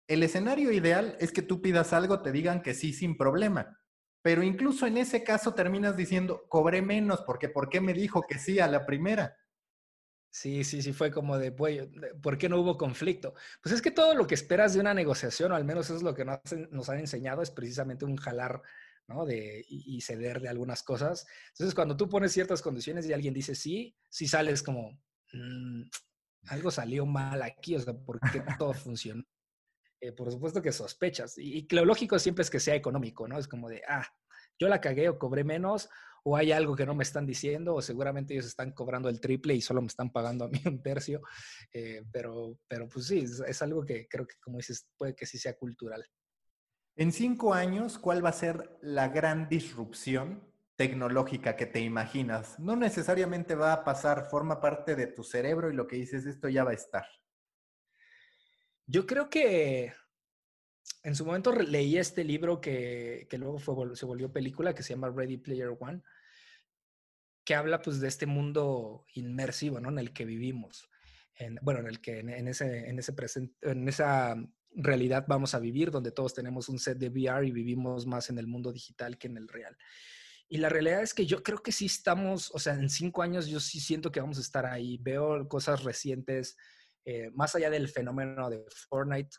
el 0.07 0.23
escenario 0.23 0.71
ideal 0.71 1.15
es 1.19 1.31
que 1.31 1.43
tú 1.43 1.61
pidas 1.61 1.93
algo, 1.93 2.23
te 2.23 2.31
digan 2.31 2.63
que 2.63 2.73
sí 2.73 2.93
sin 2.93 3.15
problema 3.15 3.77
pero 4.23 4.41
incluso 4.41 4.87
en 4.87 4.97
ese 4.97 5.21
caso 5.21 5.53
terminas 5.53 5.97
diciendo, 5.97 6.45
cobré 6.47 6.81
menos, 6.81 7.21
porque 7.27 7.49
¿por 7.49 7.69
qué 7.69 7.81
me 7.81 7.93
dijo 7.93 8.23
que 8.23 8.39
sí 8.39 8.57
a 8.57 8.67
la 8.67 8.85
primera? 8.85 9.37
Sí, 10.31 10.63
sí, 10.63 10.81
sí, 10.81 10.93
fue 10.93 11.11
como 11.11 11.37
de, 11.37 11.51
¿por 11.51 12.37
qué 12.37 12.47
no 12.47 12.59
hubo 12.59 12.77
conflicto? 12.77 13.35
Pues 13.61 13.75
es 13.75 13.81
que 13.81 13.91
todo 13.91 14.15
lo 14.15 14.25
que 14.25 14.33
esperas 14.33 14.73
de 14.73 14.79
una 14.79 14.93
negociación, 14.93 15.51
o 15.51 15.55
al 15.55 15.65
menos 15.65 15.87
eso 15.87 15.97
es 15.97 16.03
lo 16.03 16.15
que 16.15 16.25
nos, 16.25 16.89
han 16.89 16.99
enseñado, 16.99 17.41
es 17.41 17.51
precisamente 17.51 18.05
un 18.05 18.15
jalar, 18.15 18.61
¿no? 19.07 19.25
De, 19.25 19.63
y, 19.67 19.99
ceder 19.99 20.39
de 20.39 20.47
algunas 20.49 20.83
cosas. 20.83 21.27
Entonces, 21.49 21.75
cuando 21.75 21.97
tú 21.97 22.07
pones 22.07 22.31
ciertas 22.31 22.61
condiciones 22.61 23.05
y 23.05 23.13
alguien 23.13 23.33
dice 23.33 23.55
sí, 23.55 23.93
sí 24.09 24.27
sales 24.27 24.63
como, 24.63 24.97
mm, 25.33 25.83
algo 26.47 26.71
salió 26.71 27.05
mal 27.05 27.41
aquí, 27.43 27.75
o 27.75 27.79
sea, 27.79 27.93
¿por 27.93 28.19
qué 28.31 28.41
todo 28.57 28.73
funcionó? 28.73 29.23
Eh, 30.03 30.11
por 30.11 30.29
supuesto 30.29 30.61
que 30.61 30.73
sospechas. 30.73 31.37
Y, 31.37 31.65
lo 31.73 31.85
lógico 31.85 32.19
siempre 32.19 32.41
es 32.41 32.49
que 32.49 32.59
sea 32.59 32.75
económico, 32.75 33.25
¿no? 33.25 33.39
Es 33.39 33.47
como 33.47 33.69
de, 33.69 33.83
ah, 33.87 34.05
yo 34.59 34.67
la 34.67 34.81
cagué 34.81 35.07
o 35.07 35.17
cobré 35.17 35.45
menos, 35.45 35.89
o 36.25 36.35
hay 36.35 36.51
algo 36.51 36.75
que 36.75 36.85
no 36.85 36.93
me 36.93 37.03
están 37.03 37.25
diciendo, 37.25 37.73
o 37.73 37.81
seguramente 37.81 38.33
ellos 38.33 38.47
están 38.47 38.73
cobrando 38.73 39.07
el 39.07 39.21
triple 39.21 39.55
y 39.55 39.61
solo 39.61 39.79
me 39.79 39.87
están 39.87 40.11
pagando 40.11 40.43
a 40.43 40.49
mí 40.49 40.61
un 40.65 40.83
tercio. 40.83 41.21
Eh, 41.71 42.03
pero, 42.11 42.59
pero 42.67 42.89
pues 42.89 43.07
sí, 43.07 43.23
es, 43.47 43.61
algo 43.61 43.85
que 43.85 44.09
creo 44.09 44.27
que, 44.27 44.35
como 44.41 44.57
dices, 44.57 44.85
puede 44.97 45.15
que 45.15 45.25
sí 45.25 45.37
sea 45.37 45.55
cultural. 45.55 46.05
En 46.97 47.13
cinco 47.13 47.53
años, 47.53 47.97
¿cuál 47.97 48.23
va 48.23 48.29
a 48.29 48.33
ser 48.33 48.77
la 48.81 49.07
gran 49.07 49.47
disrupción 49.47 50.43
tecnológica 50.75 51.55
que 51.55 51.65
te 51.65 51.79
imaginas? 51.79 52.59
No 52.59 52.75
necesariamente 52.75 53.55
va 53.55 53.71
a 53.71 53.83
pasar, 53.85 54.25
forma 54.29 54.59
parte 54.59 54.97
de 54.97 55.07
tu 55.07 55.23
cerebro 55.23 55.71
y 55.71 55.73
lo 55.73 55.87
que 55.87 55.95
dices, 55.95 56.25
esto 56.25 56.49
ya 56.49 56.65
va 56.65 56.71
a 56.71 56.75
estar. 56.75 57.05
Yo 58.85 59.05
creo 59.05 59.29
que 59.29 59.93
en 61.03 61.15
su 61.15 61.25
momento 61.25 61.53
leí 61.53 61.97
este 61.97 62.23
libro 62.23 62.61
que, 62.61 63.27
luego 63.31 63.59
se 63.95 64.05
volvió 64.05 64.31
película, 64.31 64.73
que 64.73 64.83
se 64.83 64.93
llama 64.93 65.09
Ready 65.09 65.37
Player 65.37 65.75
One, 65.79 66.01
que 67.43 67.55
habla 67.55 67.81
pues 67.81 67.99
de 67.99 68.07
este 68.07 68.25
mundo 68.25 69.05
inmersivo, 69.13 69.79
¿no? 69.79 69.89
En 69.89 69.99
el 69.99 70.13
que 70.13 70.25
vivimos. 70.25 70.89
bueno, 71.61 71.81
en 71.81 71.87
el 71.87 71.99
que 71.99 72.19
en, 72.19 72.47
ese, 72.47 72.89
en, 72.89 72.99
ese 72.99 73.13
en 73.61 73.87
esa 73.87 74.35
realidad 74.75 75.25
vamos 75.27 75.53
a 75.53 75.59
vivir, 75.59 75.91
donde 75.91 76.11
todos 76.11 76.33
tenemos 76.33 76.69
un 76.69 76.79
set 76.79 76.97
de 76.97 77.09
VR 77.09 77.45
y 77.45 77.51
vivimos 77.51 78.05
más 78.05 78.29
en 78.29 78.37
el 78.37 78.47
mundo 78.47 78.71
digital 78.71 79.17
que 79.17 79.27
en 79.27 79.37
el 79.37 79.47
real. 79.47 79.77
Y 80.47 80.57
la 80.57 80.69
realidad 80.69 81.01
es 81.01 81.13
que 81.13 81.25
yo 81.25 81.41
creo 81.41 81.61
que 81.63 81.71
sí 81.71 81.85
estamos, 81.85 82.51
o 82.53 82.59
sea, 82.59 82.75
en 82.75 82.89
cinco 82.89 83.23
años 83.23 83.47
yo 83.47 83.59
sí 83.59 83.79
siento 83.79 84.11
que 84.11 84.19
vamos 84.19 84.37
a 84.37 84.41
estar 84.41 84.65
ahí. 84.65 84.97
Veo 85.01 85.47
cosas 85.47 85.83
recientes 85.83 86.57
eh, 87.05 87.31
más 87.33 87.55
allá 87.55 87.69
del 87.69 87.89
fenómeno 87.89 88.49
de 88.49 88.63
Fortnite, 88.89 89.35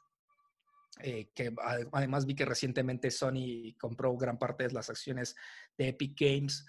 eh, 1.02 1.30
que 1.34 1.52
además 1.92 2.24
vi 2.24 2.34
que 2.34 2.44
recientemente 2.44 3.10
Sony 3.10 3.74
compró 3.80 4.16
gran 4.16 4.38
parte 4.38 4.64
de 4.64 4.72
las 4.72 4.90
acciones 4.90 5.34
de 5.76 5.88
Epic 5.88 6.16
Games. 6.18 6.64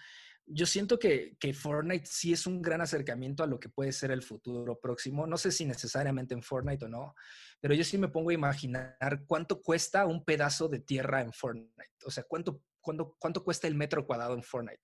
Yo 0.48 0.66
siento 0.66 0.98
que, 0.98 1.38
que, 1.40 1.54
Fortnite 1.54 2.06
sí 2.06 2.34
es 2.34 2.48
un 2.48 2.62
gran 2.62 2.82
acercamiento 2.82 3.44
a 3.44 3.48
lo 3.48 3.60
que 3.60 3.70
puede 3.70 3.92
ser 3.92 4.12
el 4.12 4.22
futuro 4.22 4.80
próximo. 4.80 5.28
No 5.28 5.38
sé 5.38 5.52
si 5.52 5.66
necesariamente 5.66 6.34
en 6.34 6.44
Fortnite 6.44 6.86
o 6.86 6.90
no, 6.90 7.16
pero 7.60 7.74
yo 7.74 7.84
sí 7.84 7.98
me 7.98 8.08
pongo 8.08 8.30
a 8.30 8.36
imaginar 8.36 8.98
cuánto 9.28 9.62
cuesta 9.62 10.06
un 10.06 10.24
pedazo 10.24 10.70
de 10.70 10.80
tierra 10.80 11.22
en 11.22 11.34
Fortnite. 11.34 12.06
O 12.06 12.12
sea, 12.12 12.24
cuánto, 12.24 12.62
cuánto, 12.80 13.16
cuánto 13.20 13.44
cuesta 13.44 13.68
el 13.68 13.76
metro 13.76 14.06
cuadrado 14.06 14.36
en 14.36 14.44
Fortnite 14.44 14.82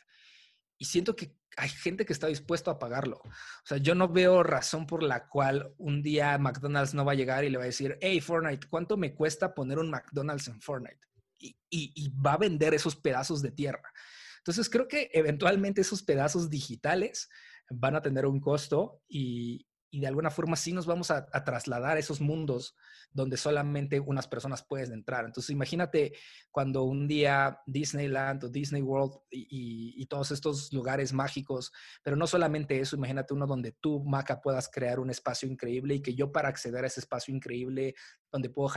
y 0.81 0.85
siento 0.85 1.15
que 1.15 1.37
hay 1.57 1.69
gente 1.69 2.07
que 2.07 2.13
está 2.13 2.25
dispuesto 2.25 2.71
a 2.71 2.79
pagarlo. 2.79 3.17
O 3.17 3.65
sea, 3.65 3.77
yo 3.77 3.93
no 3.93 4.07
veo 4.07 4.41
razón 4.41 4.87
por 4.87 5.03
la 5.03 5.27
cual 5.27 5.75
un 5.77 6.01
día 6.01 6.35
McDonald's 6.39 6.95
no 6.95 7.05
va 7.05 7.11
a 7.11 7.15
llegar 7.15 7.43
y 7.43 7.51
le 7.51 7.59
va 7.59 7.65
a 7.65 7.67
decir, 7.67 7.99
hey, 8.01 8.19
Fortnite, 8.19 8.67
¿cuánto 8.67 8.97
me 8.97 9.13
cuesta 9.13 9.53
poner 9.53 9.77
un 9.77 9.91
McDonald's 9.91 10.47
en 10.47 10.59
Fortnite? 10.59 10.97
Y, 11.37 11.55
y, 11.69 12.09
va 12.09 12.33
a 12.33 12.37
vender 12.37 12.73
esos 12.73 12.95
pedazos 12.95 13.43
de 13.43 13.51
tierra. 13.51 13.93
Entonces, 14.39 14.71
creo 14.71 14.87
que 14.87 15.11
eventualmente 15.13 15.81
esos 15.81 16.01
pedazos 16.01 16.49
digitales 16.49 17.29
van 17.69 17.95
a 17.95 18.01
tener 18.01 18.25
un 18.25 18.39
costo 18.39 19.03
y, 19.07 19.67
y 19.91 19.99
de 19.99 20.07
alguna 20.07 20.31
forma 20.31 20.55
sí 20.55 20.71
nos 20.71 20.85
vamos 20.85 21.11
a, 21.11 21.25
trasladar 21.43 21.97
a 21.97 21.99
esos 21.99 22.21
mundos 22.21 22.75
donde 23.11 23.35
solamente 23.35 23.99
unas 23.99 24.25
personas 24.25 24.63
pueden 24.63 24.93
entrar. 24.93 25.25
Entonces 25.25 25.49
imagínate 25.49 26.13
cuando 26.49 26.83
un 26.83 27.09
día 27.09 27.59
Disneyland 27.67 28.45
o 28.45 28.49
Disney 28.49 28.81
World 28.81 29.19
y, 29.29 30.05
todos 30.05 30.31
estos 30.31 30.73
lugares 30.73 31.13
mágicos, 31.13 31.71
pero 32.03 32.17
no 32.17 32.27
solamente 32.27 32.79
eso, 32.79 32.97
imagínate 32.97 33.33
uno 33.33 33.47
donde 33.47 33.71
tú, 33.71 34.03
Maca, 34.03 34.41
puedas 34.41 34.69
crear 34.69 34.99
un 34.99 35.09
espacio 35.09 35.47
increíble 35.47 35.95
y 35.95 36.01
que 36.01 36.15
yo 36.15 36.31
para 36.33 36.49
acceder 36.49 36.83
a 36.83 36.87
ese 36.87 36.99
espacio 36.99 37.33
increíble, 37.33 37.95
donde 38.29 38.49
puedo 38.49 38.69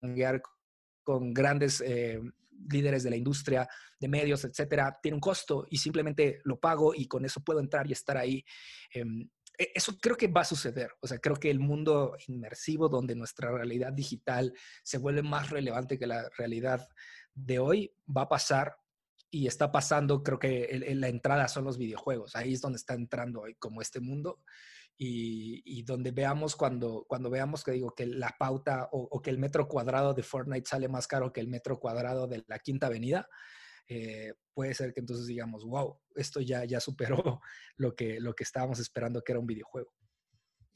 hanguear 0.00 0.40
con 1.02 1.34
grandes 1.34 1.82
eh, 1.82 2.20
líderes 2.70 3.02
de 3.02 3.10
la 3.10 3.16
industria, 3.16 3.68
de 4.00 4.08
medios, 4.08 4.44
etcétera, 4.44 4.98
tiene 5.02 5.16
un 5.16 5.20
costo 5.20 5.66
y 5.70 5.76
simplemente 5.76 6.40
lo 6.44 6.58
pago 6.58 6.94
y 6.94 7.06
con 7.06 7.24
eso 7.24 7.40
puedo 7.40 7.60
entrar 7.60 7.86
y 7.86 7.92
estar 7.92 8.16
ahí. 8.16 8.44
Em, 8.92 9.28
eso 9.58 9.96
creo 10.00 10.16
que 10.16 10.28
va 10.28 10.42
a 10.42 10.44
suceder. 10.44 10.90
O 11.00 11.06
sea, 11.06 11.18
creo 11.18 11.36
que 11.36 11.50
el 11.50 11.60
mundo 11.60 12.16
inmersivo 12.28 12.88
donde 12.88 13.14
nuestra 13.14 13.50
realidad 13.50 13.92
digital 13.92 14.52
se 14.82 14.98
vuelve 14.98 15.22
más 15.22 15.50
relevante 15.50 15.98
que 15.98 16.06
la 16.06 16.28
realidad 16.36 16.86
de 17.34 17.58
hoy 17.58 17.94
va 18.14 18.22
a 18.22 18.28
pasar 18.28 18.76
y 19.30 19.46
está 19.46 19.70
pasando, 19.72 20.22
creo 20.22 20.38
que 20.38 20.80
la 20.94 21.08
entrada 21.08 21.48
son 21.48 21.64
los 21.64 21.78
videojuegos. 21.78 22.36
Ahí 22.36 22.54
es 22.54 22.60
donde 22.60 22.76
está 22.76 22.94
entrando 22.94 23.42
hoy 23.42 23.54
como 23.56 23.82
este 23.82 24.00
mundo 24.00 24.40
y, 24.98 25.82
donde 25.82 26.10
veamos 26.10 26.56
cuando, 26.56 27.04
cuando 27.08 27.28
veamos 27.28 27.62
que 27.62 27.72
digo 27.72 27.94
que 27.94 28.06
la 28.06 28.34
pauta 28.38 28.88
o, 28.92 29.20
que 29.20 29.30
el 29.30 29.38
metro 29.38 29.68
cuadrado 29.68 30.14
de 30.14 30.22
Fortnite 30.22 30.66
sale 30.66 30.88
más 30.88 31.06
caro 31.06 31.32
que 31.32 31.40
el 31.40 31.48
metro 31.48 31.78
cuadrado 31.78 32.26
de 32.26 32.44
la 32.46 32.58
Quinta 32.58 32.86
Avenida, 32.86 33.28
eh, 33.88 34.32
puede 34.52 34.74
ser 34.74 34.92
que 34.92 35.00
entonces 35.00 35.26
digamos, 35.26 35.64
wow, 35.64 35.98
esto 36.14 36.40
ya, 36.40 36.64
ya 36.64 36.80
superó 36.80 37.40
lo 37.76 37.94
que, 37.94 38.20
lo 38.20 38.34
que 38.34 38.44
estábamos 38.44 38.78
esperando 38.80 39.22
que 39.22 39.32
era 39.32 39.40
un 39.40 39.46
videojuego. 39.46 39.92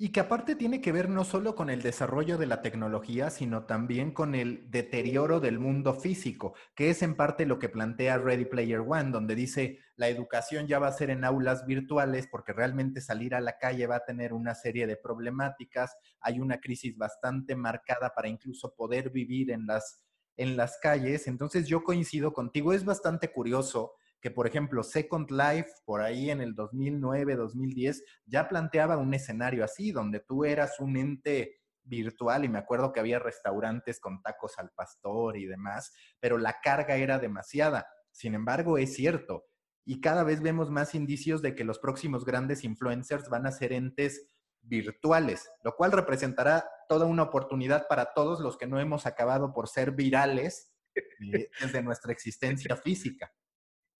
Y 0.03 0.13
que 0.13 0.21
aparte 0.21 0.57
tiene 0.57 0.81
que 0.81 0.93
ver 0.93 1.11
no 1.11 1.25
solo 1.25 1.55
con 1.55 1.69
el 1.69 1.83
desarrollo 1.83 2.39
de 2.39 2.47
la 2.47 2.63
tecnología, 2.63 3.29
sino 3.29 3.67
también 3.67 4.13
con 4.13 4.35
el 4.35 4.71
deterioro 4.71 5.41
del 5.41 5.59
mundo 5.59 5.93
físico, 5.93 6.55
que 6.75 6.89
es 6.89 7.03
en 7.03 7.15
parte 7.17 7.45
lo 7.45 7.59
que 7.59 7.69
plantea 7.69 8.17
Ready 8.17 8.47
Player 8.47 8.81
One, 8.81 9.11
donde 9.11 9.35
dice 9.35 9.81
la 9.97 10.09
educación 10.09 10.67
ya 10.67 10.79
va 10.79 10.89
a 10.89 10.93
ser 10.93 11.11
en 11.11 11.23
aulas 11.23 11.67
virtuales 11.67 12.29
porque 12.31 12.55
realmente 12.55 13.03
salir 13.03 13.35
a 13.35 13.43
la 13.43 13.59
calle 13.59 13.87
va 13.87 13.97
a 13.97 14.05
tener 14.07 14.33
una 14.33 14.55
serie 14.55 14.87
de 14.87 14.97
problemáticas, 14.97 15.95
hay 16.23 16.41
una 16.41 16.61
crisis 16.61 16.97
bastante 16.97 17.55
marcada 17.55 18.15
para 18.17 18.29
incluso 18.29 18.75
poder 18.75 19.11
vivir 19.11 19.51
en 19.51 19.67
las 19.67 20.03
en 20.41 20.57
las 20.57 20.79
calles. 20.79 21.29
Entonces 21.29 21.69
yo 21.69 21.85
coincido 21.85 22.33
contigo, 22.33 22.73
es 22.73 22.85
bastante 22.85 23.31
curioso 23.31 23.93
que, 24.23 24.31
por 24.31 24.47
ejemplo, 24.47 24.83
Second 24.83 25.31
Life, 25.31 25.69
por 25.85 26.01
ahí 26.01 26.31
en 26.31 26.41
el 26.41 26.55
2009, 26.55 27.37
2010, 27.37 28.03
ya 28.25 28.49
planteaba 28.49 28.97
un 28.97 29.13
escenario 29.13 29.65
así, 29.65 29.93
donde 29.93 30.21
tú 30.21 30.45
eras 30.45 30.81
un 30.81 30.97
ente 30.97 31.61
virtual 31.83 32.45
y 32.45 32.49
me 32.49 32.59
acuerdo 32.59 32.91
que 32.93 33.01
había 33.01 33.19
restaurantes 33.19 34.01
con 34.01 34.23
tacos 34.23 34.59
al 34.59 34.71
pastor 34.71 35.37
y 35.37 35.45
demás, 35.45 35.93
pero 36.21 36.39
la 36.39 36.57
carga 36.63 36.97
era 36.97 37.19
demasiada. 37.19 37.87
Sin 38.11 38.35
embargo, 38.35 38.79
es 38.79 38.95
cierto, 38.95 39.45
y 39.85 40.01
cada 40.01 40.25
vez 40.25 40.41
vemos 40.41 40.71
más 40.71 40.95
indicios 40.95 41.43
de 41.43 41.55
que 41.55 41.65
los 41.65 41.79
próximos 41.79 42.25
grandes 42.25 42.65
influencers 42.65 43.29
van 43.29 43.47
a 43.47 43.53
ser 43.53 43.75
entes 43.75 44.27
virtuales, 44.63 45.51
lo 45.63 45.75
cual 45.77 45.93
representará 45.93 46.69
toda 46.89 47.07
una 47.07 47.25
oportunidad 47.25 47.87
para 47.89 48.13
todos 48.15 48.41
los 48.41 48.57
que 48.57 48.67
no 48.67 48.81
hemos 48.81 49.07
acabado 49.07 49.53
por 49.53 49.69
ser 49.69 49.93
virales 49.93 50.73
eh, 50.95 51.51
desde 51.61 51.83
nuestra 51.83 52.13
existencia 52.13 52.77
física. 52.77 53.33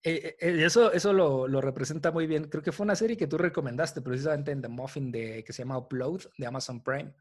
Eh, 0.03 0.35
eh, 0.39 0.63
eso 0.65 0.91
eso 0.91 1.13
lo, 1.13 1.47
lo, 1.47 1.61
representa 1.61 2.11
muy 2.11 2.25
bien. 2.25 2.45
Creo 2.49 2.63
que 2.63 2.71
fue 2.71 2.85
una 2.85 2.95
serie 2.95 3.17
que 3.17 3.27
tú 3.27 3.37
recomendaste 3.37 4.01
precisamente 4.01 4.51
en 4.51 4.61
The 4.61 4.67
Muffin 4.67 5.11
de, 5.11 5.43
que 5.43 5.53
se 5.53 5.61
llama 5.61 5.77
Upload 5.77 6.21
de 6.37 6.47
Amazon 6.47 6.83
Prime, 6.83 7.13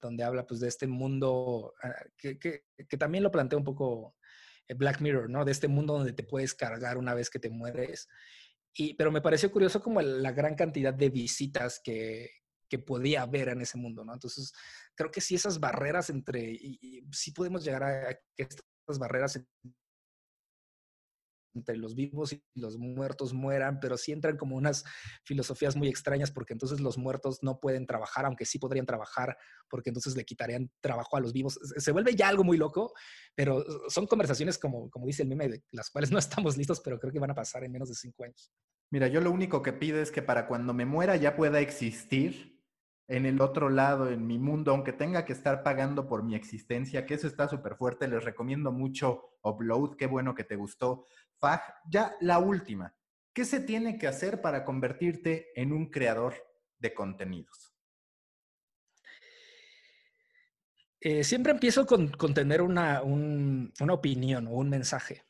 donde 0.00 0.22
habla 0.22 0.46
pues 0.46 0.60
de 0.60 0.68
este 0.68 0.86
mundo 0.86 1.74
ah, 1.82 1.94
que, 2.16 2.38
que, 2.38 2.64
que 2.88 2.96
también 2.96 3.24
lo 3.24 3.32
plantea 3.32 3.58
un 3.58 3.64
poco 3.64 4.16
Black 4.76 5.00
Mirror, 5.00 5.28
¿no? 5.28 5.44
De 5.44 5.52
este 5.52 5.68
mundo 5.68 5.94
donde 5.94 6.12
te 6.12 6.22
puedes 6.22 6.54
cargar 6.54 6.96
una 6.96 7.14
vez 7.14 7.28
que 7.28 7.40
te 7.40 7.50
mueres. 7.50 8.08
Y, 8.74 8.94
pero 8.94 9.10
me 9.10 9.20
pareció 9.20 9.50
curioso 9.50 9.82
como 9.82 10.00
la 10.00 10.32
gran 10.32 10.54
cantidad 10.54 10.94
de 10.94 11.10
visitas 11.10 11.80
que, 11.84 12.30
que 12.72 12.78
podía 12.78 13.20
haber 13.20 13.50
en 13.50 13.60
ese 13.60 13.76
mundo, 13.76 14.02
¿no? 14.02 14.14
Entonces, 14.14 14.54
creo 14.94 15.10
que 15.10 15.20
sí 15.20 15.34
esas 15.34 15.60
barreras 15.60 16.08
entre, 16.08 16.50
y, 16.50 17.04
sí 17.12 17.30
podemos 17.30 17.62
llegar 17.62 17.82
a, 17.82 18.14
que 18.34 18.44
estas 18.44 18.98
barreras 18.98 19.38
entre 21.54 21.76
los 21.76 21.94
vivos 21.94 22.32
y 22.32 22.42
los 22.54 22.78
muertos 22.78 23.34
mueran, 23.34 23.78
pero 23.78 23.98
sí 23.98 24.10
entran 24.10 24.38
como 24.38 24.56
unas 24.56 24.84
filosofías 25.22 25.76
muy 25.76 25.86
extrañas 25.88 26.30
porque 26.30 26.54
entonces 26.54 26.80
los 26.80 26.96
muertos 26.96 27.40
no 27.42 27.60
pueden 27.60 27.86
trabajar, 27.86 28.24
aunque 28.24 28.46
sí 28.46 28.58
podrían 28.58 28.86
trabajar, 28.86 29.36
porque 29.68 29.90
entonces 29.90 30.16
le 30.16 30.24
quitarían 30.24 30.70
trabajo 30.80 31.18
a 31.18 31.20
los 31.20 31.34
vivos. 31.34 31.60
Se 31.76 31.92
vuelve 31.92 32.14
ya 32.16 32.28
algo 32.28 32.42
muy 32.42 32.56
loco, 32.56 32.94
pero 33.34 33.62
son 33.90 34.06
conversaciones 34.06 34.56
como, 34.56 34.88
como 34.88 35.04
dice 35.04 35.24
el 35.24 35.28
meme, 35.28 35.48
de 35.50 35.62
las 35.72 35.90
cuales 35.90 36.10
no 36.10 36.18
estamos 36.46 36.56
listos, 36.56 36.80
pero 36.80 36.98
creo 36.98 37.12
que 37.12 37.18
van 37.20 37.32
a 37.32 37.34
pasar 37.34 37.64
en 37.64 37.72
menos 37.72 37.90
de 37.90 37.96
cinco 37.96 38.24
años. 38.24 38.50
Mira, 38.90 39.08
yo 39.08 39.20
lo 39.20 39.30
único 39.30 39.60
que 39.60 39.74
pido 39.74 40.00
es 40.00 40.10
que 40.10 40.22
para 40.22 40.46
cuando 40.46 40.72
me 40.72 40.86
muera 40.86 41.16
ya 41.16 41.36
pueda 41.36 41.60
existir 41.60 42.51
en 43.08 43.26
el 43.26 43.40
otro 43.40 43.68
lado, 43.68 44.10
en 44.10 44.26
mi 44.26 44.38
mundo, 44.38 44.72
aunque 44.72 44.92
tenga 44.92 45.24
que 45.24 45.32
estar 45.32 45.62
pagando 45.62 46.06
por 46.08 46.22
mi 46.22 46.34
existencia, 46.34 47.04
que 47.04 47.14
eso 47.14 47.26
está 47.26 47.48
súper 47.48 47.76
fuerte. 47.76 48.08
Les 48.08 48.24
recomiendo 48.24 48.72
mucho 48.72 49.36
Upload, 49.42 49.96
qué 49.96 50.06
bueno 50.06 50.34
que 50.34 50.44
te 50.44 50.56
gustó. 50.56 51.06
Fag, 51.38 51.60
ya 51.88 52.14
la 52.20 52.38
última. 52.38 52.94
¿Qué 53.34 53.44
se 53.44 53.60
tiene 53.60 53.98
que 53.98 54.06
hacer 54.06 54.40
para 54.40 54.64
convertirte 54.64 55.48
en 55.60 55.72
un 55.72 55.90
creador 55.90 56.34
de 56.78 56.94
contenidos? 56.94 57.74
Eh, 61.00 61.24
siempre 61.24 61.52
empiezo 61.52 61.84
con, 61.84 62.12
tener 62.32 62.62
una, 62.62 63.02
una 63.02 63.92
opinión 63.92 64.46
o 64.46 64.52
un 64.52 64.70
mensaje. 64.70 65.24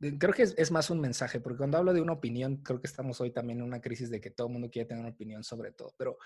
Eh, 0.00 0.18
creo 0.18 0.32
que 0.32 0.42
es, 0.42 0.70
más 0.70 0.90
un 0.90 1.00
mensaje, 1.00 1.40
porque 1.40 1.58
cuando 1.58 1.78
hablo 1.78 1.92
de 1.92 2.00
una 2.00 2.12
opinión, 2.12 2.58
creo 2.58 2.80
que 2.80 2.86
estamos 2.86 3.20
hoy 3.20 3.30
también 3.30 3.60
en 3.60 3.64
una 3.64 3.80
crisis 3.80 4.10
de 4.10 4.20
que 4.20 4.30
todo 4.30 4.46
el 4.48 4.52
mundo 4.52 4.70
quiere 4.70 4.88
tener 4.88 5.02
una 5.02 5.14
opinión 5.14 5.42
sobre 5.42 5.72
todo, 5.72 5.94
pero 5.96 6.18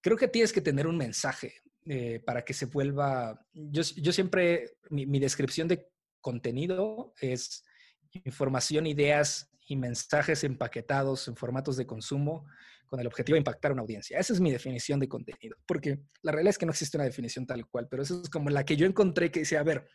creo 0.00 0.16
que 0.16 0.28
tienes 0.28 0.52
que 0.52 0.60
tener 0.60 0.86
un 0.86 0.96
mensaje 0.96 1.54
eh, 1.86 2.20
para 2.24 2.44
que 2.44 2.52
se 2.52 2.66
vuelva, 2.66 3.46
yo, 3.52 4.12
siempre, 4.12 4.76
mi, 4.90 5.06
mi, 5.06 5.18
descripción 5.18 5.66
de 5.66 5.88
contenido 6.20 7.14
es 7.20 7.64
información, 8.24 8.86
ideas 8.86 9.50
y 9.66 9.76
mensajes 9.76 10.44
empaquetados 10.44 11.28
en 11.28 11.36
formatos 11.36 11.76
de 11.76 11.86
consumo 11.86 12.46
con 12.86 13.00
el 13.00 13.06
objetivo 13.06 13.34
de 13.34 13.40
impactar 13.40 13.70
a 13.70 13.74
una 13.74 13.82
audiencia. 13.82 14.18
Esa 14.18 14.32
es 14.32 14.40
mi 14.40 14.50
definición 14.50 14.98
de 14.98 15.08
contenido, 15.08 15.56
porque 15.64 16.00
la 16.22 16.32
realidad 16.32 16.50
es 16.50 16.58
que 16.58 16.66
no 16.66 16.72
existe 16.72 16.96
una 16.96 17.04
definición 17.04 17.46
tal 17.46 17.66
cual, 17.68 17.86
pero 17.88 18.02
eso 18.02 18.20
es 18.20 18.28
como 18.28 18.50
la 18.50 18.64
que 18.64 18.76
yo 18.76 18.84
encontré 18.84 19.30
que 19.30 19.40
dice, 19.40 19.56
a 19.56 19.62
ver, 19.62 19.86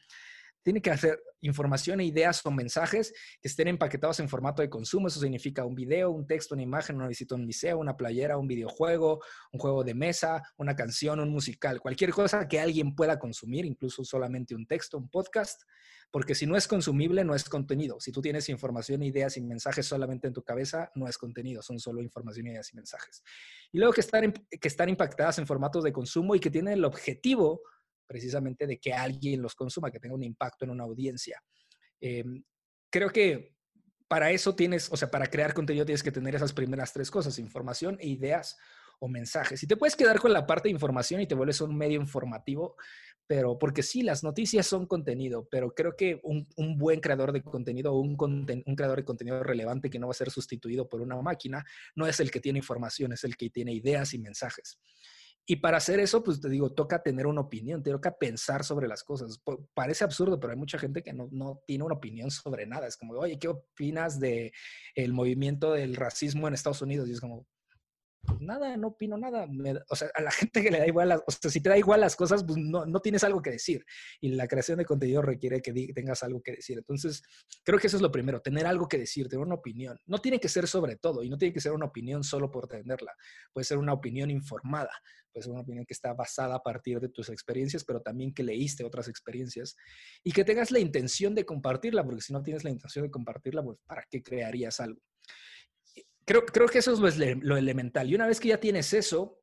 tiene 0.65 0.81
que 0.81 0.89
hacer 0.89 1.21
información 1.41 1.99
e 1.99 2.05
ideas 2.05 2.43
o 2.43 2.49
mensajes 2.49 3.13
que 3.39 3.47
estén 3.47 3.67
empaquetados 3.67 4.19
en 4.19 4.27
formato 4.27 4.63
de 4.63 4.69
consumo. 4.69 5.07
Eso 5.07 5.19
significa 5.19 5.63
un 5.63 5.75
video, 5.75 6.09
un 6.09 6.25
texto, 6.25 6.55
una 6.55 6.63
imagen, 6.63 6.95
una 6.95 7.07
visita 7.07 7.35
a 7.35 7.37
un 7.37 7.45
museo, 7.45 7.77
una 7.77 7.95
playera, 7.95 8.39
un 8.39 8.47
videojuego, 8.47 9.21
un 9.51 9.59
juego 9.59 9.83
de 9.83 9.93
mesa, 9.93 10.41
una 10.57 10.75
canción, 10.75 11.19
un 11.19 11.29
musical, 11.29 11.79
cualquier 11.79 12.09
cosa 12.09 12.47
que 12.47 12.59
alguien 12.59 12.95
pueda 12.95 13.19
consumir, 13.19 13.63
incluso 13.63 14.03
solamente 14.03 14.55
un 14.55 14.65
texto, 14.65 14.97
un 14.97 15.07
podcast, 15.07 15.61
porque 16.09 16.33
si 16.33 16.47
no 16.47 16.57
es 16.57 16.67
consumible, 16.67 17.23
no 17.23 17.35
es 17.35 17.43
contenido. 17.43 17.99
Si 17.99 18.11
tú 18.11 18.19
tienes 18.21 18.49
información, 18.49 19.03
ideas 19.03 19.37
y 19.37 19.41
mensajes 19.41 19.85
solamente 19.85 20.27
en 20.27 20.33
tu 20.33 20.41
cabeza, 20.41 20.91
no 20.95 21.07
es 21.07 21.19
contenido, 21.19 21.61
son 21.61 21.77
solo 21.79 22.01
información, 22.01 22.47
ideas 22.47 22.73
y 22.73 22.75
mensajes. 22.75 23.21
Y 23.71 23.77
luego 23.77 23.93
que 23.93 24.01
están, 24.01 24.33
que 24.33 24.67
están 24.67 24.89
impactadas 24.89 25.37
en 25.37 25.45
formatos 25.45 25.83
de 25.83 25.93
consumo 25.93 26.33
y 26.33 26.39
que 26.39 26.49
tienen 26.49 26.73
el 26.73 26.85
objetivo 26.85 27.61
precisamente 28.05 28.67
de 28.67 28.79
que 28.79 28.93
alguien 28.93 29.41
los 29.41 29.55
consuma, 29.55 29.91
que 29.91 29.99
tenga 29.99 30.15
un 30.15 30.23
impacto 30.23 30.65
en 30.65 30.71
una 30.71 30.83
audiencia. 30.83 31.41
Em, 31.99 32.43
creo 32.89 33.09
que 33.09 33.55
para 34.07 34.31
eso 34.31 34.55
tienes, 34.55 34.91
o 34.91 34.97
sea, 34.97 35.09
para 35.09 35.27
crear 35.27 35.53
contenido 35.53 35.85
tienes 35.85 36.03
que 36.03 36.11
tener 36.11 36.35
esas 36.35 36.53
primeras 36.53 36.93
tres 36.93 37.09
cosas, 37.09 37.39
información 37.39 37.97
e 37.99 38.07
ideas 38.07 38.57
o 38.99 39.07
mensajes. 39.07 39.61
Y 39.63 39.67
te 39.67 39.77
puedes 39.77 39.95
quedar 39.95 40.19
con 40.19 40.31
la 40.31 40.45
parte 40.45 40.67
de 40.67 40.73
información 40.73 41.21
y 41.21 41.27
te 41.27 41.35
vuelves 41.35 41.61
un 41.61 41.75
medio 41.75 41.99
informativo, 41.99 42.75
pero 43.27 43.57
porque 43.57 43.81
sí, 43.81 44.03
las 44.03 44.23
noticias 44.23 44.67
son 44.67 44.85
contenido, 44.85 45.47
pero 45.49 45.73
creo 45.73 45.95
que 45.95 46.19
un, 46.23 46.47
buen 46.77 46.99
creador 46.99 47.31
de 47.31 47.41
contenido 47.41 47.93
o 47.93 47.99
un, 47.99 48.15
un, 48.19 48.75
creador 48.75 48.99
de 48.99 49.05
contenido 49.05 49.43
relevante 49.43 49.89
que 49.89 49.97
no 49.97 50.07
va 50.07 50.11
a 50.11 50.15
ser 50.15 50.29
sustituido 50.29 50.87
por 50.87 51.01
una 51.01 51.19
máquina, 51.21 51.65
no 51.95 52.05
es 52.05 52.19
el 52.19 52.29
que 52.29 52.39
tiene 52.39 52.59
información, 52.59 53.13
es 53.13 53.23
el 53.23 53.35
que 53.35 53.49
tiene 53.49 53.73
ideas 53.73 54.13
y 54.13 54.19
mensajes. 54.19 54.79
Y 55.47 55.57
para 55.57 55.77
hacer 55.77 55.99
eso, 55.99 56.23
pues 56.23 56.41
te 56.41 56.49
digo, 56.49 56.71
toca 56.71 57.03
tener 57.03 57.27
una 57.27 57.41
opinión, 57.41 57.83
te 57.83 57.91
toca 57.91 58.17
pensar 58.17 58.63
sobre 58.63 58.87
las 58.87 59.03
cosas. 59.03 59.39
Parece 59.75 60.03
absurdo, 60.03 60.39
pero 60.39 60.53
hay 60.53 60.57
mucha 60.57 60.79
gente 60.79 61.03
que 61.03 61.13
no, 61.13 61.27
no 61.31 61.61
tiene 61.67 61.83
una 61.83 61.95
opinión 61.95 62.31
sobre 62.31 62.65
nada. 62.65 62.87
Es 62.87 62.97
como, 62.97 63.13
oye, 63.13 63.37
¿qué 63.37 63.47
opinas 63.47 64.19
de 64.19 64.53
el 64.95 65.13
movimiento 65.13 65.71
del 65.73 65.95
racismo 65.95 66.47
en 66.47 66.55
Estados 66.55 66.81
Unidos? 66.81 67.07
Y 67.07 67.11
es 67.11 67.21
como, 67.21 67.45
pues 68.25 68.41
nada, 68.41 68.75
no 68.77 68.87
opino 68.89 69.17
nada. 69.17 69.47
o 69.89 69.95
sea, 69.95 70.09
a 70.15 70.21
la 70.21 70.31
gente 70.31 70.61
que 70.61 70.71
le 70.71 70.79
da 70.79 70.87
igual, 70.87 71.09
las, 71.09 71.21
o 71.25 71.31
sea, 71.31 71.51
si 71.51 71.61
te 71.61 71.69
da 71.69 71.77
igual 71.77 72.01
las 72.01 72.15
cosas, 72.15 72.43
pues 72.43 72.57
no, 72.57 72.85
no, 72.85 72.99
tienes 72.99 73.23
algo 73.23 73.41
que 73.41 73.51
decir. 73.51 73.85
Y 74.21 74.29
la 74.29 74.47
creación 74.47 74.77
de 74.77 74.85
contenido 74.85 75.21
requiere 75.21 75.61
que 75.61 75.73
tengas 75.93 76.23
algo 76.23 76.41
que 76.41 76.53
decir. 76.53 76.77
Entonces, 76.77 77.23
creo 77.63 77.79
que 77.79 77.87
eso 77.87 77.97
es 77.97 78.01
lo 78.01 78.11
primero, 78.11 78.41
tener 78.41 78.65
algo 78.65 78.87
que 78.87 78.97
decir, 78.97 79.27
tener 79.27 79.45
una 79.45 79.55
opinión. 79.55 79.99
No 80.05 80.19
tiene 80.19 80.39
que 80.39 80.49
ser 80.49 80.67
sobre 80.67 80.95
todo 80.97 81.23
y 81.23 81.29
no 81.29 81.37
tiene 81.37 81.53
que 81.53 81.61
ser 81.61 81.71
una 81.71 81.85
opinión 81.85 82.23
solo 82.23 82.51
por 82.51 82.67
tenerla. 82.67 83.13
Puede 83.53 83.65
ser 83.65 83.77
una 83.77 83.93
opinión 83.93 84.31
informada, 84.31 84.91
puede 85.31 85.43
ser 85.43 85.51
una 85.51 85.61
opinión 85.61 85.85
que 85.85 85.93
está 85.93 86.13
basada 86.13 86.55
a 86.55 86.63
partir 86.63 86.99
de 86.99 87.09
tus 87.09 87.29
experiencias, 87.29 87.83
pero 87.83 88.01
también 88.01 88.33
que 88.33 88.43
leíste 88.43 88.83
otras 88.83 89.07
experiencias 89.07 89.75
y 90.23 90.31
que 90.31 90.43
tengas 90.43 90.71
la 90.71 90.79
intención 90.79 91.35
de 91.35 91.45
compartirla, 91.45 92.03
porque 92.03 92.21
si 92.21 92.33
no 92.33 92.41
tienes 92.41 92.63
la 92.63 92.69
intención 92.69 93.05
de 93.05 93.11
compartirla, 93.11 93.63
pues 93.63 93.77
¿para 93.85 94.05
qué 94.09 94.23
crearías 94.23 94.79
algo? 94.79 95.01
Creo, 96.25 96.45
creo 96.45 96.67
que 96.67 96.79
eso 96.79 96.91
es 97.07 97.17
lo, 97.17 97.57
elemental. 97.57 98.09
Y 98.09 98.15
una 98.15 98.27
vez 98.27 98.39
que 98.39 98.49
ya 98.49 98.59
tienes 98.59 98.93
eso, 98.93 99.41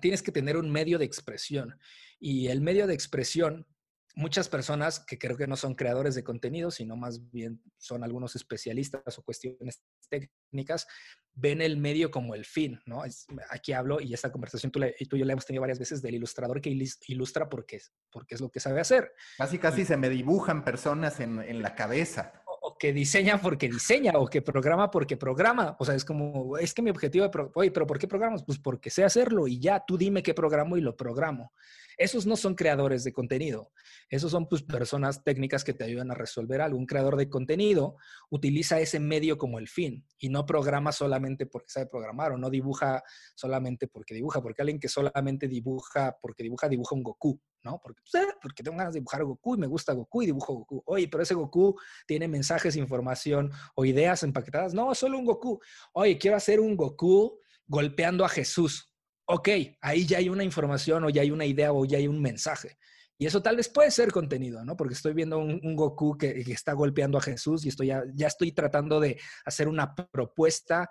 tienes 0.00 0.22
que 0.22 0.32
tener 0.32 0.56
un 0.56 0.70
medio 0.70 0.98
de 0.98 1.04
expresión. 1.04 1.78
Y 2.20 2.48
el 2.48 2.60
medio 2.60 2.86
de 2.86 2.94
expresión, 2.94 3.66
muchas 4.14 4.48
personas 4.48 5.00
que 5.00 5.18
creo 5.18 5.36
que 5.36 5.46
no 5.46 5.56
son 5.56 5.74
creadores 5.74 6.14
de 6.14 6.22
contenido, 6.22 6.70
sino 6.70 6.96
más 6.96 7.30
bien 7.30 7.62
son 7.78 8.04
algunos 8.04 8.36
especialistas 8.36 9.18
o 9.18 9.22
cuestiones 9.22 9.82
técnicas, 10.08 10.86
ven 11.34 11.62
el 11.62 11.78
medio 11.78 12.10
como 12.10 12.34
el 12.34 12.44
fin, 12.44 12.78
¿no? 12.84 13.02
aquí 13.48 13.72
hablo, 13.72 14.00
y 14.00 14.12
esta 14.12 14.30
conversación 14.30 14.70
tú, 14.70 14.80
y 14.98 15.06
tú 15.06 15.16
y 15.16 15.20
yo 15.20 15.24
la 15.24 15.32
hemos 15.32 15.46
tenido 15.46 15.62
varias 15.62 15.78
veces, 15.78 16.02
del 16.02 16.16
ilustrador 16.16 16.60
que 16.60 16.76
ilustra 17.08 17.48
porque, 17.48 17.80
porque 18.10 18.34
es 18.34 18.40
lo 18.42 18.50
que 18.50 18.60
sabe 18.60 18.80
hacer. 18.80 19.12
Casi, 19.38 19.58
casi 19.58 19.86
se 19.86 19.96
me 19.96 20.10
dibujan 20.10 20.62
personas 20.62 21.20
en, 21.20 21.40
en 21.40 21.62
la 21.62 21.74
cabeza 21.74 22.41
que 22.82 22.92
diseña 22.92 23.40
porque 23.40 23.68
diseña 23.68 24.14
o 24.16 24.26
que 24.26 24.42
programa 24.42 24.90
porque 24.90 25.16
programa. 25.16 25.76
O 25.78 25.84
sea, 25.84 25.94
es 25.94 26.04
como, 26.04 26.58
es 26.58 26.74
que 26.74 26.82
mi 26.82 26.90
objetivo 26.90 27.28
de, 27.28 27.50
oye, 27.54 27.70
pero 27.70 27.86
¿por 27.86 27.96
qué 27.96 28.08
programas? 28.08 28.42
Pues 28.42 28.58
porque 28.58 28.90
sé 28.90 29.04
hacerlo 29.04 29.46
y 29.46 29.60
ya, 29.60 29.84
tú 29.86 29.96
dime 29.96 30.20
qué 30.20 30.34
programo 30.34 30.76
y 30.76 30.80
lo 30.80 30.96
programo. 30.96 31.52
Esos 31.96 32.26
no 32.26 32.36
son 32.36 32.54
creadores 32.54 33.04
de 33.04 33.12
contenido. 33.12 33.72
Esos 34.08 34.30
son 34.30 34.48
pues, 34.48 34.62
personas 34.62 35.22
técnicas 35.24 35.64
que 35.64 35.74
te 35.74 35.84
ayudan 35.84 36.10
a 36.10 36.14
resolver 36.14 36.60
algo. 36.60 36.78
Un 36.78 36.86
creador 36.86 37.16
de 37.16 37.28
contenido 37.28 37.96
utiliza 38.30 38.80
ese 38.80 39.00
medio 39.00 39.38
como 39.38 39.58
el 39.58 39.68
fin 39.68 40.06
y 40.18 40.28
no 40.28 40.46
programa 40.46 40.92
solamente 40.92 41.46
porque 41.46 41.70
sabe 41.70 41.86
programar 41.86 42.32
o 42.32 42.38
no 42.38 42.50
dibuja 42.50 43.02
solamente 43.34 43.88
porque 43.88 44.14
dibuja, 44.14 44.42
porque 44.42 44.62
alguien 44.62 44.80
que 44.80 44.88
solamente 44.88 45.48
dibuja 45.48 46.16
porque 46.20 46.42
dibuja, 46.42 46.68
dibuja 46.68 46.94
un 46.94 47.02
Goku. 47.02 47.40
¿no? 47.64 47.80
Porque, 47.82 48.00
pues, 48.02 48.24
eh, 48.24 48.28
tengo 48.56 48.76
ganas 48.76 48.92
de 48.92 49.00
dibujar 49.00 49.20
a 49.20 49.24
Goku 49.24 49.54
y 49.54 49.58
me 49.58 49.66
gusta 49.66 49.92
Goku 49.92 50.22
y 50.22 50.26
dibujo 50.26 50.54
Goku. 50.54 50.82
Oye, 50.86 51.08
pero 51.08 51.22
ese 51.22 51.34
Goku 51.34 51.78
tiene 52.06 52.28
mensajes, 52.28 52.76
información 52.76 53.50
o 53.74 53.84
ideas 53.84 54.22
empaquetadas. 54.22 54.74
No, 54.74 54.94
solo 54.94 55.18
un 55.18 55.24
Goku. 55.24 55.60
Oye, 55.92 56.18
quiero 56.18 56.36
hacer 56.36 56.60
un 56.60 56.76
Goku 56.76 57.38
golpeando 57.66 58.24
a 58.24 58.28
Jesús. 58.28 58.91
Ok, 59.26 59.48
ahí 59.80 60.06
ya 60.06 60.18
hay 60.18 60.28
una 60.28 60.44
información 60.44 61.04
o 61.04 61.10
ya 61.10 61.22
hay 61.22 61.30
una 61.30 61.44
idea 61.44 61.72
o 61.72 61.84
ya 61.84 61.98
hay 61.98 62.08
un 62.08 62.20
mensaje. 62.20 62.76
Y 63.18 63.26
eso 63.26 63.40
tal 63.40 63.56
vez 63.56 63.68
puede 63.68 63.90
ser 63.92 64.10
contenido, 64.10 64.64
¿no? 64.64 64.76
Porque 64.76 64.94
estoy 64.94 65.12
viendo 65.14 65.38
un, 65.38 65.76
Goku 65.76 66.18
que, 66.18 66.40
está 66.48 66.72
golpeando 66.72 67.18
a 67.18 67.20
Jesús 67.20 67.64
y 67.64 67.68
estoy 67.68 67.86
ya, 67.86 68.26
estoy 68.26 68.50
tratando 68.50 68.98
de 68.98 69.20
hacer 69.44 69.68
una 69.68 69.94
propuesta 69.94 70.88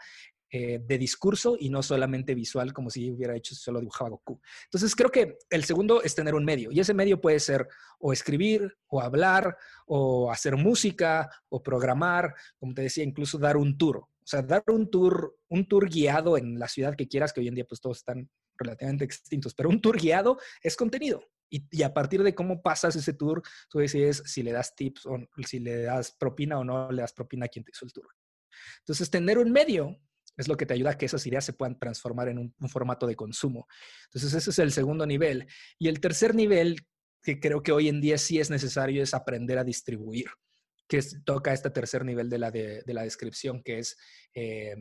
eh, 0.49 0.79
de 0.81 0.97
discurso 0.97 1.57
y 1.59 1.69
no 1.69 1.83
solamente 1.83 2.33
visual, 2.33 2.71
como 2.71 2.89
si 2.89 3.11
hubiera 3.11 3.35
hecho 3.35 3.53
solo 3.53 3.81
dibujaba 3.81 4.11
Goku. 4.11 4.39
Entonces, 4.63 4.95
creo 4.95 5.11
que 5.11 5.39
el 5.49 5.65
segundo 5.65 6.01
es 6.03 6.15
tener 6.15 6.33
un 6.33 6.45
medio, 6.45 6.71
y 6.71 6.79
ese 6.79 6.93
medio 6.93 7.19
puede 7.19 7.39
ser 7.39 7.67
o 7.99 8.13
escribir, 8.13 8.77
o 8.87 9.01
hablar, 9.01 9.57
o 9.85 10.31
hacer 10.31 10.55
música, 10.55 11.29
o 11.49 11.61
programar, 11.61 12.33
como 12.57 12.73
te 12.73 12.83
decía, 12.83 13.03
incluso 13.03 13.37
dar 13.37 13.57
un 13.57 13.77
tour. 13.77 14.05
Sea, 14.31 14.41
dar 14.41 14.63
un 14.67 14.89
tour, 14.89 15.37
un 15.49 15.67
tour 15.67 15.89
guiado 15.89 16.37
en 16.37 16.57
la 16.57 16.69
ciudad 16.69 16.95
que 16.95 17.07
quieras, 17.07 17.33
que 17.33 17.41
hoy 17.41 17.49
en 17.49 17.55
día 17.55 17.65
pues 17.67 17.81
todos 17.81 17.97
están 17.97 18.29
relativamente 18.57 19.03
extintos, 19.03 19.53
pero 19.53 19.67
un 19.67 19.81
tour 19.81 19.99
guiado 19.99 20.39
es 20.63 20.77
contenido. 20.77 21.21
Y, 21.49 21.67
y, 21.69 21.83
a 21.83 21.93
partir 21.93 22.23
de 22.23 22.33
cómo 22.33 22.61
pasas 22.61 22.95
ese 22.95 23.11
tour, 23.11 23.41
tú 23.69 23.79
decides 23.79 24.23
si 24.25 24.41
le 24.41 24.53
das 24.53 24.73
tips 24.73 25.05
o 25.05 25.17
si 25.45 25.59
le 25.59 25.81
das 25.81 26.15
propina 26.17 26.57
o 26.59 26.63
no 26.63 26.89
le 26.93 27.01
das 27.01 27.11
propina 27.11 27.47
a 27.47 27.49
quien 27.49 27.65
te 27.65 27.71
hizo 27.71 27.83
el 27.83 27.91
tour. 27.91 28.07
Entonces, 28.79 29.09
tener 29.09 29.37
un 29.37 29.51
medio 29.51 29.99
es 30.37 30.47
lo 30.47 30.55
que 30.55 30.65
te 30.65 30.73
ayuda 30.73 30.91
a 30.91 30.97
que 30.97 31.07
esas 31.07 31.25
ideas 31.27 31.43
se 31.43 31.51
puedan 31.51 31.77
transformar 31.77 32.29
en 32.29 32.37
un, 32.37 32.69
formato 32.69 33.05
de 33.05 33.17
consumo. 33.17 33.67
Entonces, 34.05 34.33
ese 34.33 34.49
es 34.49 34.59
el 34.59 34.71
segundo 34.71 35.05
nivel. 35.05 35.45
Y 35.77 35.89
el 35.89 35.99
tercer 35.99 36.35
nivel, 36.35 36.87
que 37.21 37.41
creo 37.41 37.61
que 37.61 37.73
hoy 37.73 37.89
en 37.89 37.99
día 37.99 38.17
sí 38.17 38.39
es 38.39 38.49
necesario, 38.49 39.03
es 39.03 39.13
aprender 39.13 39.57
a 39.57 39.65
distribuir, 39.65 40.27
que 40.91 41.01
toca 41.23 41.53
este 41.53 41.69
tercer 41.69 42.03
nivel 42.03 42.29
de 42.29 42.37
la, 42.37 42.51
de, 42.51 42.83
la 42.87 43.03
descripción, 43.03 43.63
que 43.63 43.79
es 43.79 43.95
eh, 44.33 44.75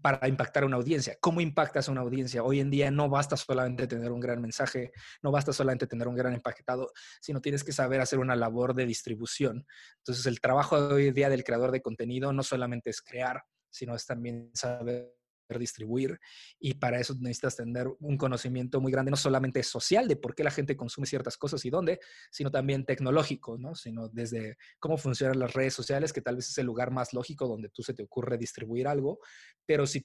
para 0.00 0.26
impactar 0.28 0.62
a 0.62 0.66
una 0.66 0.76
audiencia. 0.76 1.18
¿Cómo 1.20 1.42
impactas 1.42 1.90
a 1.90 1.92
una 1.92 2.00
audiencia? 2.00 2.42
Hoy 2.42 2.58
en 2.58 2.70
día 2.70 2.90
no 2.90 3.10
basta 3.10 3.36
solamente 3.36 3.86
tener 3.86 4.12
un 4.12 4.20
gran 4.20 4.40
mensaje, 4.40 4.92
no 5.22 5.30
basta 5.30 5.52
solamente 5.52 5.86
tener 5.86 6.08
un 6.08 6.14
gran 6.14 6.32
empaquetado, 6.32 6.90
sino 7.20 7.42
tienes 7.42 7.64
que 7.64 7.72
saber 7.72 8.00
hacer 8.00 8.18
una 8.18 8.34
labor 8.34 8.74
de 8.74 8.86
distribución. 8.86 9.66
Entonces, 9.98 10.24
el 10.24 10.40
trabajo 10.40 10.80
de 10.88 10.94
hoy 10.94 11.08
en 11.08 11.14
día 11.14 11.28
del 11.28 11.44
creador 11.44 11.70
de 11.70 11.82
contenido 11.82 12.32
no 12.32 12.42
solamente 12.42 12.88
es 12.88 13.02
crear, 13.02 13.42
sino 13.68 13.94
es 13.94 14.06
también 14.06 14.50
saber 14.54 15.15
distribuir 15.58 16.18
y 16.58 16.74
para 16.74 17.00
eso 17.00 17.14
necesitas 17.20 17.56
tener 17.56 17.86
un 18.00 18.16
conocimiento 18.16 18.80
muy 18.80 18.92
grande, 18.92 19.10
no 19.10 19.16
solamente 19.16 19.62
social 19.62 20.08
de 20.08 20.16
por 20.16 20.34
qué 20.34 20.44
la 20.44 20.50
gente 20.50 20.76
consume 20.76 21.06
ciertas 21.06 21.36
cosas 21.36 21.64
y 21.64 21.70
dónde, 21.70 22.00
sino 22.30 22.50
también 22.50 22.84
tecnológico, 22.84 23.58
¿no? 23.58 23.74
Sino 23.74 24.08
desde 24.08 24.56
cómo 24.78 24.98
funcionan 24.98 25.38
las 25.38 25.54
redes 25.54 25.74
sociales, 25.74 26.12
que 26.12 26.20
tal 26.20 26.36
vez 26.36 26.48
es 26.48 26.58
el 26.58 26.66
lugar 26.66 26.90
más 26.90 27.12
lógico 27.12 27.46
donde 27.46 27.68
tú 27.68 27.82
se 27.82 27.94
te 27.94 28.02
ocurre 28.02 28.38
distribuir 28.38 28.88
algo, 28.88 29.20
pero 29.64 29.86
si 29.86 30.04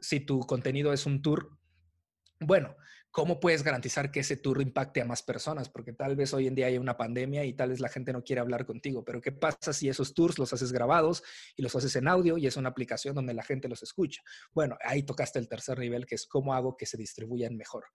si 0.00 0.20
tu 0.20 0.40
contenido 0.40 0.92
es 0.92 1.06
un 1.06 1.22
tour, 1.22 1.58
Bueno, 2.40 2.76
¿cómo 3.10 3.40
puedes 3.40 3.64
garantizar 3.64 4.12
que 4.12 4.20
ese 4.20 4.36
tour 4.36 4.62
impacte 4.62 5.00
a 5.00 5.04
más 5.04 5.24
personas? 5.24 5.68
Porque 5.68 5.92
tal 5.92 6.14
vez 6.14 6.32
hoy 6.32 6.46
en 6.46 6.54
día 6.54 6.66
hay 6.66 6.78
una 6.78 6.96
pandemia 6.96 7.44
y 7.44 7.52
tal 7.52 7.70
vez 7.70 7.80
la 7.80 7.88
gente 7.88 8.12
no 8.12 8.22
quiere 8.22 8.40
hablar 8.40 8.64
contigo, 8.64 9.04
pero 9.04 9.20
¿qué 9.20 9.32
pasa 9.32 9.72
si 9.72 9.88
esos 9.88 10.14
tours 10.14 10.38
los 10.38 10.52
haces 10.52 10.70
grabados 10.70 11.24
y 11.56 11.62
los 11.62 11.74
haces 11.74 11.96
en 11.96 12.06
audio 12.06 12.38
y 12.38 12.46
es 12.46 12.56
una 12.56 12.68
aplicación 12.68 13.16
donde 13.16 13.34
la 13.34 13.42
gente 13.42 13.68
los 13.68 13.82
escucha? 13.82 14.22
Bueno, 14.52 14.78
ahí 14.84 15.02
tocaste 15.02 15.40
el 15.40 15.48
tercer 15.48 15.80
nivel, 15.80 16.06
que 16.06 16.14
es 16.14 16.26
cómo 16.26 16.54
hago 16.54 16.76
que 16.76 16.86
se 16.86 16.96
distribuyan 16.96 17.56
mejor. 17.56 17.86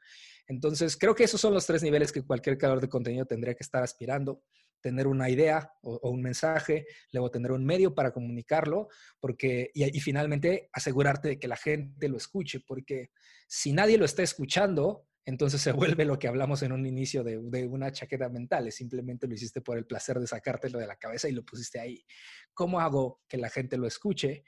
Entonces, 0.45 0.97
creo 0.97 1.15
que 1.15 1.23
esos 1.23 1.39
son 1.39 1.53
los 1.53 1.65
tres 1.65 1.81
niveles 1.81 2.11
que 2.11 2.25
cualquier 2.25 2.57
creador 2.57 2.81
de 2.81 2.89
contenido 2.89 3.25
tendría 3.25 3.53
que 3.53 3.63
estar 3.63 3.81
aspirando 3.81 4.43
tener 4.84 5.07
una 5.07 5.29
idea 5.29 5.71
o, 5.81 6.09
un 6.11 6.21
mensaje, 6.21 6.86
luego 7.11 7.31
tener 7.31 7.51
un 7.51 7.65
medio 7.65 7.95
para 7.95 8.11
comunicarlo, 8.11 8.89
porque, 9.19 9.71
y, 9.73 9.99
finalmente 10.01 10.69
asegurarte 10.73 11.29
de 11.29 11.39
que 11.39 11.47
la 11.47 11.55
gente 11.55 12.09
lo 12.09 12.17
escuche, 12.17 12.59
porque 12.59 13.09
si 13.47 13.71
nadie 13.71 13.97
lo 13.97 14.05
está 14.05 14.21
escuchando, 14.21 15.07
entonces 15.25 15.61
se 15.61 15.71
vuelve 15.97 16.05
lo 16.05 16.19
que 16.19 16.27
hablamos 16.27 16.61
en 16.61 16.73
un 16.73 16.86
inicio 16.86 17.23
de, 17.23 17.38
una 17.65 17.91
chaqueta 17.91 18.29
mental, 18.29 18.67
es 18.67 18.75
simplemente 18.75 19.25
lo 19.25 19.34
hiciste 19.34 19.61
por 19.61 19.77
el 19.77 19.88
placer 19.88 20.19
de 20.19 20.27
sacártelo 20.27 20.77
de 20.77 20.88
la 20.88 20.97
cabeza 20.97 21.29
y 21.29 21.31
lo 21.31 21.45
pusiste 21.45 21.79
ahí. 21.79 22.05
¿Cómo 22.53 22.81
hago 22.81 23.21
que 23.27 23.38
la 23.38 23.49
gente 23.49 23.77
lo 23.77 23.88
escuche 23.88 24.43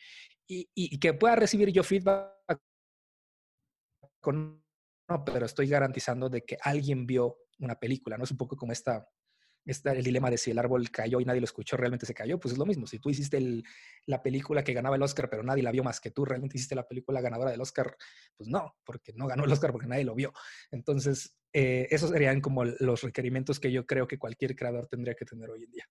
y, 0.45 0.99
que 0.99 1.13
pueda 1.13 1.37
recibir 1.37 1.71
yo 1.71 1.81
feedback 1.81 2.59
no, 5.07 5.23
pero 5.23 5.45
estoy 5.45 5.67
garantizando 5.67 6.29
de 6.29 6.43
que 6.43 6.57
alguien 6.61 7.05
vio 7.05 7.37
una 7.59 7.75
película, 7.75 8.17
¿no? 8.17 8.23
Es 8.23 8.31
un 8.31 8.37
poco 8.37 8.57
como 8.57 8.71
esta 8.71 9.07
está 9.65 9.93
el 9.93 10.03
dilema 10.03 10.29
de 10.29 10.37
si 10.37 10.51
el 10.51 10.59
árbol 10.59 10.89
cayó 10.91 11.19
y 11.19 11.25
nadie 11.25 11.41
lo 11.41 11.45
escuchó, 11.45 11.77
realmente 11.77 12.05
se 12.05 12.13
cayó, 12.13 12.39
pues 12.39 12.53
es 12.53 12.57
lo 12.57 12.65
mismo. 12.65 12.85
Si 12.87 12.99
tú 12.99 13.09
hiciste 13.09 13.63
la 14.05 14.21
película 14.21 14.63
que 14.63 14.73
ganaba 14.73 14.95
el 14.95 15.01
Oscar, 15.01 15.29
pero 15.29 15.43
nadie 15.43 15.63
la 15.63 15.71
vio 15.71 15.83
más 15.83 15.99
que 15.99 16.11
tú, 16.11 16.25
realmente 16.25 16.57
hiciste 16.57 16.75
la 16.75 16.87
película 16.87 17.21
ganadora 17.21 17.51
del 17.51 17.61
Oscar, 17.61 17.95
pues 18.37 18.49
no, 18.49 18.75
porque 18.83 19.13
no 19.13 19.27
ganó 19.27 19.43
el 19.43 19.51
Oscar 19.51 19.71
porque 19.71 19.87
nadie 19.87 20.05
lo 20.05 20.15
vio. 20.15 20.33
Entonces, 20.71 21.35
eh, 21.53 21.87
esos 21.89 22.11
serían 22.11 22.41
como 22.41 22.65
los 22.65 23.01
requerimientos 23.01 23.59
que 23.59 23.71
yo 23.71 23.85
creo 23.85 24.07
que 24.07 24.19
cualquier 24.19 24.55
creador 24.55 24.87
tendría 24.87 25.15
que 25.15 25.25
tener 25.25 25.49
hoy 25.49 25.63
en 25.63 25.71
día. 25.71 25.85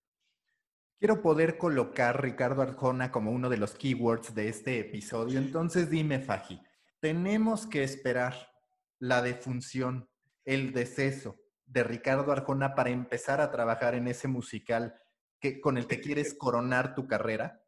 Quiero 0.98 1.20
poder 1.20 1.58
colocar 1.58 2.22
Ricardo 2.22 2.62
Arjona 2.62 3.10
como 3.10 3.30
uno 3.30 3.50
de 3.50 3.58
los 3.58 3.74
keywords 3.74 4.34
de 4.34 4.48
este 4.48 4.78
episodio. 4.78 5.38
Entonces 5.38 5.90
dime, 5.90 6.20
Faji, 6.20 6.60
tenemos 7.00 7.66
que 7.66 7.82
esperar 7.82 8.34
la 8.98 9.20
defunción, 9.20 10.08
el 10.44 10.72
deceso, 10.72 11.43
de 11.66 11.84
Ricardo 11.84 12.30
Arjona 12.32 12.74
para 12.74 12.90
empezar 12.90 13.40
a 13.40 13.50
trabajar 13.50 13.94
en 13.94 14.08
ese 14.08 14.28
musical 14.28 14.94
que, 15.40 15.60
con 15.60 15.78
el 15.78 15.86
que 15.86 16.00
quieres 16.00 16.34
coronar 16.34 16.94
tu 16.94 17.06
carrera? 17.06 17.60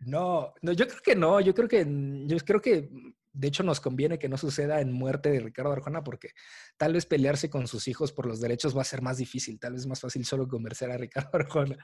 No, 0.00 0.54
no, 0.60 0.72
yo 0.72 0.86
creo 0.88 1.00
que 1.04 1.14
no, 1.14 1.40
yo 1.40 1.54
creo 1.54 1.68
que, 1.68 1.86
yo 2.26 2.36
creo 2.38 2.60
que 2.60 2.90
de 3.32 3.48
hecho 3.48 3.62
nos 3.62 3.80
conviene 3.80 4.18
que 4.18 4.28
no 4.28 4.36
suceda 4.36 4.80
en 4.80 4.92
muerte 4.92 5.30
de 5.30 5.40
Ricardo 5.40 5.72
Arjona 5.72 6.04
porque 6.04 6.30
tal 6.76 6.92
vez 6.92 7.06
pelearse 7.06 7.48
con 7.48 7.66
sus 7.66 7.88
hijos 7.88 8.12
por 8.12 8.26
los 8.26 8.40
derechos 8.40 8.76
va 8.76 8.82
a 8.82 8.84
ser 8.84 9.02
más 9.02 9.16
difícil, 9.18 9.58
tal 9.58 9.74
vez 9.74 9.86
más 9.86 10.00
fácil 10.00 10.24
solo 10.24 10.46
convencer 10.48 10.90
a 10.90 10.98
Ricardo 10.98 11.30
Arjona. 11.32 11.76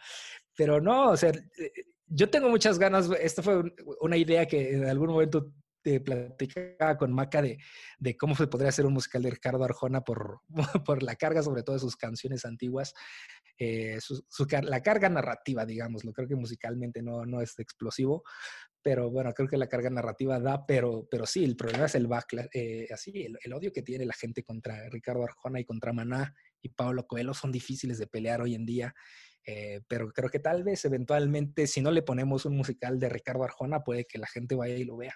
Pero 0.57 0.81
no, 0.81 1.11
o 1.11 1.17
sea, 1.17 1.31
eh, 1.31 1.73
yo 2.07 2.29
tengo 2.31 2.49
muchas 2.49 2.79
ganas, 2.79 3.11
esta 3.21 3.43
fue 3.43 3.63
una 4.01 4.17
idea 4.17 4.47
que 4.47 4.75
en 4.75 4.87
algún 4.87 5.11
momento 5.11 5.53
te 5.83 6.01
platicaba 6.01 6.97
con 6.97 7.13
Maca 7.13 7.43
de, 7.43 7.59
de, 7.99 8.17
cómo 8.17 8.35
se 8.35 8.47
podría 8.47 8.71
hacer 8.71 8.87
un 8.87 8.95
musical 8.95 9.23
de 9.23 9.31
Ricardo 9.31 9.65
Arjona 9.65 10.03
por, 10.03 10.41
por 10.87 11.03
la 11.03 11.17
carga, 11.17 11.43
sobre 11.43 11.63
todo 11.63 11.75
de 11.75 11.81
sus 11.81 11.97
canciones 11.97 12.45
antiguas, 12.45 12.95
eh, 13.59 13.99
su, 14.01 14.25
la 14.63 14.83
carga 14.83 15.09
narrativa, 15.09 15.67
digamos, 15.67 16.05
lo 16.05 16.13
creo 16.13 16.29
que 16.29 16.37
musicalmente 16.37 17.03
no, 17.03 17.27
no 17.27 17.41
es 17.41 17.59
explosivo, 17.59 18.23
pero 18.83 19.11
bueno, 19.11 19.33
creo 19.35 19.49
que 19.49 19.57
la 19.57 19.69
carga 19.69 19.91
narrativa 19.91 20.39
da, 20.39 20.65
pero, 20.65 21.09
pero 21.11 21.27
sí, 21.27 21.45
el 21.45 21.57
problema 21.57 21.87
es 21.87 21.95
el 21.95 22.07
backlash, 22.07 22.47
eh, 22.55 22.87
así, 22.93 23.27
el, 23.43 23.53
odio 23.53 23.73
que 23.73 23.83
tiene 23.83 24.07
la 24.07 24.15
gente 24.15 24.43
contra 24.45 24.89
Ricardo 24.91 25.25
Arjona 25.25 25.61
y 25.61 25.65
contra 25.65 25.93
Maná 25.93 26.35
y 26.63 26.69
Pablo 26.69 27.07
Coelho 27.07 27.35
son 27.35 27.51
difíciles 27.51 27.99
de 27.99 28.07
pelear 28.07 28.41
hoy 28.41 28.55
en 28.55 28.65
día. 28.65 28.95
Eh, 29.45 29.81
pero 29.89 30.13
creo 30.13 30.29
que 30.29 30.41
tal 30.41 30.63
vez 30.63 30.85
eventualmente, 30.85 31.67
si 31.67 31.81
no 31.81 31.91
le 31.91 32.03
ponemos 32.03 32.45
un 32.45 32.55
musical 32.55 32.99
de 32.99 33.09
Ricardo 33.09 33.45
Arjona, 33.45 33.81
puede 33.83 34.05
que 34.05 34.19
la 34.19 34.27
gente 34.27 34.55
vaya 34.55 34.75
y 34.75 34.85
lo 34.85 34.99
vea. 34.99 35.15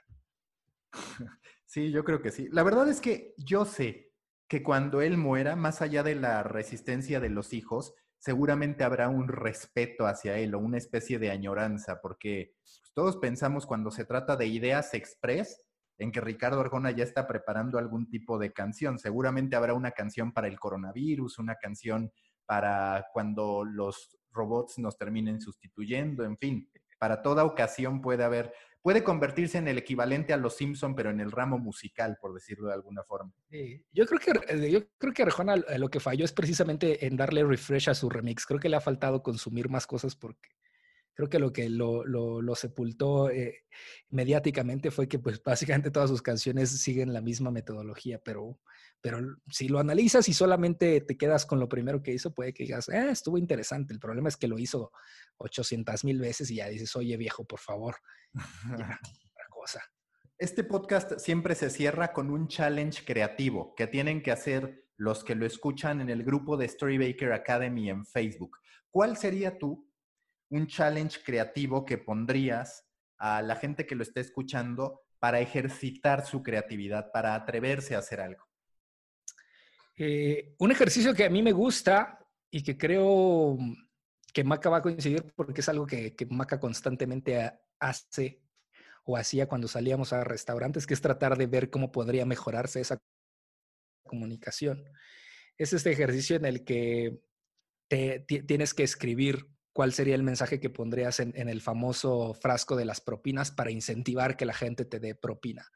Sí, 1.67 1.91
yo 1.91 2.05
creo 2.05 2.21
que 2.21 2.31
sí. 2.31 2.49
La 2.53 2.63
verdad 2.63 2.87
es 2.91 3.01
que 3.01 3.33
yo 3.39 3.65
sé 3.65 4.13
que 4.47 4.63
cuando 4.63 5.01
él 5.01 5.17
muera, 5.17 5.57
más 5.57 5.81
allá 5.81 6.03
de 6.03 6.15
la 6.15 6.43
resistencia 6.43 7.19
de 7.19 7.31
los 7.31 7.55
hijos, 7.55 7.95
seguramente 8.19 8.85
habrá 8.85 9.09
un 9.09 9.27
respeto 9.27 10.07
hacia 10.07 10.37
él 10.37 10.55
o 10.55 10.59
una 10.59 10.77
especie 10.77 11.19
de 11.19 11.31
añoranza, 11.31 12.01
porque 12.03 12.55
pues, 12.63 12.83
todos 12.93 13.17
pensamos 13.17 13.65
cuando 13.65 13.91
se 13.91 14.05
trata 14.05 14.37
de 14.37 14.49
ideas 14.49 14.93
express 14.93 15.65
en 15.97 16.13
que 16.13 16.21
Ricardo 16.21 16.61
Arjona 16.61 16.91
ya 16.91 17.05
está 17.05 17.27
preparando 17.27 17.79
algún 17.79 18.11
tipo 18.11 18.39
de 18.39 18.53
canción. 18.53 18.99
Seguramente 18.99 19.57
habrá 19.57 19.73
una 19.73 19.93
canción 19.93 20.33
para 20.33 20.49
el 20.49 20.61
coronavirus, 20.61 21.39
una 21.39 21.57
canción 21.57 22.13
para 22.45 23.07
cuando 23.15 23.65
los 23.65 24.19
robots 24.31 24.79
nos 24.79 24.99
terminen 24.99 25.41
sustituyendo, 25.41 26.25
en 26.25 26.37
fin, 26.37 26.69
para 26.99 27.23
toda 27.23 27.45
ocasión 27.45 28.01
puede 28.01 28.25
haber 28.25 28.53
puede 28.83 29.05
convertirse 29.05 29.59
en 29.59 29.69
el 29.69 29.79
equivalente 29.79 30.33
a 30.33 30.37
los 30.37 30.57
Simpson, 30.57 30.95
pero 30.95 31.11
en 31.11 31.21
el 31.21 31.31
ramo 31.31 31.59
musical, 31.59 32.19
por 32.21 32.35
decirlo 32.35 32.69
de 32.69 32.75
alguna 32.75 33.03
forma. 33.05 33.33
Yo 33.93 34.07
creo 34.07 34.21
que 34.21 34.55
eh, 34.55 34.71
yo 34.71 34.81
creo 34.99 35.13
que 35.13 35.23
Arjona 35.23 35.55
eh, 35.55 35.79
lo 35.79 35.89
que 35.89 36.01
falló 36.01 36.25
es 36.25 36.33
precisamente 36.33 37.07
en 37.07 37.17
darle 37.17 37.45
refresh 37.45 37.89
a 37.89 37.95
su 37.95 38.11
remix. 38.11 38.45
Creo 38.45 38.61
que 38.61 38.69
le 38.69 38.77
ha 38.77 38.81
faltado 38.81 39.23
consumir 39.23 39.69
más 39.69 39.87
cosas 39.87 40.17
porque 40.17 40.51
creo 41.15 41.29
que 41.29 41.39
lo 41.39 41.53
que 41.53 41.69
lo, 41.69 42.05
lo, 42.05 42.55
sepultó 42.55 43.31
eh, 43.31 43.65
mediáticamente 44.11 44.91
fue 44.91 45.09
que 45.09 45.19
pues 45.19 45.43
básicamente 45.43 45.91
todas 45.91 46.11
sus 46.11 46.23
canciones 46.23 46.71
siguen 46.71 47.13
la 47.13 47.21
misma 47.21 47.51
metodología, 47.51 48.19
pero, 48.19 48.61
pero 49.01 49.19
si 49.49 49.69
lo 49.69 49.79
analizas 49.79 50.29
y 50.29 50.35
solamente 50.35 51.01
te 51.01 51.17
quedas 51.17 51.47
con 51.47 51.61
lo 51.61 51.69
primero 51.69 52.03
que 52.03 52.13
hizo, 52.13 52.35
puede 52.35 52.53
que 52.53 52.65
digas, 52.65 52.89
eh, 52.89 53.11
estuvo 53.11 53.39
interesante. 53.39 53.93
El 53.93 54.01
problema 54.01 54.29
es 54.29 54.37
que 54.37 54.49
lo 54.49 54.59
hizo 54.59 54.93
800 55.39 56.05
mil 56.05 56.19
veces 56.19 56.51
y 56.51 56.57
ya 56.57 56.69
dices, 56.69 56.95
oye 56.97 57.17
viejo, 57.17 57.45
por 57.45 57.61
favor, 57.61 57.97
ya, 58.35 58.43
otra 59.33 59.47
cosa. 59.51 59.83
Este 60.39 60.65
podcast 60.65 61.19
siempre 61.19 61.55
se 61.55 61.71
cierra 61.71 62.13
con 62.13 62.31
un 62.31 62.49
challenge 62.49 63.05
creativo 63.05 63.75
que 63.77 63.87
tienen 63.87 64.23
que 64.23 64.33
hacer 64.33 64.87
los 64.97 65.25
que 65.25 65.35
lo 65.35 65.47
escuchan 65.47 66.01
en 66.01 66.11
el 66.11 66.25
grupo 66.25 66.57
de 66.57 66.69
Storybaker 66.69 67.33
Academy 67.33 67.91
en 67.91 68.05
Facebook. 68.07 68.59
¿Cuál 68.91 69.17
sería 69.17 69.59
tú 69.59 69.92
un 70.53 70.67
challenge 70.67 71.21
creativo 71.25 71.85
que 71.85 71.99
pondrías 71.99 72.87
a 73.19 73.41
la 73.41 73.57
gente 73.57 73.87
que 73.87 73.95
lo 73.95 74.03
esté 74.03 74.21
escuchando 74.21 75.01
para 75.19 75.41
ejercitar 75.41 76.27
su 76.27 76.43
creatividad, 76.43 77.11
para 77.11 77.35
atreverse 77.35 77.95
a 77.95 78.01
hacer 78.01 78.21
algo? 78.21 78.47
Eh, 79.97 80.55
un 80.59 80.71
ejercicio 80.71 81.15
que 81.15 81.25
a 81.25 81.31
mí 81.31 81.43
me 81.43 81.53
gusta 81.53 82.19
y 82.51 82.63
que 82.63 82.77
creo 82.77 83.57
que 84.33 84.45
Maca 84.45 84.69
va 84.69 84.79
a 84.79 84.83
coincidir 84.83 85.33
porque 85.35 85.63
es 85.63 85.69
algo 85.69 85.87
que, 85.87 86.15
Maca 86.29 86.61
constantemente 86.61 87.53
hace 87.79 88.43
o 89.05 89.17
hacía 89.17 89.49
cuando 89.49 89.69
salíamos 89.69 90.13
a 90.13 90.23
restaurantes, 90.23 90.87
que 90.87 90.95
es 90.95 91.01
tratar 91.01 91.39
de 91.39 91.47
ver 91.47 91.71
cómo 91.71 91.93
podría 91.93 92.27
mejorarse 92.27 92.81
esa 92.81 92.99
comunicación. 94.05 94.85
Es 95.57 95.73
este 95.73 95.93
ejercicio 95.93 96.37
en 96.37 96.45
el 96.45 96.65
que 96.65 97.21
tienes 98.27 98.75
que 98.75 98.83
escribir 98.83 99.52
cuál 99.73 99.93
sería 99.93 100.15
el 100.15 100.23
mensaje 100.23 100.61
que 100.61 100.71
pondrías 100.71 101.21
en, 101.21 101.49
el 101.49 101.61
famoso 101.61 102.35
frasco 102.35 102.77
de 102.77 102.85
las 102.85 103.01
propinas 103.01 103.51
para 103.51 103.71
incentivar 103.71 104.37
que 104.37 104.45
la 104.45 104.55
gente 104.55 104.85
te 104.85 105.01
dé 105.01 105.15
propina. 105.15 105.71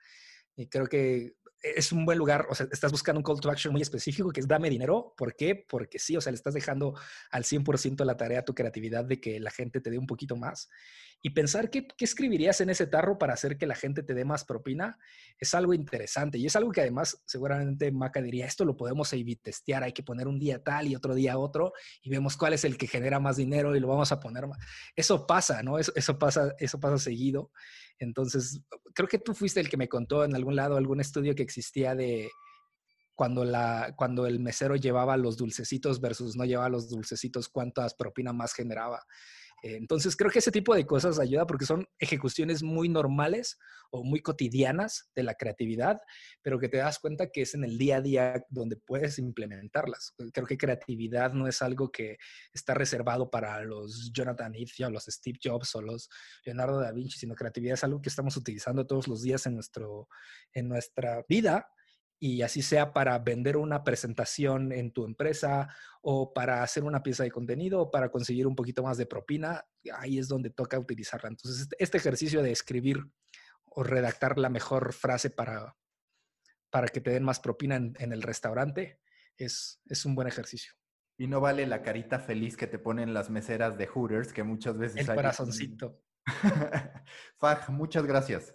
Y 0.54 0.68
creo 0.68 0.86
que 0.86 1.36
es 1.62 1.92
un 1.92 2.04
buen 2.04 2.18
lugar, 2.18 2.46
o 2.50 2.54
sea, 2.54 2.68
estás 2.70 2.92
buscando 2.92 3.18
un 3.18 3.24
call 3.24 3.40
to 3.40 3.50
action 3.50 3.72
muy 3.72 3.82
específico 3.82 4.30
que 4.30 4.40
es 4.40 4.48
dame 4.48 4.70
dinero. 4.70 5.14
¿Por 5.16 5.34
qué? 5.34 5.64
Porque 5.68 5.98
sí, 5.98 6.16
o 6.16 6.20
sea, 6.20 6.30
le 6.30 6.36
estás 6.36 6.54
dejando 6.54 6.94
al 7.30 7.44
100% 7.44 8.04
la 8.04 8.16
tarea 8.16 8.40
a 8.40 8.44
tu 8.44 8.54
creatividad 8.54 9.04
de 9.04 9.20
que 9.20 9.40
la 9.40 9.50
gente 9.50 9.80
te 9.80 9.90
dé 9.90 9.98
un 9.98 10.06
poquito 10.06 10.36
más 10.36 10.68
y 11.22 11.30
pensar 11.30 11.70
qué, 11.70 11.88
escribirías 11.98 12.60
en 12.60 12.70
ese 12.70 12.86
tarro 12.86 13.18
para 13.18 13.34
hacer 13.34 13.58
que 13.58 13.66
la 13.66 13.74
gente 13.74 14.02
te 14.02 14.14
dé 14.14 14.24
más 14.24 14.44
propina 14.44 14.98
es 15.38 15.54
algo 15.54 15.74
interesante 15.74 16.38
y 16.38 16.46
es 16.46 16.56
algo 16.56 16.70
que 16.70 16.82
además 16.82 17.22
seguramente 17.26 17.90
Maca 17.90 18.22
diría, 18.22 18.46
esto 18.46 18.64
lo 18.64 18.76
podemos 18.76 19.12
testear, 19.42 19.82
hay 19.82 19.92
que 19.92 20.02
poner 20.02 20.28
un 20.28 20.38
día 20.38 20.62
tal 20.62 20.86
y 20.86 20.94
otro 20.94 21.14
día 21.14 21.38
otro 21.38 21.72
y 22.02 22.10
vemos 22.10 22.36
cuál 22.36 22.52
es 22.52 22.64
el 22.64 22.76
que 22.78 22.86
genera 22.86 23.18
más 23.18 23.36
dinero 23.36 23.74
y 23.74 23.80
lo 23.80 23.88
vamos 23.88 24.12
a 24.12 24.20
poner 24.20 24.46
más. 24.46 24.58
Eso 24.94 25.26
pasa, 25.26 25.62
¿no? 25.62 25.78
Eso, 25.78 25.92
eso, 25.96 26.18
pasa, 26.18 26.54
eso 26.58 26.78
pasa 26.78 26.98
seguido. 26.98 27.50
Entonces, 27.98 28.60
creo 28.94 29.08
que 29.08 29.18
tú 29.18 29.34
fuiste 29.34 29.60
el 29.60 29.68
que 29.68 29.76
me 29.76 29.88
contó 29.88 30.24
en 30.24 30.34
algún 30.34 30.54
lado 30.54 30.76
algún 30.76 31.00
estudio 31.00 31.34
que 31.34 31.42
existía 31.42 31.94
de 31.94 32.30
cuando, 33.16 33.44
la, 33.44 33.94
cuando 33.96 34.26
el 34.26 34.38
mesero 34.38 34.76
llevaba 34.76 35.16
los 35.16 35.36
dulcecitos 35.36 36.00
versus 36.00 36.36
no 36.36 36.44
llevaba 36.44 36.68
los 36.68 36.90
dulcecitos, 36.90 37.48
cuántas 37.48 37.94
propina 37.94 38.32
más 38.32 38.52
generaba. 38.52 39.04
Eh, 39.62 39.76
entonces 39.76 40.16
creo 40.16 40.30
que 40.30 40.40
ese 40.40 40.50
tipo 40.50 40.74
de 40.74 40.86
cosas 40.86 41.18
ayuda 41.18 41.46
porque 41.46 41.66
son 41.66 41.86
ejecuciones 41.98 42.62
muy 42.62 42.88
normales 42.88 43.58
o 43.90 44.04
muy 44.04 44.20
cotidianas 44.20 45.10
de 45.14 45.22
la 45.22 45.34
creatividad, 45.34 46.00
pero 46.42 46.58
que 46.58 46.68
te 46.68 46.78
das 46.78 46.98
cuenta 46.98 47.30
que 47.30 47.42
es 47.42 47.54
en 47.54 47.64
el 47.64 47.78
día 47.78 47.96
a 47.96 48.00
día 48.00 48.44
donde 48.48 48.76
puedes 48.76 49.18
implementarlas. 49.18 50.14
Creo 50.32 50.46
que 50.46 50.58
creatividad 50.58 51.32
no 51.32 51.46
es 51.48 51.62
algo 51.62 51.90
que 51.90 52.18
está 52.52 52.74
reservado 52.74 53.30
para 53.30 53.62
los 53.62 54.10
Jonathan 54.12 54.54
Ive 54.54 54.86
o 54.86 54.90
los 54.90 55.04
Steve 55.04 55.38
Jobs 55.42 55.74
o 55.74 55.82
los 55.82 56.08
Leonardo 56.44 56.80
da 56.80 56.92
Vinci, 56.92 57.18
sino 57.18 57.34
creatividad 57.34 57.74
es 57.74 57.84
algo 57.84 58.02
que 58.02 58.08
estamos 58.08 58.36
utilizando 58.36 58.86
todos 58.86 59.08
los 59.08 59.22
días 59.22 59.46
en, 59.46 59.54
nuestro, 59.54 60.08
en 60.52 60.68
nuestra 60.68 61.24
vida 61.28 61.68
y 62.18 62.42
así 62.42 62.62
sea 62.62 62.92
para 62.92 63.18
vender 63.18 63.56
una 63.56 63.84
presentación 63.84 64.72
en 64.72 64.90
tu 64.92 65.04
empresa 65.04 65.68
o 66.00 66.32
para 66.32 66.62
hacer 66.62 66.84
una 66.84 67.02
pieza 67.02 67.24
de 67.24 67.30
contenido 67.30 67.80
o 67.80 67.90
para 67.90 68.10
conseguir 68.10 68.46
un 68.46 68.56
poquito 68.56 68.82
más 68.82 68.96
de 68.96 69.06
propina, 69.06 69.64
ahí 69.94 70.18
es 70.18 70.28
donde 70.28 70.50
toca 70.50 70.78
utilizarla. 70.78 71.28
Entonces, 71.28 71.62
este, 71.62 71.76
este 71.78 71.98
ejercicio 71.98 72.42
de 72.42 72.52
escribir 72.52 73.04
o 73.64 73.82
redactar 73.82 74.38
la 74.38 74.48
mejor 74.48 74.94
frase 74.94 75.30
para, 75.30 75.76
para 76.70 76.88
que 76.88 77.00
te 77.00 77.10
den 77.10 77.24
más 77.24 77.40
propina 77.40 77.76
en, 77.76 78.12
el 78.12 78.22
restaurante 78.22 79.00
es, 79.36 79.80
es 79.86 80.04
un 80.06 80.14
buen 80.14 80.28
ejercicio. 80.28 80.72
Y 81.18 81.26
no 81.26 81.40
vale 81.40 81.66
la 81.66 81.82
carita 81.82 82.18
feliz 82.18 82.56
que 82.56 82.66
te 82.66 82.78
ponen 82.78 83.14
las 83.14 83.30
meseras 83.30 83.76
de 83.76 83.86
Hooters, 83.86 84.32
que 84.32 84.42
muchas 84.42 84.78
veces... 84.78 85.08
El 85.08 85.14
corazoncito. 85.14 86.02
Faj, 87.38 87.70
muchas 87.70 88.04
gracias. 88.04 88.54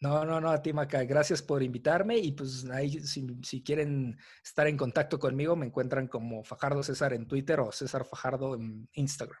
No, 0.00 0.24
no, 0.24 0.40
no, 0.40 0.50
a 0.50 0.62
ti, 0.62 0.72
Maca. 0.72 1.02
Gracias 1.04 1.42
por 1.42 1.62
invitarme 1.62 2.16
y 2.18 2.32
pues 2.32 2.68
ahí 2.70 3.00
si, 3.00 3.62
quieren 3.62 4.16
estar 4.44 4.68
en 4.68 4.76
contacto 4.76 5.18
conmigo 5.18 5.56
me 5.56 5.66
encuentran 5.66 6.06
como 6.06 6.44
Fajardo 6.44 6.82
César 6.84 7.12
en 7.12 7.26
Twitter 7.26 7.58
o 7.58 7.72
César 7.72 8.04
Fajardo 8.04 8.54
en 8.54 8.88
Instagram. 8.92 9.40